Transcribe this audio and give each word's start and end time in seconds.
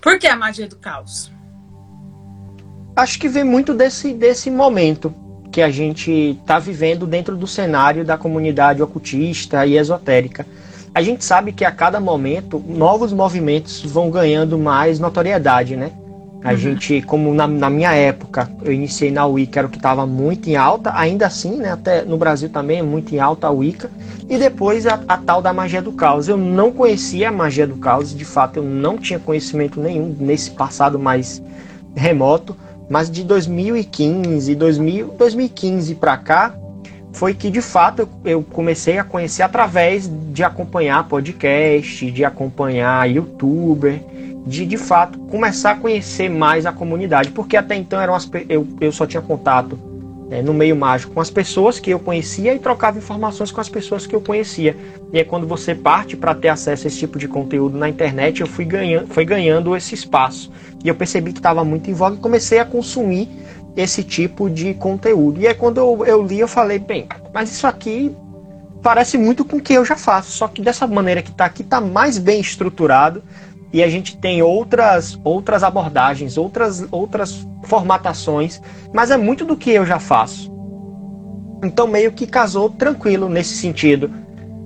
por 0.00 0.18
que 0.18 0.26
a 0.26 0.34
magia 0.34 0.66
do 0.66 0.74
caos? 0.74 1.30
Acho 2.96 3.16
que 3.16 3.28
vem 3.28 3.44
muito 3.44 3.72
desse, 3.72 4.12
desse 4.12 4.50
momento 4.50 5.14
que 5.52 5.62
a 5.62 5.70
gente 5.70 6.10
está 6.10 6.58
vivendo 6.58 7.06
dentro 7.06 7.36
do 7.36 7.46
cenário 7.46 8.04
da 8.04 8.18
comunidade 8.18 8.82
ocultista 8.82 9.64
e 9.64 9.76
esotérica. 9.76 10.44
A 10.92 11.00
gente 11.00 11.24
sabe 11.24 11.52
que 11.52 11.64
a 11.64 11.70
cada 11.70 12.00
momento 12.00 12.58
novos 12.58 13.12
movimentos 13.12 13.80
vão 13.84 14.10
ganhando 14.10 14.58
mais 14.58 14.98
notoriedade, 14.98 15.76
né? 15.76 15.92
A 16.42 16.52
uhum. 16.52 16.56
gente, 16.56 17.02
como 17.02 17.34
na, 17.34 17.46
na, 17.46 17.68
minha 17.68 17.92
época, 17.92 18.50
eu 18.62 18.72
iniciei 18.72 19.10
na 19.10 19.26
Wicca, 19.26 19.60
era 19.60 19.66
o 19.66 19.70
que 19.70 19.76
estava 19.76 20.06
muito 20.06 20.48
em 20.48 20.56
alta, 20.56 20.90
ainda 20.94 21.26
assim, 21.26 21.56
né? 21.56 21.72
Até 21.72 22.02
no 22.02 22.16
Brasil 22.16 22.48
também 22.48 22.78
é 22.78 22.82
muito 22.82 23.14
em 23.14 23.18
alta 23.18 23.46
a 23.46 23.50
Wicca. 23.50 23.90
E 24.28 24.38
depois 24.38 24.86
a, 24.86 25.00
a, 25.06 25.18
tal 25.18 25.42
da 25.42 25.52
magia 25.52 25.82
do 25.82 25.92
caos. 25.92 26.28
Eu 26.28 26.38
não 26.38 26.72
conhecia 26.72 27.28
a 27.28 27.32
magia 27.32 27.66
do 27.66 27.76
caos, 27.76 28.14
de 28.16 28.24
fato 28.24 28.56
eu 28.56 28.62
não 28.62 28.96
tinha 28.96 29.18
conhecimento 29.18 29.80
nenhum 29.80 30.16
nesse 30.18 30.50
passado 30.52 30.98
mais 30.98 31.42
remoto. 31.94 32.56
Mas 32.88 33.10
de 33.10 33.22
2015, 33.22 34.54
2000, 34.54 35.14
2015 35.18 35.94
para 35.94 36.16
cá, 36.16 36.54
foi 37.12 37.34
que 37.34 37.50
de 37.50 37.60
fato 37.60 38.08
eu 38.24 38.42
comecei 38.42 38.98
a 38.98 39.04
conhecer 39.04 39.42
através 39.42 40.10
de 40.32 40.42
acompanhar 40.42 41.06
podcast, 41.06 42.10
de 42.10 42.24
acompanhar 42.24 43.08
youtuber 43.10 44.00
de 44.46 44.64
de 44.66 44.76
fato 44.76 45.18
começar 45.18 45.72
a 45.72 45.76
conhecer 45.76 46.28
mais 46.28 46.66
a 46.66 46.72
comunidade, 46.72 47.30
porque 47.30 47.56
até 47.56 47.76
então 47.76 48.00
eram 48.00 48.14
as, 48.14 48.28
eu, 48.48 48.66
eu 48.80 48.92
só 48.92 49.06
tinha 49.06 49.22
contato 49.22 49.78
é, 50.30 50.40
no 50.40 50.54
meio 50.54 50.76
mágico 50.76 51.12
com 51.12 51.20
as 51.20 51.28
pessoas 51.28 51.80
que 51.80 51.90
eu 51.90 51.98
conhecia 51.98 52.54
e 52.54 52.58
trocava 52.58 52.96
informações 52.98 53.50
com 53.50 53.60
as 53.60 53.68
pessoas 53.68 54.06
que 54.06 54.14
eu 54.14 54.20
conhecia. 54.20 54.76
E 55.12 55.18
é 55.18 55.24
quando 55.24 55.46
você 55.46 55.74
parte 55.74 56.16
para 56.16 56.34
ter 56.34 56.48
acesso 56.48 56.86
a 56.86 56.88
esse 56.88 56.98
tipo 56.98 57.18
de 57.18 57.26
conteúdo 57.26 57.76
na 57.76 57.88
internet, 57.88 58.40
eu 58.40 58.46
fui 58.46 58.64
ganhando, 58.64 59.08
fui 59.08 59.24
ganhando 59.24 59.74
esse 59.74 59.94
espaço. 59.94 60.50
E 60.84 60.88
eu 60.88 60.94
percebi 60.94 61.32
que 61.32 61.40
estava 61.40 61.64
muito 61.64 61.90
em 61.90 61.94
voga 61.94 62.16
e 62.16 62.20
comecei 62.20 62.60
a 62.60 62.64
consumir 62.64 63.28
esse 63.76 64.04
tipo 64.04 64.48
de 64.48 64.72
conteúdo. 64.74 65.40
E 65.40 65.48
aí 65.48 65.54
quando 65.54 65.78
eu, 65.78 66.06
eu 66.06 66.22
li, 66.22 66.38
eu 66.38 66.48
falei, 66.48 66.78
bem, 66.78 67.08
mas 67.34 67.50
isso 67.50 67.66
aqui 67.66 68.14
parece 68.82 69.18
muito 69.18 69.44
com 69.44 69.56
o 69.56 69.60
que 69.60 69.74
eu 69.74 69.84
já 69.84 69.96
faço, 69.96 70.30
só 70.30 70.48
que 70.48 70.62
dessa 70.62 70.86
maneira 70.86 71.20
que 71.20 71.30
está 71.30 71.44
aqui 71.44 71.62
está 71.62 71.80
mais 71.80 72.16
bem 72.16 72.40
estruturado 72.40 73.22
e 73.72 73.82
a 73.82 73.88
gente 73.88 74.16
tem 74.16 74.42
outras 74.42 75.18
outras 75.22 75.62
abordagens, 75.62 76.36
outras 76.36 76.86
outras 76.90 77.46
formatações, 77.64 78.60
mas 78.92 79.10
é 79.10 79.16
muito 79.16 79.44
do 79.44 79.56
que 79.56 79.70
eu 79.70 79.86
já 79.86 79.98
faço. 79.98 80.50
Então 81.62 81.86
meio 81.86 82.12
que 82.12 82.26
casou 82.26 82.70
tranquilo 82.70 83.28
nesse 83.28 83.54
sentido. 83.54 84.10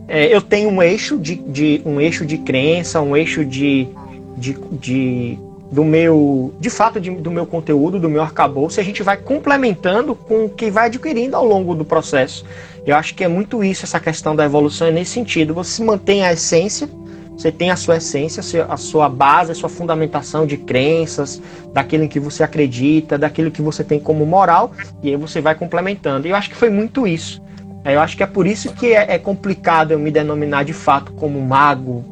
É, 0.07 0.35
eu 0.35 0.41
tenho 0.41 0.69
um 0.69 0.83
eixo 0.83 1.19
de, 1.19 1.35
de, 1.37 1.83
um 1.85 2.01
eixo 2.01 2.27
de 2.27 2.39
crença, 2.39 3.01
um 3.01 3.17
eixo 3.17 3.45
de, 3.45 3.89
de, 4.37 4.57
de 4.73 5.39
do 5.73 5.85
meu 5.85 6.55
de 6.61 6.71
fato 6.71 7.01
de, 7.01 7.11
do 7.11 7.31
meu 7.31 7.47
conteúdo, 7.47 7.99
do 7.99 8.09
meu 8.09 8.23
arcabouço, 8.23 8.79
e 8.79 8.81
a 8.81 8.85
gente 8.85 9.03
vai 9.03 9.17
complementando 9.17 10.15
com 10.15 10.45
o 10.45 10.49
que 10.49 10.71
vai 10.71 10.87
adquirindo 10.87 11.37
ao 11.37 11.45
longo 11.45 11.75
do 11.75 11.85
processo. 11.85 12.45
Eu 12.87 12.97
acho 12.97 13.15
que 13.15 13.25
é 13.25 13.29
muito 13.29 13.65
isso, 13.65 13.85
essa 13.85 13.99
questão 13.99 14.37
da 14.37 14.45
evolução 14.45 14.87
é 14.87 14.91
nesse 14.91 15.13
sentido. 15.13 15.55
Você 15.55 15.83
mantém 15.83 16.23
a 16.23 16.33
essência, 16.33 16.89
você 17.37 17.51
tem 17.51 17.71
a 17.71 17.77
sua 17.77 17.97
essência, 17.97 18.65
a 18.69 18.77
sua 18.77 19.09
base, 19.09 19.53
a 19.53 19.55
sua 19.55 19.69
fundamentação 19.69 20.47
de 20.47 20.57
crenças, 20.57 21.43
daquilo 21.73 22.05
em 22.05 22.09
que 22.09 22.21
você 22.21 22.43
acredita, 22.43 23.19
daquilo 23.19 23.51
que 23.51 23.61
você 23.61 23.83
tem 23.83 23.99
como 23.99 24.25
moral, 24.25 24.73
e 25.03 25.11
aí 25.11 25.17
você 25.17 25.41
vai 25.41 25.55
complementando. 25.55 26.27
E 26.27 26.31
eu 26.31 26.37
acho 26.37 26.49
que 26.49 26.57
foi 26.57 26.71
muito 26.71 27.07
isso. 27.07 27.43
Eu 27.85 28.01
acho 28.01 28.17
que 28.17 28.23
é 28.23 28.27
por 28.27 28.47
isso 28.47 28.73
que 28.73 28.95
é, 28.95 29.15
é 29.15 29.19
complicado 29.19 29.91
eu 29.91 29.99
me 29.99 30.11
denominar 30.11 30.65
de 30.65 30.73
fato 30.73 31.13
como 31.13 31.41
mago, 31.41 32.05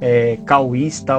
é, 0.00 0.38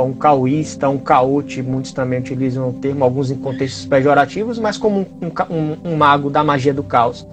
um 0.03 0.14
cauísta, 0.14 0.90
um 0.90 0.98
caote, 0.98 1.62
muitos 1.62 1.94
também 1.94 2.20
utilizam 2.20 2.70
o 2.70 2.73
termo, 2.73 3.03
alguns 3.03 3.30
em 3.30 3.35
contextos 3.35 3.85
pejorativos, 3.85 4.58
mas 4.58 4.78
como 4.78 5.08
um, 5.22 5.56
um, 5.56 5.91
um 5.91 5.96
mago 5.96 6.30
da 6.30 6.44
magia 6.44 6.74
do 6.74 6.84
caos. 6.84 7.25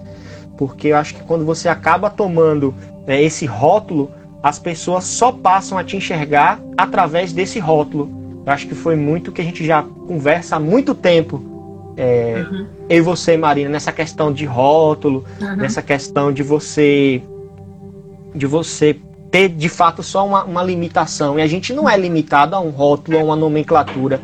Porque 0.57 0.89
eu 0.89 0.97
acho 0.97 1.15
que 1.15 1.23
quando 1.23 1.45
você 1.45 1.69
acaba 1.69 2.11
tomando 2.11 2.75
né, 3.07 3.23
esse 3.23 3.47
rótulo, 3.47 4.11
as 4.43 4.59
pessoas 4.59 5.05
só 5.05 5.33
passam 5.33 5.79
a 5.79 5.85
te 5.85 5.97
enxergar 5.97 6.61
através 6.77 7.33
desse 7.33 7.59
rótulo. 7.59 8.43
Eu 8.47 8.53
acho 8.53 8.67
que 8.67 8.75
foi 8.75 8.97
muito 8.97 9.33
que 9.33 9.41
a 9.41 9.45
gente 9.45 9.65
já 9.65 9.83
conversa 9.83 10.57
há 10.57 10.61
muito 10.61 10.95
tempo, 10.95 11.59
é, 11.97 12.47
uhum. 12.49 12.67
eu 12.89 12.99
e 12.99 13.01
você, 13.01 13.37
Marina, 13.37 13.69
nessa 13.69 13.91
questão 13.91 14.33
de 14.33 14.45
rótulo, 14.45 15.25
uhum. 15.41 15.57
nessa 15.57 15.83
questão 15.83 16.33
de 16.33 16.45
você 16.45 17.21
de 18.33 18.47
você 18.47 18.97
ter 19.33 19.49
de 19.49 19.69
fato 19.69 20.03
só 20.03 20.25
uma, 20.25 20.45
uma 20.45 20.63
limitação. 20.63 21.39
E 21.39 21.43
a 21.43 21.47
gente 21.47 21.73
não 21.73 21.89
é 21.89 21.97
limitado 21.99 22.55
a 22.55 22.61
um 22.61 22.71
rótulo, 22.71 23.19
a 23.19 23.25
uma 23.25 23.35
nomenclatura. 23.35 24.21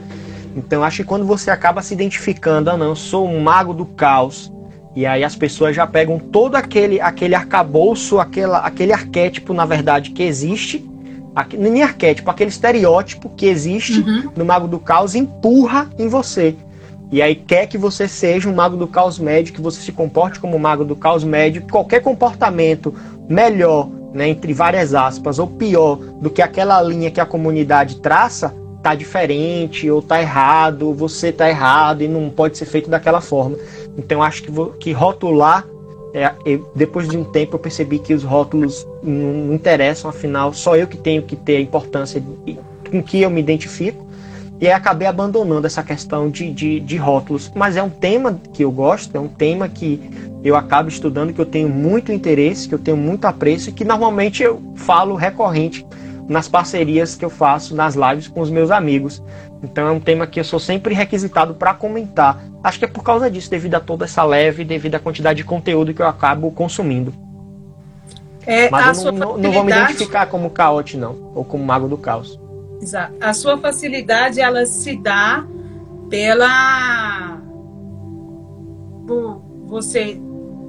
Então 0.55 0.85
acho 0.85 0.99
que 0.99 1.05
quando 1.05 1.27
você 1.27 1.51
acaba 1.51 1.83
se 1.83 1.93
identificando, 1.93 2.71
ah 2.71 2.77
não, 2.77 2.91
eu 2.91 2.97
sou 2.97 3.29
um 3.29 3.41
mago 3.41 3.75
do 3.75 3.85
caos, 3.85 4.53
e 4.97 5.05
aí 5.05 5.25
as 5.25 5.35
pessoas 5.35 5.75
já 5.75 5.87
pegam 5.87 6.19
todo 6.19 6.55
aquele, 6.55 7.01
aquele 7.01 7.35
arcabouço, 7.35 8.21
aquela, 8.21 8.59
aquele 8.59 8.93
arquétipo, 8.93 9.53
na 9.53 9.67
verdade, 9.67 10.11
que 10.11 10.23
existe. 10.23 10.89
Aqui, 11.35 11.57
nem 11.57 11.83
arquétipo, 11.83 12.31
aquele 12.31 12.51
estereótipo 12.51 13.29
que 13.29 13.47
existe 13.47 14.01
uhum. 14.01 14.31
no 14.37 14.45
Mago 14.45 14.69
do 14.69 14.79
Caos 14.79 15.17
empurra 15.17 15.91
em 15.99 16.07
você. 16.07 16.55
E 17.11 17.21
aí 17.21 17.35
quer 17.35 17.67
que 17.67 17.77
você 17.77 18.07
seja 18.07 18.49
um 18.49 18.55
Mago 18.55 18.77
do 18.77 18.87
Caos 18.87 19.19
médio, 19.19 19.53
que 19.53 19.61
você 19.61 19.81
se 19.81 19.91
comporte 19.91 20.39
como 20.39 20.57
um 20.57 20.61
Mago 20.61 20.85
do 20.85 20.95
Caos 20.95 21.25
médio. 21.25 21.63
Qualquer 21.63 22.01
comportamento 22.01 22.95
melhor, 23.29 23.89
né, 24.13 24.29
entre 24.29 24.53
várias 24.53 24.95
aspas, 24.95 25.41
ou 25.41 25.49
pior 25.49 25.97
do 25.97 26.31
que 26.31 26.41
aquela 26.41 26.81
linha 26.81 27.11
que 27.11 27.21
a 27.21 27.27
comunidade 27.27 27.97
traça, 27.97 28.55
tá 28.81 28.95
diferente 28.95 29.91
ou 29.91 30.03
tá 30.03 30.21
errado, 30.21 30.93
você 30.93 31.33
tá 31.33 31.49
errado 31.49 32.03
e 32.03 32.09
não 32.09 32.29
pode 32.31 32.59
ser 32.59 32.67
feito 32.67 32.89
daquela 32.89 33.21
forma. 33.21 33.57
Então 33.97 34.23
acho 34.23 34.43
que, 34.43 34.51
vou, 34.51 34.71
que 34.73 34.93
rotular, 34.93 35.67
é, 36.13 36.33
depois 36.75 37.09
de 37.09 37.17
um 37.17 37.25
tempo 37.25 37.57
eu 37.57 37.59
percebi 37.59 37.99
que 37.99 38.15
os 38.15 38.23
rótulos 38.23 38.87
não, 39.03 39.33
não 39.47 39.55
interessam, 39.55 40.09
afinal 40.09 40.53
só 40.53 40.77
eu 40.77 40.87
que 40.87 40.97
tenho 40.97 41.23
que 41.23 41.35
ter 41.35 41.57
a 41.57 41.61
importância 41.61 42.21
de, 42.21 42.59
com 42.91 43.03
que 43.03 43.21
eu 43.21 43.31
me 43.31 43.41
identifico. 43.41 44.05
E 44.61 44.69
aí 44.69 44.73
acabei 44.73 45.09
abandonando 45.09 45.67
essa 45.67 45.83
questão 45.83 46.31
de, 46.31 46.51
de, 46.53 46.79
de, 46.81 46.97
rótulos. 46.97 47.51
Mas 47.55 47.77
é 47.77 47.83
um 47.83 47.91
tema 47.91 48.41
que 48.53 48.65
eu 48.65 48.71
gosto, 48.71 49.15
é 49.17 49.21
um 49.21 49.29
tema 49.29 49.69
que 49.69 50.01
eu 50.45 50.55
acabo 50.55 50.89
estudando, 50.89 51.33
que 51.33 51.41
eu 51.41 51.47
tenho 51.47 51.69
muito 51.69 52.13
interesse, 52.13 52.69
que 52.69 52.75
eu 52.75 52.79
tenho 52.79 52.97
muito 52.97 53.25
apreço 53.25 53.71
e 53.71 53.73
que 53.73 53.85
normalmente 53.85 54.43
eu 54.43 54.63
falo 54.77 55.17
recorrente 55.17 55.85
nas 56.29 56.49
parcerias 56.49 57.15
que 57.15 57.25
eu 57.25 57.31
faço 57.31 57.75
nas 57.75 57.95
lives 57.95 58.29
com 58.29 58.41
os 58.41 58.51
meus 58.51 58.71
amigos. 58.71 59.23
Então 59.63 59.87
é 59.87 59.91
um 59.91 60.01
tema 60.01 60.27
que 60.27 60.41
eu 60.41 60.45
sou 60.45 60.59
sempre 60.59 60.95
requisitado 60.95 61.55
para 61.55 61.75
comentar. 61.75 62.43
Acho 62.63 62.79
que 62.79 62.85
é 62.85 62.89
por 62.89 63.03
causa 63.03 63.31
disso, 63.31 63.51
devido 63.51 63.75
a 63.75 63.81
toda 63.81 64.05
essa 64.05 64.25
leve, 64.25 64.65
devido 64.65 64.95
à 64.95 64.99
quantidade 64.99 65.39
de 65.39 65.45
conteúdo 65.45 65.93
que 65.93 66.03
eu 66.03 66.07
acabo 66.07 66.51
consumindo. 66.51 67.15
É, 68.47 68.71
Mas 68.71 69.03
eu 69.03 69.13
não, 69.13 69.29
facilidade... 69.29 69.43
não, 69.43 69.53
vou 69.53 69.65
me 69.65 69.73
identificar 69.73 70.27
como 70.27 70.51
caote, 70.51 70.97
não, 70.97 71.33
ou 71.35 71.45
como 71.45 71.65
mago 71.65 71.89
do 71.89 71.97
caos. 71.97 72.39
Exato. 72.81 73.15
A 73.21 73.33
sua 73.33 73.57
facilidade, 73.57 74.41
ela 74.41 74.67
se 74.67 74.97
dá 74.97 75.47
pela. 76.11 77.41
Você 79.67 80.21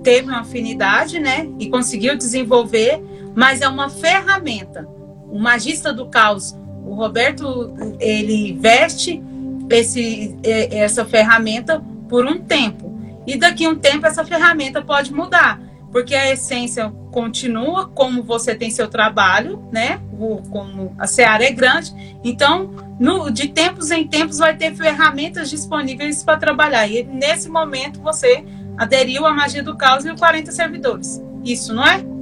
teve 0.04 0.30
uma 0.30 0.42
afinidade, 0.42 1.20
né? 1.20 1.50
E 1.60 1.70
conseguiu 1.70 2.18
desenvolver, 2.18 3.02
mas 3.36 3.62
é 3.62 3.68
uma 3.68 3.90
ferramenta 3.90 4.95
o 5.36 5.40
magista 5.40 5.92
do 5.92 6.06
caos, 6.06 6.58
o 6.86 6.94
Roberto, 6.94 7.74
ele 8.00 8.58
veste 8.58 9.22
esse, 9.70 10.34
essa 10.72 11.04
ferramenta 11.04 11.84
por 12.08 12.26
um 12.26 12.40
tempo. 12.40 12.98
E 13.28 13.38
daqui 13.38 13.66
a 13.66 13.70
um 13.70 13.76
tempo 13.76 14.06
essa 14.06 14.24
ferramenta 14.24 14.82
pode 14.82 15.14
mudar, 15.14 15.60
porque 15.92 16.16
a 16.16 16.32
essência 16.32 16.90
continua 17.12 17.90
como 17.90 18.24
você 18.24 18.56
tem 18.56 18.72
seu 18.72 18.88
trabalho, 18.88 19.62
né? 19.74 20.00
O, 20.18 20.38
como 20.50 20.96
a 20.98 21.06
seara 21.06 21.44
é 21.44 21.52
grande, 21.52 21.94
então 22.24 22.72
no, 22.98 23.30
de 23.30 23.50
tempos 23.50 23.92
em 23.92 24.08
tempos 24.08 24.38
vai 24.38 24.56
ter 24.56 24.74
ferramentas 24.74 25.50
disponíveis 25.50 26.24
para 26.24 26.38
trabalhar. 26.38 26.88
E 26.88 27.04
nesse 27.04 27.50
momento 27.50 28.00
você 28.00 28.46
aderiu 28.78 29.26
à 29.26 29.34
magia 29.34 29.62
do 29.62 29.76
caos 29.76 30.06
e 30.06 30.12
os 30.12 30.18
40 30.18 30.50
servidores. 30.54 31.22
Isso, 31.44 31.74
não 31.74 31.86
é? 31.86 32.15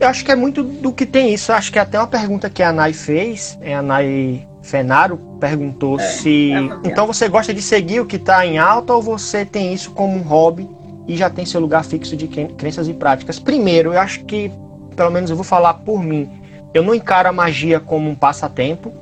Eu 0.00 0.08
acho 0.08 0.24
que 0.24 0.32
é 0.32 0.34
muito 0.36 0.62
do 0.62 0.92
que 0.92 1.04
tem 1.04 1.34
isso. 1.34 1.52
Eu 1.52 1.56
acho 1.56 1.70
que 1.70 1.78
até 1.78 1.98
uma 1.98 2.06
pergunta 2.06 2.48
que 2.48 2.62
a 2.62 2.72
Nai 2.72 2.94
fez, 2.94 3.58
é 3.60 3.74
a 3.74 3.82
Nai 3.82 4.48
Fenaro 4.62 5.18
perguntou 5.38 6.00
é, 6.00 6.02
se. 6.04 6.52
É 6.52 6.88
então 6.88 7.06
você 7.06 7.28
gosta 7.28 7.52
de 7.52 7.60
seguir 7.60 8.00
o 8.00 8.06
que 8.06 8.16
está 8.16 8.46
em 8.46 8.58
alta 8.58 8.94
ou 8.94 9.02
você 9.02 9.44
tem 9.44 9.74
isso 9.74 9.90
como 9.90 10.16
um 10.16 10.22
hobby 10.22 10.68
e 11.06 11.16
já 11.16 11.28
tem 11.28 11.44
seu 11.44 11.60
lugar 11.60 11.84
fixo 11.84 12.16
de 12.16 12.26
crenças 12.28 12.88
e 12.88 12.94
práticas? 12.94 13.38
Primeiro, 13.38 13.92
eu 13.92 14.00
acho 14.00 14.24
que, 14.24 14.50
pelo 14.96 15.10
menos 15.10 15.28
eu 15.28 15.36
vou 15.36 15.44
falar 15.44 15.74
por 15.74 16.02
mim, 16.02 16.30
eu 16.72 16.82
não 16.82 16.94
encaro 16.94 17.28
a 17.28 17.32
magia 17.32 17.78
como 17.78 18.08
um 18.08 18.14
passatempo. 18.14 18.92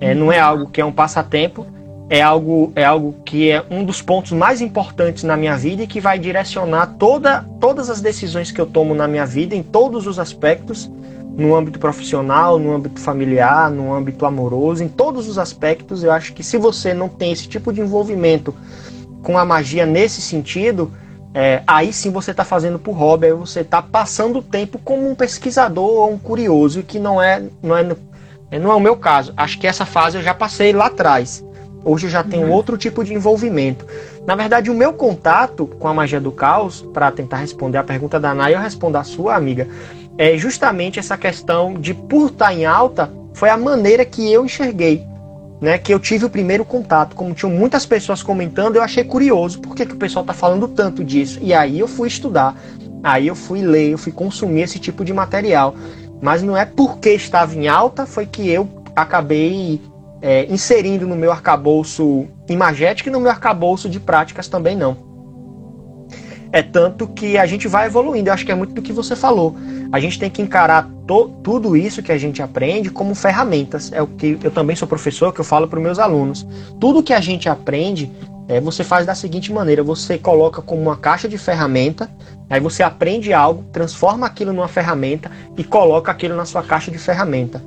É, 0.00 0.14
não 0.14 0.30
é 0.30 0.38
algo 0.38 0.68
que 0.68 0.80
é 0.80 0.84
um 0.84 0.92
passatempo. 0.92 1.66
É 2.08 2.20
algo, 2.20 2.72
é 2.76 2.84
algo 2.84 3.14
que 3.24 3.50
é 3.50 3.64
um 3.70 3.84
dos 3.84 4.02
pontos 4.02 4.32
mais 4.32 4.60
importantes 4.60 5.24
na 5.24 5.36
minha 5.36 5.56
vida 5.56 5.82
e 5.82 5.86
que 5.86 6.00
vai 6.00 6.18
direcionar 6.18 6.94
toda, 6.98 7.44
todas 7.60 7.88
as 7.88 8.00
decisões 8.00 8.50
que 8.50 8.60
eu 8.60 8.66
tomo 8.66 8.94
na 8.94 9.08
minha 9.08 9.24
vida, 9.24 9.54
em 9.54 9.62
todos 9.62 10.06
os 10.06 10.18
aspectos, 10.18 10.90
no 11.36 11.54
âmbito 11.54 11.78
profissional, 11.78 12.58
no 12.58 12.74
âmbito 12.74 13.00
familiar, 13.00 13.70
no 13.70 13.92
âmbito 13.92 14.26
amoroso, 14.26 14.84
em 14.84 14.88
todos 14.88 15.28
os 15.28 15.38
aspectos. 15.38 16.04
Eu 16.04 16.12
acho 16.12 16.32
que 16.32 16.42
se 16.42 16.58
você 16.58 16.92
não 16.92 17.08
tem 17.08 17.32
esse 17.32 17.48
tipo 17.48 17.72
de 17.72 17.80
envolvimento 17.80 18.54
com 19.22 19.38
a 19.38 19.44
magia 19.44 19.86
nesse 19.86 20.20
sentido, 20.20 20.92
é, 21.32 21.62
aí 21.66 21.92
sim 21.92 22.10
você 22.10 22.30
está 22.30 22.44
fazendo 22.44 22.78
por 22.78 22.92
hobby, 22.92 23.26
aí 23.26 23.32
você 23.32 23.60
está 23.60 23.82
passando 23.82 24.38
o 24.38 24.42
tempo 24.42 24.78
como 24.78 25.10
um 25.10 25.14
pesquisador 25.14 26.02
ou 26.02 26.12
um 26.12 26.18
curioso, 26.18 26.82
que 26.82 26.98
não 26.98 27.20
é, 27.20 27.42
não 27.60 27.76
é, 27.76 27.82
não 28.60 28.70
é 28.70 28.74
o 28.74 28.80
meu 28.80 28.94
caso. 28.94 29.32
Acho 29.36 29.58
que 29.58 29.66
essa 29.66 29.86
fase 29.86 30.18
eu 30.18 30.22
já 30.22 30.34
passei 30.34 30.72
lá 30.72 30.86
atrás. 30.86 31.42
Hoje 31.84 32.06
eu 32.06 32.10
já 32.10 32.24
tenho 32.24 32.50
outro 32.50 32.78
tipo 32.78 33.04
de 33.04 33.12
envolvimento. 33.12 33.86
Na 34.26 34.34
verdade, 34.34 34.70
o 34.70 34.74
meu 34.74 34.92
contato 34.94 35.66
com 35.66 35.86
a 35.86 35.92
magia 35.92 36.20
do 36.20 36.32
caos, 36.32 36.80
para 36.80 37.10
tentar 37.10 37.36
responder 37.36 37.76
a 37.76 37.84
pergunta 37.84 38.18
da 38.18 38.32
Naya, 38.32 38.56
eu 38.56 38.60
respondo 38.60 38.96
a 38.96 39.04
sua 39.04 39.36
amiga, 39.36 39.68
é 40.16 40.36
justamente 40.38 40.98
essa 40.98 41.18
questão 41.18 41.74
de 41.74 41.92
por 41.92 42.30
estar 42.30 42.54
em 42.54 42.64
alta, 42.64 43.12
foi 43.34 43.50
a 43.50 43.56
maneira 43.56 44.04
que 44.04 44.32
eu 44.32 44.44
enxerguei, 44.44 45.04
né? 45.60 45.76
Que 45.76 45.92
eu 45.92 46.00
tive 46.00 46.24
o 46.24 46.30
primeiro 46.30 46.64
contato. 46.64 47.14
Como 47.14 47.34
tinham 47.34 47.52
muitas 47.52 47.84
pessoas 47.84 48.22
comentando, 48.22 48.76
eu 48.76 48.82
achei 48.82 49.04
curioso 49.04 49.60
por 49.60 49.74
que, 49.74 49.84
que 49.84 49.94
o 49.94 49.98
pessoal 49.98 50.22
está 50.22 50.32
falando 50.32 50.68
tanto 50.68 51.04
disso. 51.04 51.38
E 51.42 51.52
aí 51.52 51.78
eu 51.78 51.88
fui 51.88 52.08
estudar, 52.08 52.56
aí 53.02 53.26
eu 53.26 53.34
fui 53.34 53.60
ler, 53.60 53.90
eu 53.90 53.98
fui 53.98 54.12
consumir 54.12 54.62
esse 54.62 54.78
tipo 54.78 55.04
de 55.04 55.12
material. 55.12 55.74
Mas 56.22 56.42
não 56.42 56.56
é 56.56 56.64
porque 56.64 57.10
estava 57.10 57.54
em 57.54 57.68
alta, 57.68 58.06
foi 58.06 58.24
que 58.24 58.48
eu 58.48 58.68
acabei 58.96 59.80
é, 60.24 60.46
inserindo 60.50 61.06
no 61.06 61.14
meu 61.14 61.30
arcabouço 61.30 62.26
imagético 62.48 63.10
e 63.10 63.12
no 63.12 63.20
meu 63.20 63.30
arcabouço 63.30 63.90
de 63.90 64.00
práticas 64.00 64.48
também 64.48 64.74
não. 64.74 64.96
É 66.50 66.62
tanto 66.62 67.06
que 67.08 67.36
a 67.36 67.44
gente 67.44 67.68
vai 67.68 67.88
evoluindo. 67.88 68.30
Eu 68.30 68.32
acho 68.32 68.46
que 68.46 68.50
é 68.50 68.54
muito 68.54 68.72
do 68.72 68.80
que 68.80 68.90
você 68.90 69.14
falou. 69.14 69.54
A 69.92 70.00
gente 70.00 70.18
tem 70.18 70.30
que 70.30 70.40
encarar 70.40 70.88
tudo 71.42 71.76
isso 71.76 72.02
que 72.02 72.10
a 72.10 72.16
gente 72.16 72.40
aprende 72.40 72.88
como 72.88 73.14
ferramentas. 73.14 73.92
É 73.92 74.00
o 74.00 74.06
que 74.06 74.38
eu 74.42 74.50
também 74.50 74.74
sou 74.74 74.88
professor, 74.88 75.30
que 75.30 75.40
eu 75.40 75.44
falo 75.44 75.68
para 75.68 75.78
os 75.78 75.82
meus 75.82 75.98
alunos. 75.98 76.46
Tudo 76.80 77.02
que 77.02 77.12
a 77.12 77.20
gente 77.20 77.46
aprende, 77.46 78.10
é, 78.48 78.60
você 78.60 78.82
faz 78.82 79.04
da 79.04 79.14
seguinte 79.14 79.52
maneira: 79.52 79.82
você 79.82 80.16
coloca 80.16 80.62
como 80.62 80.80
uma 80.80 80.96
caixa 80.96 81.28
de 81.28 81.36
ferramenta, 81.36 82.08
aí 82.48 82.60
você 82.60 82.82
aprende 82.82 83.34
algo, 83.34 83.64
transforma 83.72 84.26
aquilo 84.26 84.54
numa 84.54 84.68
ferramenta 84.68 85.30
e 85.54 85.64
coloca 85.64 86.10
aquilo 86.10 86.34
na 86.34 86.46
sua 86.46 86.62
caixa 86.62 86.90
de 86.90 86.98
ferramenta. 86.98 87.60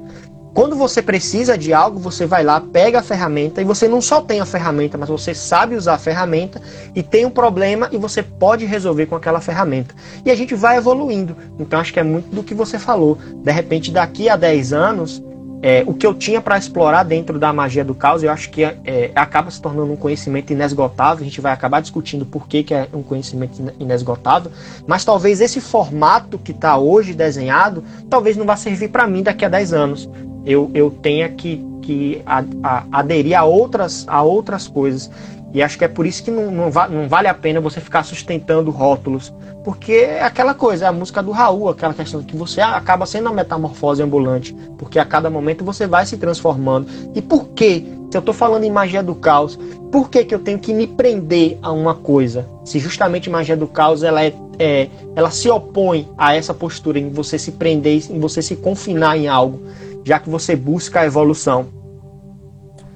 Quando 0.54 0.76
você 0.76 1.02
precisa 1.02 1.58
de 1.58 1.72
algo, 1.72 2.00
você 2.00 2.26
vai 2.26 2.44
lá, 2.44 2.60
pega 2.60 3.00
a 3.00 3.04
ferramenta 3.04 3.62
e 3.62 3.66
você 3.66 3.88
não 3.88 4.02
só 4.02 4.22
tem 4.22 4.40
a 4.40 4.46
ferramenta, 4.46 4.98
mas 4.98 5.08
você 5.08 5.34
sabe 5.34 5.76
usar 5.76 5.96
a 5.96 6.00
ferramenta 6.00 6.62
e 6.96 7.04
tem 7.04 7.26
um 7.26 7.30
problema 7.30 7.90
e 7.92 7.98
você 7.98 8.24
pode 8.24 8.66
resolver 8.66 9.06
com 9.06 9.16
aquela 9.16 9.40
ferramenta. 9.40 9.94
E 10.26 10.32
a 10.32 10.36
gente 10.36 10.56
vai 10.56 10.78
evoluindo. 10.78 11.36
Então 11.60 11.80
acho 11.80 11.94
que 11.94 12.00
é 12.00 12.04
muito 12.04 12.34
do 12.34 12.42
que 12.42 12.56
você 12.56 12.80
falou. 12.80 13.18
De 13.36 13.52
repente, 13.52 13.92
daqui 13.92 14.30
a 14.30 14.36
10 14.36 14.74
anos, 14.74 15.24
é, 15.62 15.84
o 15.88 15.94
que 15.94 16.06
eu 16.06 16.14
tinha 16.14 16.40
para 16.40 16.58
explorar 16.58 17.04
dentro 17.04 17.40
da 17.40 17.52
magia 17.52 17.84
do 17.84 17.96
caos, 17.96 18.22
eu 18.22 18.32
acho 18.32 18.50
que 18.50 18.64
é, 18.64 19.12
acaba 19.16 19.50
se 19.50 19.62
tornando 19.62 19.92
um 19.92 19.96
conhecimento 19.96 20.54
inesgotável. 20.54 21.22
A 21.22 21.28
gente 21.28 21.42
vai 21.42 21.52
acabar 21.52 21.82
discutindo 21.82 22.26
por 22.26 22.48
que, 22.48 22.64
que 22.64 22.74
é 22.74 22.88
um 22.94 23.02
conhecimento 23.02 23.62
inesgotável, 23.80 24.52
mas 24.86 25.04
talvez 25.04 25.42
esse 25.42 25.60
formato 25.60 26.38
que 26.38 26.52
está 26.52 26.78
hoje 26.78 27.14
desenhado, 27.14 27.84
talvez 28.10 28.38
não 28.38 28.46
vá 28.46 28.56
servir 28.56 28.90
para 28.90 29.08
mim 29.08 29.24
daqui 29.24 29.46
a 29.46 29.50
10 29.50 29.74
anos 29.74 30.10
eu, 30.48 30.72
eu 30.74 30.90
tenha 30.90 31.28
que, 31.28 31.64
que 31.82 32.22
a, 32.26 32.42
a, 32.64 32.84
aderir 32.90 33.38
a 33.38 33.44
outras, 33.44 34.06
a 34.08 34.24
outras 34.24 34.66
coisas. 34.66 35.12
E 35.54 35.62
acho 35.62 35.78
que 35.78 35.84
é 35.84 35.88
por 35.88 36.06
isso 36.06 36.24
que 36.24 36.32
não, 36.32 36.50
não, 36.50 36.72
va 36.72 36.88
não, 36.88 37.08
vale 37.08 37.28
a 37.28 37.34
pena 37.34 37.60
você 37.60 37.82
ficar 37.82 38.04
sustentando 38.04 38.72
rótulos. 38.72 39.34
Porque 39.64 39.92
é 39.92 40.24
aquela 40.24 40.54
coisa, 40.54 40.86
é 40.86 40.88
a 40.88 40.94
música 40.94 41.22
do 41.22 41.32
Raul, 41.32 41.68
aquela 41.68 41.94
questão 41.94 42.24
que 42.24 42.38
você 42.38 42.62
acaba 42.62 43.06
sendo 43.06 43.26
uma 43.26 43.36
metamorfose 43.36 44.02
ambulante. 44.02 44.56
Porque 44.78 44.98
a 44.98 45.06
cada 45.06 45.30
momento 45.30 45.66
você 45.66 45.86
vai 45.86 46.06
se 46.06 46.16
transformando. 46.16 46.88
E 47.14 47.22
por 47.22 47.50
que, 47.50 47.86
se 48.10 48.18
eu 48.18 48.20
estou 48.20 48.34
falando 48.34 48.64
em 48.64 48.72
magia 48.72 49.04
do 49.04 49.16
caos, 49.16 49.60
por 49.92 50.10
que, 50.10 50.24
que 50.24 50.34
eu 50.34 50.40
tenho 50.40 50.60
que 50.60 50.74
me 50.74 50.88
prender 50.88 51.58
a 51.62 51.74
uma 51.74 51.94
coisa? 51.94 52.48
Se 52.64 52.80
justamente 52.80 53.30
magia 53.30 53.58
do 53.58 53.68
caos 53.68 54.04
ela, 54.04 54.24
é, 54.24 54.34
é, 54.58 54.88
ela 55.14 55.30
se 55.30 55.50
opõe 55.50 56.08
a 56.18 56.34
essa 56.34 56.54
postura 56.54 56.98
em 56.98 57.10
você 57.10 57.38
se 57.38 57.52
prender, 57.52 58.02
em 58.10 58.20
você 58.20 58.42
se 58.42 58.56
confinar 58.56 59.18
em 59.18 59.28
algo 59.28 59.60
já 60.08 60.20
que 60.20 60.30
você 60.30 60.56
busca 60.56 61.02
a 61.02 61.06
evolução. 61.06 61.68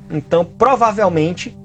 Então, 0.10 0.46
provavelmente, 0.46 1.58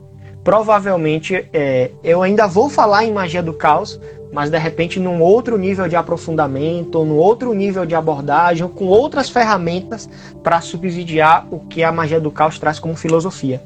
provavelmente 0.42 1.48
é, 1.52 1.92
eu 2.02 2.20
ainda 2.20 2.48
vou 2.48 2.68
falar 2.68 3.04
em 3.04 3.12
magia 3.12 3.44
do 3.44 3.54
caos, 3.54 4.00
mas 4.32 4.50
de 4.50 4.58
repente 4.58 4.98
num 4.98 5.22
outro 5.22 5.56
nível 5.56 5.86
de 5.86 5.94
aprofundamento, 5.94 6.96
ou 6.96 7.06
num 7.06 7.14
outro 7.14 7.54
nível 7.54 7.86
de 7.86 7.94
abordagem, 7.94 8.64
ou 8.64 8.68
com 8.68 8.86
outras 8.86 9.30
ferramentas 9.30 10.08
para 10.42 10.60
subsidiar 10.60 11.46
o 11.48 11.60
que 11.60 11.84
a 11.84 11.92
magia 11.92 12.20
do 12.20 12.32
caos 12.32 12.58
traz 12.58 12.80
como 12.80 12.96
filosofia, 12.96 13.62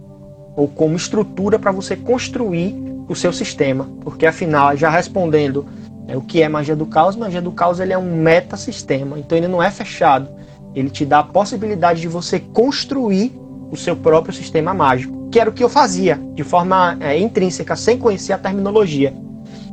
ou 0.55 0.69
como 0.69 0.97
estrutura 0.97 1.59
para 1.59 1.73
você 1.73 1.97
construir 1.97 2.75
o 3.09 3.17
seu 3.17 3.33
sistema. 3.33 3.89
Porque 4.03 4.27
afinal, 4.27 4.77
já 4.77 4.91
respondendo 4.91 5.65
é, 6.07 6.15
o 6.15 6.21
que 6.21 6.43
é 6.43 6.49
magia 6.49 6.77
do 6.77 6.85
caos, 6.85 7.17
magia 7.17 7.41
do 7.41 7.53
caos 7.53 7.81
ele 7.81 7.95
é 7.95 7.99
um 7.99 8.17
metasistema, 8.17 9.19
então 9.19 9.39
ele 9.39 9.49
não 9.49 9.63
é 9.63 9.71
fechado. 9.71 10.40
Ele 10.75 10.91
te 10.91 11.05
dá 11.05 11.21
a 11.21 11.25
possibilidade 11.25 12.01
de 12.01 12.09
você 12.09 12.39
construir 12.39 13.33
o 13.71 13.77
seu 13.77 13.97
próprio 13.97 14.35
sistema 14.35 14.75
mágico, 14.75 15.29
que 15.31 15.39
era 15.39 15.51
o 15.51 15.53
que 15.53 15.63
eu 15.63 15.69
fazia 15.69 16.21
de 16.35 16.43
forma 16.43 16.97
é, 17.01 17.19
intrínseca, 17.19 17.77
sem 17.77 17.99
conhecer 17.99 18.33
a 18.33 18.39
terminologia. 18.39 19.15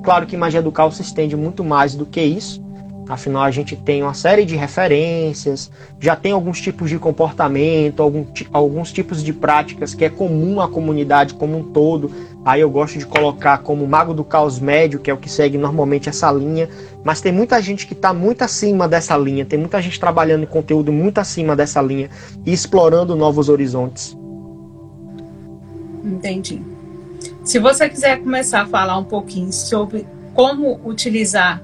Claro 0.03 0.25
que 0.25 0.37
magia 0.37 0.61
do 0.61 0.71
caos 0.71 0.95
se 0.95 1.01
estende 1.01 1.35
muito 1.35 1.63
mais 1.63 1.95
do 1.95 2.05
que 2.05 2.21
isso, 2.21 2.61
afinal 3.09 3.43
a 3.43 3.51
gente 3.51 3.75
tem 3.75 4.03
uma 4.03 4.13
série 4.13 4.45
de 4.45 4.55
referências, 4.55 5.71
já 5.99 6.15
tem 6.15 6.31
alguns 6.31 6.59
tipos 6.59 6.89
de 6.89 6.99
comportamento, 6.99 8.01
algum, 8.01 8.25
alguns 8.51 8.91
tipos 8.91 9.23
de 9.23 9.33
práticas 9.33 9.93
que 9.93 10.05
é 10.05 10.09
comum 10.09 10.59
à 10.61 10.67
comunidade 10.67 11.33
como 11.33 11.57
um 11.57 11.63
todo, 11.63 12.11
Aí 12.47 12.61
eu 12.61 12.69
gosto 12.69 12.97
de 12.97 13.05
colocar 13.05 13.57
como 13.57 13.85
Mago 13.85 14.13
do 14.13 14.23
Caos 14.23 14.57
Médio, 14.57 15.01
que 15.01 15.11
é 15.11 15.13
o 15.13 15.17
que 15.17 15.29
segue 15.29 15.57
normalmente 15.57 16.07
essa 16.07 16.31
linha. 16.31 16.69
Mas 17.03 17.19
tem 17.19 17.29
muita 17.29 17.61
gente 17.61 17.85
que 17.85 17.91
está 17.91 18.13
muito 18.13 18.41
acima 18.41 18.87
dessa 18.87 19.17
linha, 19.17 19.43
tem 19.43 19.59
muita 19.59 19.81
gente 19.81 19.99
trabalhando 19.99 20.43
em 20.43 20.47
conteúdo 20.47 20.89
muito 20.89 21.17
acima 21.17 21.57
dessa 21.57 21.81
linha 21.81 22.09
e 22.45 22.53
explorando 22.53 23.17
novos 23.17 23.49
horizontes. 23.49 24.17
Entendi. 26.05 26.61
Se 27.43 27.59
você 27.59 27.89
quiser 27.89 28.21
começar 28.21 28.61
a 28.61 28.65
falar 28.65 28.97
um 28.97 29.03
pouquinho 29.03 29.51
sobre 29.51 30.07
como 30.33 30.79
utilizar 30.85 31.61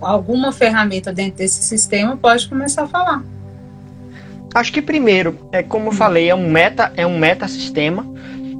alguma 0.00 0.52
ferramenta 0.52 1.12
dentro 1.12 1.38
desse 1.38 1.62
sistema, 1.62 2.16
pode 2.16 2.48
começar 2.48 2.84
a 2.84 2.88
falar. 2.88 3.24
Acho 4.54 4.72
que 4.72 4.80
primeiro, 4.80 5.38
é 5.52 5.62
como 5.62 5.88
eu 5.88 5.92
falei, 5.92 6.30
é 6.30 6.34
um 6.34 6.50
meta, 6.50 6.92
é 6.96 7.06
um 7.06 7.18
meta 7.18 7.46
sistema. 7.46 8.06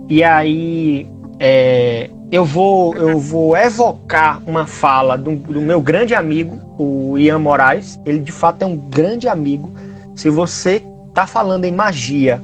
E 0.09 0.23
aí 0.23 1.09
é, 1.41 2.11
eu, 2.31 2.45
vou, 2.45 2.95
eu 2.95 3.19
vou 3.19 3.57
evocar 3.57 4.43
uma 4.47 4.67
fala 4.67 5.17
do, 5.17 5.35
do, 5.37 5.61
meu 5.61 5.81
grande 5.81 6.15
amigo, 6.15 6.61
o 6.79 7.17
Ian 7.19 7.39
Moraes. 7.39 7.99
Ele 8.05 8.19
de 8.19 8.33
fato 8.33 8.63
é 8.63 8.67
um 8.67 8.77
grande 8.77 9.29
amigo. 9.29 9.73
Se 10.15 10.29
você 10.29 10.83
está 11.09 11.27
falando 11.27 11.65
em 11.65 11.73
magia 11.73 12.43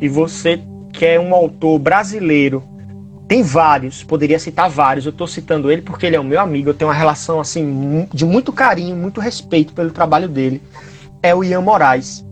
e 0.00 0.08
você 0.08 0.60
quer 0.92 1.18
um 1.18 1.34
autor 1.34 1.78
brasileiro, 1.78 2.62
tem 3.32 3.42
vários, 3.42 4.04
poderia 4.04 4.38
citar 4.38 4.68
vários. 4.68 5.06
Eu 5.06 5.10
estou 5.10 5.26
citando 5.26 5.72
ele 5.72 5.80
porque 5.80 6.04
ele 6.04 6.14
é 6.14 6.20
o 6.20 6.24
meu 6.24 6.38
amigo. 6.38 6.68
Eu 6.68 6.74
tenho 6.74 6.90
uma 6.90 6.94
relação 6.94 7.40
assim 7.40 8.06
de 8.12 8.26
muito 8.26 8.52
carinho, 8.52 8.94
muito 8.94 9.22
respeito 9.22 9.72
pelo 9.72 9.90
trabalho 9.90 10.28
dele. 10.28 10.62
É 11.22 11.34
o 11.34 11.42
Ian 11.42 11.62
Moraes. 11.62 12.22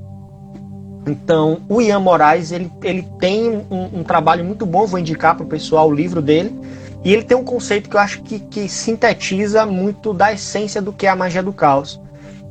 Então, 1.07 1.62
o 1.71 1.80
Ian 1.80 2.00
Moraes 2.00 2.52
ele, 2.52 2.71
ele 2.85 3.09
tem 3.19 3.49
um, 3.49 4.00
um 4.00 4.02
trabalho 4.02 4.45
muito 4.45 4.66
bom, 4.66 4.87
vou 4.87 5.00
indicar 5.00 5.35
para 5.35 5.47
o 5.47 5.49
pessoal 5.49 5.88
o 5.88 5.95
livro 5.95 6.21
dele. 6.21 6.54
E 7.02 7.14
ele 7.14 7.23
tem 7.23 7.35
um 7.35 7.45
conceito 7.45 7.88
que 7.88 7.97
eu 7.97 8.00
acho 8.00 8.21
que, 8.21 8.38
que 8.38 8.69
sintetiza 8.69 9.64
muito 9.64 10.12
da 10.12 10.35
essência 10.35 10.83
do 10.83 10.92
que 10.92 11.07
é 11.07 11.09
a 11.09 11.16
magia 11.16 11.42
do 11.42 11.54
caos. 11.54 11.99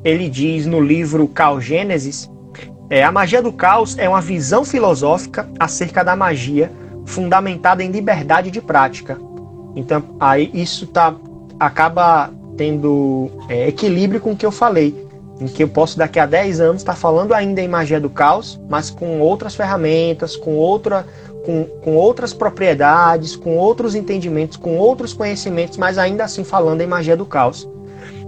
Ele 0.03 0.27
diz 0.27 0.65
no 0.65 0.81
livro 0.81 1.27
Caos 1.27 1.63
Gênesis: 1.63 2.27
é, 2.89 3.03
a 3.03 3.11
magia 3.11 3.43
do 3.43 3.53
caos 3.53 3.95
é 3.95 4.09
uma 4.09 4.21
visão 4.21 4.65
filosófica 4.65 5.47
acerca 5.59 6.03
da 6.03 6.15
magia 6.15 6.71
fundamentada 7.09 7.83
em 7.83 7.89
liberdade 7.89 8.51
de 8.51 8.61
prática. 8.61 9.19
Então, 9.75 10.03
aí 10.19 10.49
isso 10.53 10.87
tá, 10.87 11.15
acaba 11.59 12.31
tendo 12.55 13.31
é, 13.49 13.67
equilíbrio 13.67 14.21
com 14.21 14.31
o 14.31 14.35
que 14.35 14.45
eu 14.45 14.51
falei 14.51 15.07
em 15.41 15.47
que 15.47 15.63
eu 15.63 15.69
posso 15.69 15.97
daqui 15.97 16.19
a 16.19 16.25
10 16.25 16.59
anos 16.59 16.81
estar 16.81 16.95
falando 16.95 17.33
ainda 17.33 17.61
em 17.61 17.67
magia 17.67 17.99
do 17.99 18.09
caos, 18.09 18.59
mas 18.69 18.89
com 18.89 19.21
outras 19.21 19.55
ferramentas, 19.55 20.35
com, 20.35 20.55
outra, 20.55 21.05
com, 21.45 21.63
com 21.81 21.95
outras 21.95 22.33
propriedades, 22.33 23.37
com 23.37 23.55
outros 23.55 23.95
entendimentos, 23.95 24.57
com 24.57 24.77
outros 24.77 25.13
conhecimentos, 25.13 25.77
mas 25.77 25.97
ainda 25.97 26.25
assim 26.25 26.43
falando 26.43 26.81
em 26.81 26.87
magia 26.87 27.15
do 27.15 27.25
caos. 27.25 27.67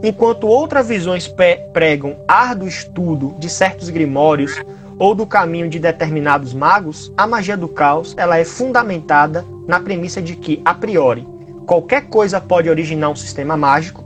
Enquanto 0.01 0.47
outras 0.47 0.87
visões 0.87 1.31
pregam 1.73 2.15
árduo 2.27 2.67
estudo 2.67 3.35
de 3.37 3.49
certos 3.49 3.89
grimórios 3.89 4.55
ou 5.01 5.15
do 5.15 5.25
caminho 5.25 5.67
de 5.67 5.79
determinados 5.79 6.53
magos, 6.53 7.11
a 7.17 7.25
magia 7.25 7.57
do 7.57 7.67
caos 7.67 8.13
ela 8.15 8.37
é 8.37 8.45
fundamentada 8.45 9.43
na 9.67 9.79
premissa 9.79 10.21
de 10.21 10.35
que, 10.35 10.61
a 10.63 10.75
priori, 10.75 11.27
qualquer 11.65 12.01
coisa 12.03 12.39
pode 12.39 12.69
originar 12.69 13.09
um 13.09 13.15
sistema 13.15 13.57
mágico, 13.57 14.05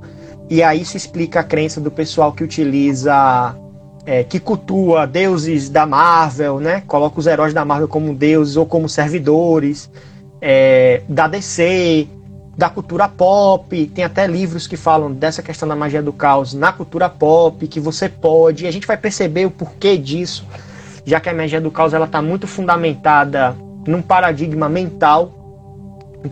e 0.50 0.64
aí 0.64 0.84
isso 0.84 0.96
explica 0.96 1.42
a 1.42 1.44
crença 1.44 1.82
do 1.82 1.92
pessoal 1.92 2.32
que 2.32 2.46
utiliza, 2.46 3.54
é, 4.06 4.24
que 4.24 4.40
cultua 4.40 5.06
deuses 5.06 5.68
da 5.68 5.86
Marvel, 5.86 6.62
né? 6.62 6.82
Coloca 6.88 7.20
os 7.20 7.28
heróis 7.28 7.54
da 7.54 7.66
Marvel 7.66 7.90
como 7.90 8.16
deuses 8.16 8.56
ou 8.56 8.66
como 8.66 8.88
servidores, 8.88 9.92
é, 10.40 11.02
da 11.10 11.28
DC, 11.28 12.08
da 12.58 12.70
cultura 12.70 13.10
pop. 13.10 13.86
Tem 13.88 14.06
até 14.06 14.26
livros 14.26 14.66
que 14.66 14.78
falam 14.78 15.12
dessa 15.12 15.44
questão 15.44 15.68
da 15.68 15.76
magia 15.76 16.02
do 16.02 16.14
caos 16.14 16.54
na 16.54 16.72
cultura 16.72 17.10
pop, 17.10 17.68
que 17.68 17.82
você 17.82 18.08
pode. 18.08 18.64
E 18.64 18.68
a 18.68 18.72
gente 18.72 18.88
vai 18.88 18.96
perceber 18.96 19.46
o 19.46 19.52
porquê 19.52 19.98
disso, 19.98 20.46
já 21.06 21.20
que 21.20 21.30
a 21.30 21.34
magia 21.34 21.62
do 21.62 21.70
caos 21.70 21.94
ela 21.94 22.06
está 22.06 22.22
muito 22.22 22.48
fundamentada 22.48 23.56
num 23.88 24.02
paradigma 24.02 24.68
mental. 24.68 25.32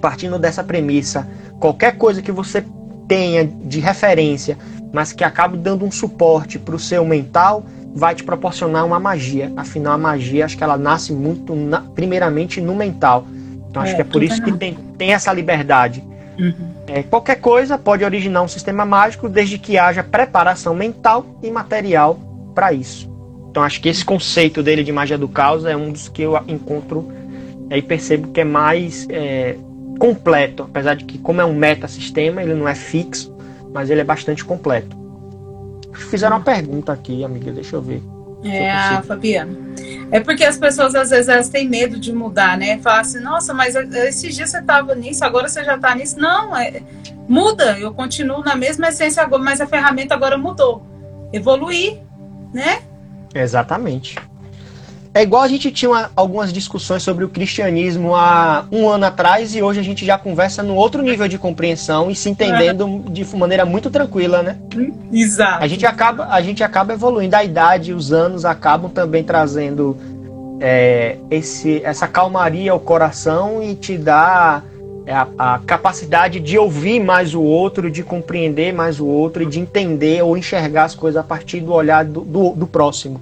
Partindo 0.01 0.39
dessa 0.39 0.63
premissa, 0.63 1.27
qualquer 1.59 1.97
coisa 1.97 2.19
que 2.19 2.31
você 2.31 2.65
tenha 3.07 3.45
de 3.45 3.79
referência, 3.79 4.57
mas 4.91 5.13
que 5.13 5.23
acabe 5.23 5.55
dando 5.55 5.85
um 5.85 5.91
suporte 5.91 6.57
para 6.57 6.75
o 6.75 6.79
seu 6.79 7.05
mental, 7.05 7.63
vai 7.93 8.15
te 8.15 8.23
proporcionar 8.23 8.85
uma 8.85 8.99
magia. 8.99 9.53
Afinal, 9.55 9.93
a 9.93 9.97
magia, 9.97 10.45
acho 10.45 10.57
que 10.57 10.63
ela 10.63 10.77
nasce 10.77 11.13
muito, 11.13 11.53
na, 11.53 11.81
primeiramente, 11.81 12.59
no 12.59 12.73
mental. 12.73 13.27
Então, 13.69 13.83
acho 13.83 13.93
é, 13.93 13.95
que 13.95 14.01
é 14.01 14.05
por 14.05 14.23
isso 14.23 14.41
que 14.41 14.51
tem, 14.51 14.73
tem 14.97 15.13
essa 15.13 15.31
liberdade. 15.31 16.03
Uhum. 16.39 16.73
É, 16.87 17.03
qualquer 17.03 17.35
coisa 17.35 17.77
pode 17.77 18.03
originar 18.03 18.41
um 18.41 18.47
sistema 18.47 18.83
mágico, 18.83 19.29
desde 19.29 19.59
que 19.59 19.77
haja 19.77 20.03
preparação 20.03 20.73
mental 20.73 21.25
e 21.43 21.51
material 21.51 22.19
para 22.55 22.73
isso. 22.73 23.12
Então, 23.53 23.61
acho 23.61 23.79
que 23.81 23.87
esse 23.87 24.03
conceito 24.03 24.63
dele 24.63 24.83
de 24.83 24.91
magia 24.91 25.15
do 25.15 25.27
caos 25.27 25.63
é 25.63 25.77
um 25.77 25.91
dos 25.91 26.09
que 26.09 26.23
eu 26.23 26.35
encontro 26.47 27.13
e 27.69 27.83
percebo 27.83 28.29
que 28.29 28.41
é 28.41 28.43
mais 28.43 29.05
é, 29.11 29.55
completo, 29.99 30.63
apesar 30.63 30.95
de 30.95 31.05
que, 31.05 31.19
como 31.19 31.39
é 31.39 31.45
um 31.45 31.53
metasistema, 31.53 32.41
ele 32.41 32.55
não 32.55 32.67
é 32.67 32.73
fixo, 32.73 33.31
mas 33.71 33.91
ele 33.91 34.01
é 34.01 34.03
bastante 34.03 34.43
completo. 34.43 34.97
Fizeram 36.09 36.37
uma 36.37 36.43
pergunta 36.43 36.91
aqui, 36.91 37.23
amiga, 37.23 37.51
deixa 37.51 37.75
eu 37.75 37.81
ver. 37.83 38.01
É, 38.43 38.71
a 38.71 39.03
Fabiana. 39.03 39.55
É 40.09 40.19
porque 40.19 40.43
as 40.43 40.57
pessoas, 40.57 40.95
às 40.95 41.11
vezes, 41.11 41.29
elas 41.29 41.47
têm 41.47 41.69
medo 41.69 41.99
de 41.99 42.11
mudar, 42.11 42.57
né? 42.57 42.79
Falar 42.79 43.01
assim, 43.01 43.19
nossa, 43.19 43.53
mas 43.53 43.75
esses 43.75 44.33
dias 44.33 44.49
você 44.49 44.57
estava 44.57 44.95
nisso, 44.95 45.23
agora 45.23 45.47
você 45.47 45.63
já 45.63 45.75
está 45.75 45.93
nisso. 45.93 46.17
Não, 46.17 46.57
é, 46.57 46.81
muda, 47.29 47.77
eu 47.77 47.93
continuo 47.93 48.43
na 48.43 48.55
mesma 48.55 48.87
essência, 48.87 49.27
mas 49.39 49.61
a 49.61 49.67
ferramenta 49.67 50.15
agora 50.15 50.39
mudou. 50.39 50.81
Evoluir, 51.31 51.99
né? 52.51 52.81
Exatamente. 53.33 54.17
É 55.15 55.21
igual 55.21 55.43
a 55.43 55.47
gente 55.47 55.71
tinha 55.71 55.91
uma, 55.91 56.09
algumas 56.15 56.51
discussões 56.51 57.03
sobre 57.03 57.23
o 57.23 57.29
cristianismo 57.29 58.15
há 58.15 58.65
um 58.71 58.89
ano 58.89 59.05
atrás 59.05 59.53
e 59.53 59.61
hoje 59.61 59.79
a 59.79 59.83
gente 59.83 60.03
já 60.03 60.17
conversa 60.17 60.63
num 60.63 60.75
outro 60.75 61.03
nível 61.03 61.27
de 61.27 61.37
compreensão 61.37 62.09
e 62.09 62.15
se 62.15 62.29
entendendo 62.29 63.03
de 63.11 63.23
maneira 63.35 63.63
muito 63.63 63.91
tranquila, 63.91 64.41
né? 64.41 64.57
Exato. 65.11 65.63
A 65.63 65.67
gente 65.67 65.85
acaba, 65.85 66.25
a 66.29 66.41
gente 66.41 66.63
acaba 66.63 66.93
evoluindo. 66.93 67.35
A 67.35 67.43
idade, 67.43 67.93
os 67.93 68.11
anos 68.11 68.43
acabam 68.43 68.89
também 68.89 69.23
trazendo 69.23 69.95
é, 70.59 71.17
esse, 71.29 71.79
essa 71.83 72.07
calmaria 72.07 72.71
ao 72.71 72.79
coração 72.79 73.61
e 73.61 73.75
te 73.75 73.99
dá 73.99 74.63
é, 75.05 75.13
a, 75.13 75.27
a, 75.37 75.59
capacidade 75.59 76.39
de 76.39 76.57
ouvir 76.57 76.99
mais 76.99 77.33
o 77.33 77.41
outro, 77.41 77.91
de 77.91 78.03
compreender 78.03 78.73
mais 78.73 78.99
o 78.99 79.05
outro 79.05 79.43
e 79.43 79.45
de 79.45 79.59
entender 79.59 80.21
ou 80.23 80.37
enxergar 80.37 80.85
as 80.85 80.95
coisas 80.95 81.19
a 81.19 81.23
partir 81.23 81.59
do 81.59 81.73
olhar 81.73 82.05
do, 82.05 82.21
do, 82.21 82.49
do 82.51 82.67
próximo. 82.67 83.21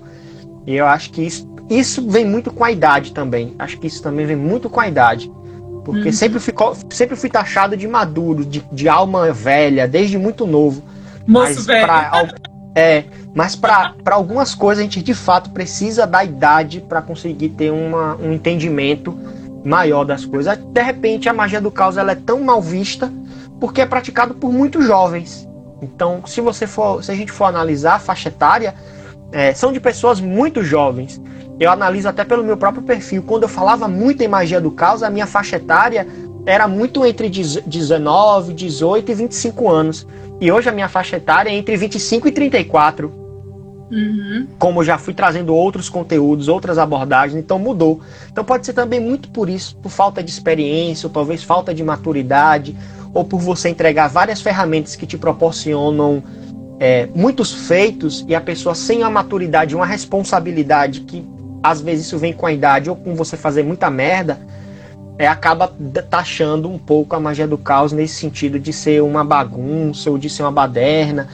E 0.65 0.75
eu 0.75 0.85
acho 0.85 1.11
que 1.11 1.25
isso 1.25 1.51
isso 1.71 2.05
vem 2.05 2.25
muito 2.25 2.51
com 2.51 2.65
a 2.65 2.71
idade 2.71 3.13
também. 3.13 3.55
Acho 3.57 3.79
que 3.79 3.87
isso 3.87 4.03
também 4.03 4.25
vem 4.25 4.35
muito 4.35 4.69
com 4.69 4.81
a 4.81 4.87
idade. 4.89 5.31
Porque 5.85 6.07
uhum. 6.07 6.13
sempre, 6.13 6.39
ficou, 6.39 6.75
sempre 6.89 7.15
fui 7.15 7.29
taxado 7.29 7.77
de 7.77 7.87
maduro, 7.87 8.43
de, 8.43 8.61
de 8.71 8.89
alma 8.89 9.31
velha, 9.31 9.87
desde 9.87 10.17
muito 10.17 10.45
novo. 10.45 10.83
Moço 11.25 11.55
mas 11.55 11.65
velho. 11.65 11.85
Pra, 11.85 12.29
é, 12.75 13.05
mas 13.33 13.55
para 13.55 13.93
algumas 14.07 14.53
coisas 14.53 14.81
a 14.81 14.83
gente 14.83 15.01
de 15.01 15.13
fato 15.13 15.49
precisa 15.51 16.05
da 16.05 16.23
idade 16.23 16.81
para 16.81 17.01
conseguir 17.01 17.49
ter 17.49 17.71
uma, 17.71 18.15
um 18.17 18.33
entendimento 18.33 19.17
maior 19.63 20.03
das 20.03 20.25
coisas. 20.25 20.57
De 20.57 20.81
repente 20.81 21.29
a 21.29 21.33
magia 21.33 21.61
do 21.61 21.71
caos 21.71 21.97
ela 21.97 22.11
é 22.11 22.15
tão 22.15 22.41
mal 22.41 22.61
vista 22.61 23.11
porque 23.59 23.81
é 23.81 23.85
praticado 23.85 24.33
por 24.33 24.51
muitos 24.51 24.85
jovens. 24.85 25.47
Então, 25.81 26.23
se 26.25 26.41
você 26.41 26.67
for, 26.67 27.03
se 27.03 27.11
a 27.11 27.15
gente 27.15 27.31
for 27.31 27.45
analisar 27.45 27.95
a 27.95 27.99
faixa 27.99 28.29
etária, 28.29 28.75
é, 29.31 29.53
são 29.53 29.71
de 29.71 29.79
pessoas 29.79 30.19
muito 30.19 30.63
jovens 30.63 31.19
eu 31.61 31.69
analiso 31.69 32.09
até 32.09 32.23
pelo 32.23 32.43
meu 32.43 32.57
próprio 32.57 32.81
perfil. 32.81 33.21
Quando 33.21 33.43
eu 33.43 33.49
falava 33.49 33.87
muito 33.87 34.23
em 34.23 34.27
magia 34.27 34.59
do 34.59 34.71
caos, 34.71 35.03
a 35.03 35.11
minha 35.11 35.27
faixa 35.27 35.57
etária 35.57 36.07
era 36.43 36.67
muito 36.67 37.05
entre 37.05 37.29
19, 37.29 38.53
18 38.53 39.11
e 39.11 39.13
25 39.13 39.69
anos. 39.69 40.07
E 40.39 40.51
hoje 40.51 40.69
a 40.69 40.71
minha 40.71 40.89
faixa 40.89 41.17
etária 41.17 41.51
é 41.51 41.53
entre 41.53 41.77
25 41.77 42.27
e 42.27 42.31
34. 42.31 43.20
Uhum. 43.91 44.47
Como 44.57 44.83
já 44.83 44.97
fui 44.97 45.13
trazendo 45.13 45.53
outros 45.53 45.89
conteúdos, 45.89 46.47
outras 46.47 46.77
abordagens, 46.77 47.37
então 47.37 47.59
mudou. 47.59 47.99
Então 48.31 48.43
pode 48.43 48.65
ser 48.65 48.73
também 48.73 49.01
muito 49.01 49.29
por 49.29 49.49
isso, 49.49 49.75
por 49.75 49.89
falta 49.89 50.23
de 50.23 50.31
experiência, 50.31 51.07
ou 51.07 51.13
talvez 51.13 51.43
falta 51.43 51.73
de 51.73 51.83
maturidade, 51.83 52.75
ou 53.13 53.25
por 53.25 53.39
você 53.41 53.67
entregar 53.67 54.07
várias 54.07 54.41
ferramentas 54.41 54.95
que 54.95 55.05
te 55.05 55.17
proporcionam 55.17 56.23
é, 56.79 57.07
muitos 57.13 57.67
feitos 57.67 58.25
e 58.27 58.33
a 58.33 58.39
pessoa 58.39 58.73
sem 58.73 59.03
a 59.03 59.09
maturidade, 59.09 59.75
uma 59.75 59.85
responsabilidade 59.85 61.01
que 61.01 61.27
às 61.61 61.81
vezes 61.81 62.07
isso 62.07 62.17
vem 62.17 62.33
com 62.33 62.45
a 62.45 62.53
idade 62.53 62.89
ou 62.89 62.95
com 62.95 63.13
você 63.13 63.35
fazer 63.35 63.61
muita 63.61 63.89
merda, 63.89 64.39
é, 65.19 65.27
acaba 65.27 65.71
taxando 66.09 66.67
um 66.67 66.79
pouco 66.79 67.15
a 67.15 67.19
magia 67.19 67.47
do 67.47 67.57
caos 67.57 67.91
nesse 67.91 68.15
sentido 68.15 68.57
de 68.57 68.71
ser 68.73 69.03
uma 69.03 69.23
bagunça 69.23 70.09
ou 70.09 70.17
de 70.17 70.29
ser 70.29 70.41
uma 70.41 70.51
baderna, 70.51 71.27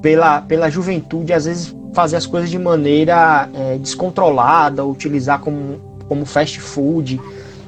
pela, 0.00 0.42
pela 0.42 0.70
juventude, 0.70 1.32
às 1.32 1.46
vezes 1.46 1.74
fazer 1.94 2.16
as 2.16 2.26
coisas 2.26 2.50
de 2.50 2.58
maneira 2.58 3.48
é, 3.54 3.78
descontrolada, 3.78 4.84
utilizar 4.84 5.40
como, 5.40 5.80
como 6.08 6.26
fast 6.26 6.60
food 6.60 7.20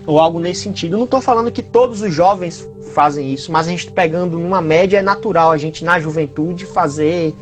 ou 0.05 0.21
algo 0.21 0.39
nesse 0.39 0.63
sentido. 0.63 0.97
não 0.97 1.05
estou 1.05 1.21
falando 1.21 1.51
que 1.51 1.63
todos 1.63 2.03
os 2.03 2.13
jovens 2.13 2.69
fazem 2.93 3.33
isso, 3.33 3.51
mas 3.51 3.67
a 3.67 3.71
gente 3.71 3.91
pegando 3.91 4.39
numa 4.39 4.61
média 4.61 4.99
é 4.99 5.03
natural 5.03 5.51
a 5.51 5.57
gente 5.57 5.85
na 5.85 5.99
juventude 5.99 6.67
fazer 6.67 7.35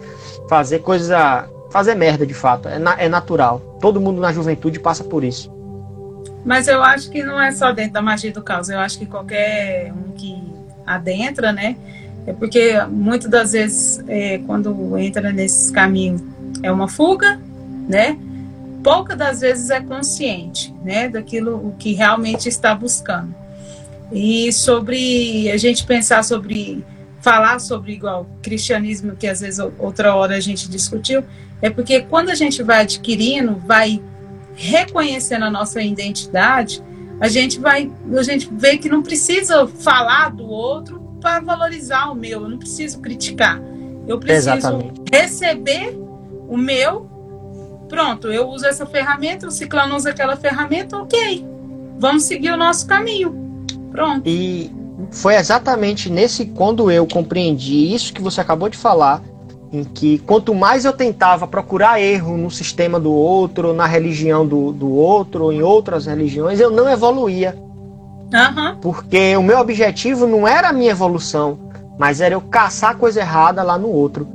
fazer 0.49 0.81
coisa 0.81 1.49
fazer 1.71 1.95
merda 1.95 2.25
de 2.25 2.35
fato. 2.35 2.69
É, 2.69 2.79
na, 2.79 3.01
é 3.01 3.09
natural. 3.09 3.59
Todo 3.81 4.01
mundo 4.01 4.21
na 4.21 4.33
juventude 4.33 4.79
passa 4.79 5.03
por 5.03 5.25
isso. 5.25 5.53
Mas 6.45 6.69
eu 6.69 6.83
acho 6.83 7.11
que 7.11 7.23
não 7.23 7.41
é 7.41 7.51
só 7.51 7.73
dentro 7.73 7.95
da 7.95 8.03
magia 8.03 8.31
do 8.31 8.43
caos. 8.43 8.69
Eu 8.69 8.79
acho 8.79 8.99
que 8.99 9.07
qualquer 9.07 9.93
um 9.93 10.13
que 10.13 10.41
adentra, 10.87 11.53
né? 11.53 11.77
É 12.27 12.33
porque 12.33 12.81
muitas 12.89 13.31
das 13.31 13.53
vezes, 13.53 14.03
é, 14.07 14.39
quando 14.47 14.97
entra 14.97 15.33
nesses 15.33 15.71
caminhos, 15.71 16.23
é 16.63 16.71
uma 16.71 16.89
fuga, 16.89 17.41
né? 17.89 18.19
Poucas 18.83 19.17
das 19.17 19.41
vezes 19.41 19.71
é 19.71 19.81
consciente, 19.81 20.75
né? 20.85 21.09
Daquilo 21.09 21.57
o 21.57 21.75
que 21.79 21.93
realmente 21.93 22.49
está 22.49 22.75
buscando. 22.75 23.35
E 24.13 24.53
sobre 24.53 25.51
a 25.51 25.57
gente 25.57 25.85
pensar 25.85 26.23
sobre 26.23 26.85
falar 27.21 27.59
sobre 27.59 27.93
igual 27.93 28.29
cristianismo 28.43 29.17
que 29.17 29.27
às 29.27 29.41
vezes 29.41 29.59
outra 29.79 30.15
hora 30.15 30.37
a 30.37 30.41
gente 30.41 30.69
discutiu, 30.69 31.25
é 31.63 31.71
porque 31.71 32.03
quando 32.03 32.29
a 32.29 32.35
gente 32.35 32.63
vai 32.63 32.83
adquirindo, 32.83 33.57
vai 33.57 34.03
reconhecendo 34.55 35.47
a 35.47 35.51
nossa 35.51 35.81
identidade, 35.81 36.83
a 37.19 37.29
gente 37.29 37.59
vai, 37.59 37.91
a 38.15 38.23
gente 38.23 38.49
vê 38.53 38.77
que 38.77 38.89
não 38.89 39.03
precisa 39.03 39.67
falar 39.67 40.31
do 40.31 40.45
outro 40.45 41.01
para 41.21 41.41
valorizar 41.41 42.11
o 42.11 42.15
meu, 42.15 42.43
eu 42.43 42.49
não 42.49 42.59
preciso 42.59 43.01
criticar. 43.01 43.61
Eu 44.07 44.19
preciso 44.19 44.51
Exatamente. 44.51 45.01
receber 45.11 45.99
o 46.49 46.57
meu. 46.57 47.07
Pronto, 47.89 48.33
eu 48.33 48.49
uso 48.49 48.67
essa 48.67 48.87
ferramenta, 48.87 49.47
o 49.47 49.51
ciclano 49.51 49.97
usa 49.97 50.11
aquela 50.11 50.37
ferramenta, 50.37 50.97
ok. 50.97 51.47
Vamos 51.99 52.25
seguir 52.25 52.51
o 52.51 52.57
nosso 52.57 52.87
caminho. 52.87 53.67
Pronto. 53.91 54.23
E 54.27 54.71
foi 55.11 55.37
exatamente 55.37 56.11
nesse 56.11 56.47
quando 56.47 56.91
eu 56.91 57.07
compreendi 57.07 57.95
isso 57.95 58.13
que 58.13 58.23
você 58.23 58.41
acabou 58.41 58.69
de 58.69 58.77
falar, 58.77 59.23
em 59.73 59.85
que 59.85 60.19
quanto 60.19 60.55
mais 60.55 60.85
eu 60.85 60.93
tentava 60.93 61.47
procurar 61.47 62.01
erro 62.01 62.37
no 62.37 62.51
sistema 62.51 62.99
do 62.99 63.13
outro, 63.13 63.73
na 63.73 63.87
religião 63.87 64.47
do, 64.47 64.73
do 64.73 64.91
outro, 64.93 65.53
em 65.53 65.63
outras 65.63 66.07
religiões, 66.07 66.61
eu 66.61 66.71
não 66.71 66.89
evoluía. 66.89 67.57
Uhum. 68.33 68.77
Porque 68.81 69.37
o 69.37 69.43
meu 69.43 69.59
objetivo 69.59 70.27
não 70.27 70.47
era 70.47 70.69
a 70.69 70.73
minha 70.73 70.91
evolução, 70.91 71.59
mas 71.99 72.21
era 72.21 72.35
eu 72.35 72.41
caçar 72.41 72.97
coisa 72.97 73.21
errada 73.21 73.63
lá 73.63 73.79
no 73.79 73.89
outro. 73.89 74.27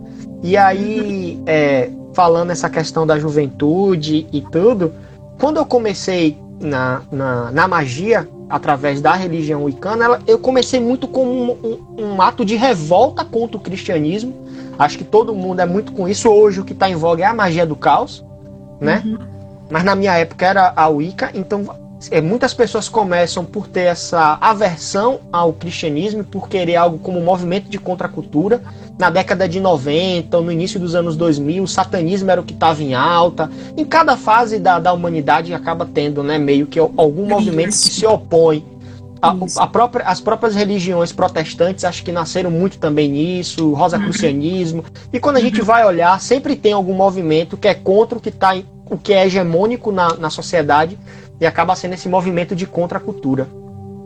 E 0.44 0.56
aí, 0.56 1.36
uhum. 1.38 1.44
é, 1.46 1.90
falando 2.20 2.52
essa 2.52 2.70
questão 2.70 3.08
da 3.08 3.18
juventude 3.18 4.28
e 4.30 4.42
tudo, 4.42 4.94
quando 5.40 5.56
eu 5.56 5.66
comecei 5.66 6.38
na, 6.60 7.02
na, 7.10 7.50
na 7.50 7.66
magia, 7.66 8.28
através 8.50 9.00
da 9.00 9.14
religião 9.14 9.64
wicana, 9.64 10.04
ela, 10.04 10.20
eu 10.28 10.38
comecei 10.38 10.82
muito 10.82 11.08
como 11.08 11.32
um, 11.32 11.80
um, 11.98 12.04
um, 12.04 12.22
ato 12.22 12.44
de 12.44 12.58
revolta 12.58 13.24
contra 13.24 13.56
o 13.56 13.60
cristianismo. 13.62 14.34
Acho 14.78 14.98
que 14.98 15.06
todo 15.06 15.34
mundo 15.34 15.62
é 15.62 15.66
muito 15.66 15.94
com 15.94 16.10
isso. 16.10 16.28
Hoje 16.28 16.60
o 16.60 16.66
que 16.66 16.74
está 16.74 16.90
em 16.90 16.96
voga 16.96 17.24
é 17.24 17.26
a 17.26 17.34
magia 17.34 17.66
do 17.66 17.78
caos, 17.78 18.22
né? 18.82 19.02
Uhum. 19.06 19.18
mas 19.72 19.86
na 19.86 19.96
minha 19.96 20.18
época 20.18 20.46
era 20.46 20.74
a 20.76 20.90
Wicca, 20.90 21.32
então 21.34 21.64
muitas 22.24 22.54
pessoas 22.54 22.88
começam 22.88 23.44
por 23.44 23.68
ter 23.68 23.82
essa 23.82 24.38
aversão 24.40 25.20
ao 25.34 25.52
cristianismo, 25.52 26.24
por 26.24 26.48
querer 26.48 26.78
algo 26.78 26.98
como 26.98 27.20
um 27.20 27.24
movimento 27.24 27.70
de 27.70 27.78
contracultura. 27.78 28.62
Na 28.98 29.10
década 29.10 29.48
de 29.50 29.60
90, 29.60 30.40
no 30.40 30.52
início 30.52 30.80
dos 30.80 30.96
anos 30.96 31.18
2000, 31.18 31.64
o 31.64 31.68
satanismo 31.68 32.32
era 32.32 32.40
o 32.40 32.44
que 32.44 32.54
estava 32.54 32.82
em 32.82 32.94
alta. 32.94 33.50
Em 33.76 33.84
cada 33.84 34.16
fase 34.16 34.60
da, 34.60 34.80
da 34.80 34.94
humanidade 34.94 35.54
acaba 35.54 35.86
tendo 35.86 36.24
né, 36.24 36.38
meio 36.38 36.68
que 36.68 36.80
algum 36.80 37.26
movimento 37.26 37.72
que 37.72 37.78
se 37.78 38.06
opõe. 38.06 38.66
A, 39.22 39.36
a 39.58 39.68
própria, 39.68 40.06
as 40.06 40.22
próprias 40.22 40.56
religiões 40.56 41.12
protestantes 41.12 41.84
acho 41.84 42.04
que 42.04 42.12
nasceram 42.12 42.50
muito 42.50 42.78
também 42.78 43.10
nisso, 43.10 43.74
rosacrucianismo. 43.74 44.86
E 45.12 45.20
quando 45.20 45.36
a 45.36 45.42
gente 45.42 45.62
vai 45.62 45.86
olhar, 45.86 46.22
sempre 46.22 46.56
tem 46.56 46.72
algum 46.72 46.94
movimento 46.94 47.58
que 47.58 47.68
é 47.68 47.74
contra 47.74 48.18
o 48.18 48.22
que, 48.22 48.32
tá, 48.32 48.56
o 48.90 48.98
que 48.98 49.14
é 49.14 49.26
hegemônico 49.26 49.92
na, 49.92 50.16
na 50.16 50.30
sociedade 50.30 50.98
e 51.40 51.46
acaba 51.46 51.76
sendo 51.76 51.94
esse 51.94 52.10
movimento 52.10 52.56
de 52.56 52.66
contracultura. 52.66 53.48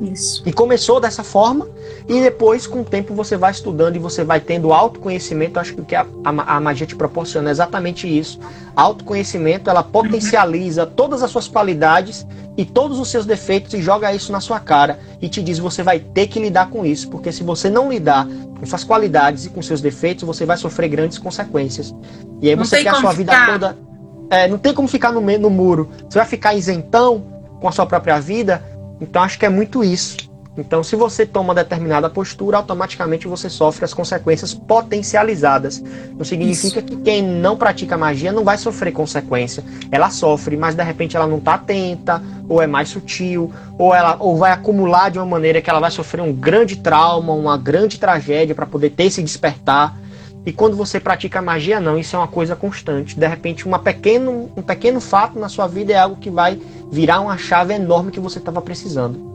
Isso. 0.02 0.44
E 0.46 0.52
começou 0.52 1.00
dessa 1.00 1.24
forma, 1.24 1.68
e 2.08 2.22
depois, 2.22 2.68
com 2.68 2.82
o 2.82 2.84
tempo, 2.84 3.14
você 3.14 3.38
vai 3.38 3.52
estudando 3.52 3.96
e 3.96 4.00
você 4.00 4.24
vai 4.24 4.40
tendo 4.40 4.74
autoconhecimento. 4.74 5.60
Acho 5.60 5.76
que 5.76 5.82
o 5.82 5.86
que 5.86 5.96
a, 5.96 6.06
a, 6.24 6.58
a 6.58 6.60
magia 6.60 6.86
te 6.86 6.96
proporciona 6.96 7.50
é 7.50 7.52
exatamente 7.52 8.08
isso. 8.08 8.40
Autoconhecimento, 8.76 9.70
ela 9.70 9.84
potencializa 9.84 10.86
todas 10.86 11.22
as 11.24 11.32
suas 11.32 11.48
qualidades 11.48 12.26
e 12.58 12.66
todos 12.66 13.00
os 13.00 13.10
seus 13.10 13.26
defeitos 13.26 13.74
e 13.74 13.82
joga 13.82 14.14
isso 14.14 14.32
na 14.32 14.40
sua 14.40 14.60
cara 14.60 15.00
e 15.22 15.30
te 15.30 15.42
diz: 15.42 15.60
você 15.60 15.84
vai 15.84 16.00
ter 16.00 16.28
que 16.28 16.40
lidar 16.40 16.70
com 16.70 16.86
isso, 16.86 17.10
porque 17.10 17.32
se 17.32 17.44
você 17.44 17.70
não 17.70 17.90
lidar 17.90 18.28
com 18.60 18.66
suas 18.66 18.84
qualidades 18.84 19.46
e 19.46 19.50
com 19.50 19.62
seus 19.62 19.80
defeitos, 19.80 20.24
você 20.24 20.46
vai 20.46 20.58
sofrer 20.58 20.90
grandes 20.90 21.18
consequências. 21.18 21.94
E 22.42 22.50
aí 22.50 22.56
você 22.56 22.84
quer 22.84 22.90
a 22.90 22.96
sua 22.96 23.14
vida 23.14 23.32
ficar. 23.32 23.52
toda 23.54 23.93
é, 24.30 24.48
não 24.48 24.58
tem 24.58 24.74
como 24.74 24.88
ficar 24.88 25.12
no, 25.12 25.22
no 25.22 25.50
muro. 25.50 25.90
Você 26.10 26.18
vai 26.18 26.28
ficar 26.28 26.54
isentão 26.54 27.24
com 27.60 27.68
a 27.68 27.72
sua 27.72 27.86
própria 27.86 28.20
vida. 28.20 28.64
Então 29.00 29.22
acho 29.22 29.38
que 29.40 29.46
é 29.46 29.50
muito 29.50 29.84
isso. 29.84 30.18
Então, 30.56 30.84
se 30.84 30.96
você 30.96 31.26
toma 31.26 31.50
uma 31.50 31.56
determinada 31.56 32.10
postura, 32.10 32.58
automaticamente 32.58 33.28
você 33.28 33.50
sofre 33.50 33.86
as 33.86 33.94
consequências 33.94 34.54
potencializadas. 34.54 35.84
Não 36.16 36.24
significa 36.24 36.80
Isso. 36.80 36.84
que 36.84 36.96
quem 36.98 37.24
não 37.24 37.58
pratica 37.58 37.98
magia 37.98 38.32
não 38.32 38.44
vai 38.44 38.58
sofrer 38.58 38.92
consequência. 38.92 39.64
Ela 39.92 40.12
sofre, 40.12 40.56
mas 40.56 40.76
de 40.76 40.84
repente 40.84 41.18
ela 41.18 41.26
não 41.26 41.40
está 41.40 41.56
atenta, 41.56 42.22
ou 42.48 42.62
é 42.62 42.68
mais 42.68 42.90
sutil, 42.90 43.52
ou 43.80 43.96
ela 43.96 44.16
ou 44.20 44.38
vai 44.38 44.52
acumular 44.52 45.10
de 45.10 45.18
uma 45.18 45.26
maneira 45.26 45.60
que 45.60 45.70
ela 45.70 45.80
vai 45.80 45.90
sofrer 45.90 46.22
um 46.22 46.32
grande 46.32 46.76
trauma, 46.76 47.34
uma 47.34 47.58
grande 47.58 48.00
tragédia 48.00 48.54
para 48.54 48.68
poder 48.68 48.92
ter 48.92 49.06
esse 49.06 49.24
despertar. 49.24 49.98
E 50.46 50.52
quando 50.52 50.76
você 50.76 51.00
pratica 51.00 51.42
magia, 51.42 51.80
não, 51.80 51.98
isso 51.98 52.16
é 52.16 52.20
uma 52.20 52.28
coisa 52.28 52.56
constante. 52.56 53.18
De 53.18 53.26
repente, 53.26 53.66
uma 53.66 53.80
pequeno, 53.80 54.52
um 54.58 54.62
pequeno 54.62 55.00
fato 55.00 55.40
na 55.40 55.48
sua 55.48 55.68
vida 55.68 55.94
é 55.94 55.98
algo 55.98 56.18
que 56.18 56.30
vai 56.30 56.60
virar 56.92 57.22
uma 57.22 57.38
chave 57.38 57.74
enorme 57.74 58.12
que 58.12 58.20
você 58.20 58.40
estava 58.40 58.62
precisando. 58.62 59.32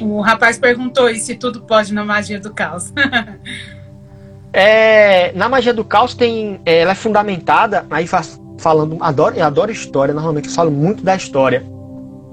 O 0.00 0.20
rapaz 0.20 0.58
perguntou 0.58 1.08
e 1.08 1.18
se 1.18 1.34
tudo 1.34 1.62
pode 1.62 1.94
na 1.94 2.04
magia 2.04 2.38
do 2.38 2.52
caos. 2.52 2.92
é, 4.52 5.32
na 5.32 5.48
magia 5.48 5.72
do 5.72 5.84
caos 5.84 6.14
tem, 6.14 6.60
é, 6.66 6.80
ela 6.80 6.92
é 6.92 6.94
fundamentada, 6.94 7.86
aí 7.90 8.06
faz, 8.06 8.38
falando, 8.58 8.98
adoro, 9.00 9.36
eu 9.36 9.44
adoro 9.44 9.72
história, 9.72 10.12
normalmente 10.12 10.48
eu 10.48 10.54
falo 10.54 10.70
muito 10.70 11.02
da 11.02 11.16
história. 11.16 11.64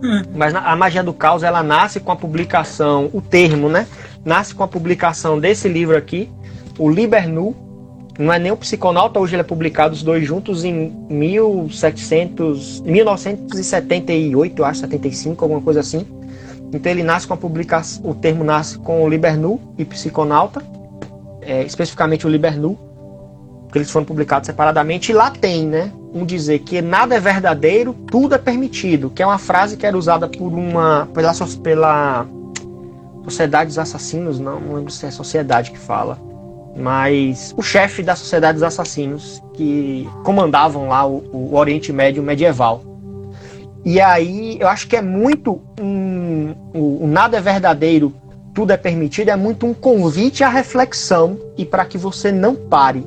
Hum. 0.04 0.24
Mas 0.36 0.54
a 0.54 0.76
magia 0.76 1.02
do 1.02 1.14
caos 1.14 1.42
ela 1.42 1.64
nasce 1.64 2.00
com 2.02 2.12
a 2.12 2.16
publicação, 2.16 3.10
o 3.14 3.22
termo, 3.22 3.70
né? 3.70 3.88
Nasce 4.24 4.54
com 4.54 4.64
a 4.64 4.68
publicação 4.68 5.40
desse 5.40 5.68
livro 5.68 5.98
aqui, 5.98 6.30
o 6.78 6.90
Liber 6.90 7.28
Nu, 7.28 7.67
não 8.18 8.34
é 8.34 8.40
nem 8.40 8.52
o 8.52 8.58
Psiconauta, 8.58 9.20
hoje 9.20 9.36
ele 9.36 9.42
é 9.42 9.46
publicado 9.46 9.94
os 9.94 10.02
dois 10.02 10.26
juntos 10.26 10.64
em 10.64 10.92
1700, 11.10 12.82
1978, 12.82 14.60
eu 14.60 14.66
acho, 14.66 14.80
75, 14.80 15.46
alguma 15.46 15.62
coisa 15.62 15.82
assim. 15.82 16.06
Então 16.74 16.92
ele 16.92 17.04
nasce 17.04 17.28
com 17.28 17.34
a 17.34 17.38
publicação, 17.38 18.10
o 18.10 18.16
termo 18.16 18.44
nasce 18.44 18.78
com 18.80 19.04
o 19.04 19.08
Libernu 19.10 19.62
e 19.78 19.86
Psiconauta, 19.86 20.64
é, 21.42 21.64
especificamente 21.64 22.26
o 22.26 22.30
Libernu, 22.30 22.78
que 23.72 23.78
eles 23.78 23.92
foram 23.92 24.06
publicados 24.06 24.48
separadamente, 24.48 25.12
e 25.12 25.16
lá 25.16 25.30
tem, 25.30 25.68
né, 25.68 25.92
um 26.14 26.26
dizer 26.26 26.60
que 26.60 26.82
nada 26.82 27.16
é 27.16 27.20
verdadeiro, 27.20 27.94
tudo 27.94 28.34
é 28.34 28.38
permitido, 28.38 29.10
que 29.10 29.22
é 29.22 29.26
uma 29.26 29.38
frase 29.38 29.78
que 29.78 29.86
era 29.86 29.98
usada 29.98 30.28
por 30.28 30.48
uma, 30.48 31.08
pela, 31.14 31.34
pela 31.62 32.26
Sociedade 33.24 33.68
dos 33.68 33.78
Assassinos, 33.78 34.40
não, 34.40 34.60
não 34.60 34.76
lembro 34.76 34.92
se 34.92 35.06
é 35.06 35.10
a 35.10 35.12
sociedade 35.12 35.72
que 35.72 35.78
fala, 35.78 36.18
mas 36.78 37.54
o 37.58 37.62
chefe 37.62 38.04
da 38.04 38.16
Sociedade 38.16 38.54
dos 38.54 38.64
Assassinos, 38.64 39.42
que 39.54 40.08
comandavam 40.24 40.88
lá 40.88 41.06
o, 41.06 41.24
o 41.34 41.56
Oriente 41.56 41.92
Médio 41.92 42.22
medieval. 42.22 42.84
E 43.84 44.00
aí 44.00 44.58
eu 44.60 44.68
acho 44.68 44.88
que 44.88 44.96
é 44.96 45.02
muito 45.02 45.62
um, 45.80 46.54
o, 46.74 47.04
o 47.04 47.08
nada 47.08 47.38
é 47.38 47.42
verdadeiro, 47.42 48.14
tudo 48.54 48.72
é 48.72 48.78
permitido, 48.78 49.30
é 49.30 49.36
muito 49.36 49.66
um 49.66 49.74
convite 49.74 50.44
à 50.44 50.50
reflexão 50.50 51.38
e 51.58 51.66
para 51.66 51.86
que 51.86 51.98
você 51.98 52.32
não 52.32 52.56
pare. 52.56 53.06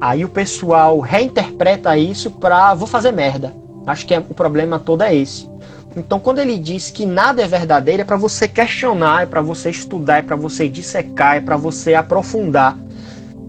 Aí 0.00 0.24
o 0.24 0.28
pessoal 0.28 1.00
reinterpreta 1.00 1.96
isso 1.96 2.30
para 2.30 2.74
vou 2.74 2.86
fazer 2.86 3.12
merda. 3.12 3.52
Acho 3.86 4.06
que 4.06 4.14
é, 4.14 4.18
o 4.18 4.34
problema 4.34 4.78
todo 4.78 5.02
é 5.02 5.14
esse. 5.14 5.48
Então, 5.96 6.20
quando 6.20 6.38
ele 6.38 6.58
diz 6.58 6.90
que 6.90 7.06
nada 7.06 7.42
é 7.42 7.46
verdadeiro, 7.46 8.02
é 8.02 8.04
para 8.04 8.16
você 8.16 8.46
questionar, 8.46 9.22
é 9.22 9.26
para 9.26 9.40
você 9.40 9.70
estudar, 9.70 10.18
é 10.18 10.22
para 10.22 10.36
você 10.36 10.68
dissecar, 10.68 11.36
é 11.36 11.40
para 11.40 11.56
você 11.56 11.94
aprofundar. 11.94 12.78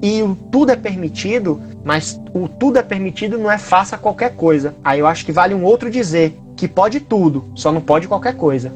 E 0.01 0.21
o 0.21 0.35
tudo 0.51 0.71
é 0.71 0.75
permitido, 0.75 1.59
mas 1.83 2.19
o 2.33 2.47
tudo 2.47 2.79
é 2.79 2.83
permitido 2.83 3.37
não 3.37 3.51
é 3.51 3.57
faça 3.57 3.97
qualquer 3.97 4.35
coisa. 4.35 4.73
Aí 4.83 4.99
eu 4.99 5.07
acho 5.07 5.25
que 5.25 5.31
vale 5.31 5.53
um 5.53 5.63
outro 5.63 5.89
dizer 5.91 6.37
que 6.55 6.67
pode 6.67 6.99
tudo, 6.99 7.45
só 7.55 7.71
não 7.71 7.81
pode 7.81 8.07
qualquer 8.07 8.35
coisa. 8.35 8.71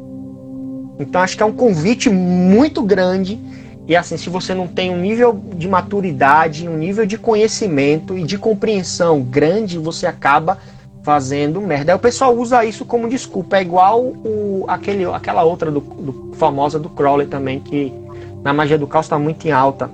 Então 0.99 1.21
acho 1.21 1.36
que 1.36 1.43
é 1.43 1.45
um 1.45 1.53
convite 1.53 2.09
muito 2.09 2.81
grande. 2.81 3.39
E 3.88 3.95
assim, 3.95 4.15
se 4.15 4.29
você 4.29 4.53
não 4.53 4.67
tem 4.67 4.91
um 4.91 4.97
nível 4.97 5.38
de 5.55 5.67
maturidade, 5.67 6.67
um 6.67 6.77
nível 6.77 7.05
de 7.05 7.17
conhecimento 7.17 8.17
e 8.17 8.23
de 8.23 8.38
compreensão 8.38 9.21
grande, 9.21 9.77
você 9.77 10.05
acaba 10.05 10.57
fazendo 11.03 11.59
merda. 11.59 11.91
Aí 11.91 11.95
o 11.95 11.99
pessoal 11.99 12.36
usa 12.36 12.63
isso 12.63 12.86
como 12.86 13.09
desculpa. 13.09 13.57
É 13.57 13.62
igual 13.62 14.01
o, 14.01 14.63
aquele, 14.67 15.03
aquela 15.05 15.43
outra 15.43 15.69
do, 15.69 15.81
do 15.81 16.31
famosa 16.36 16.79
do 16.79 16.89
Crowley 16.89 17.27
também, 17.27 17.59
que 17.59 17.93
na 18.41 18.53
magia 18.53 18.77
do 18.77 18.88
caos 18.88 19.05
está 19.05 19.19
muito 19.19 19.45
em 19.45 19.51
alta. 19.51 19.89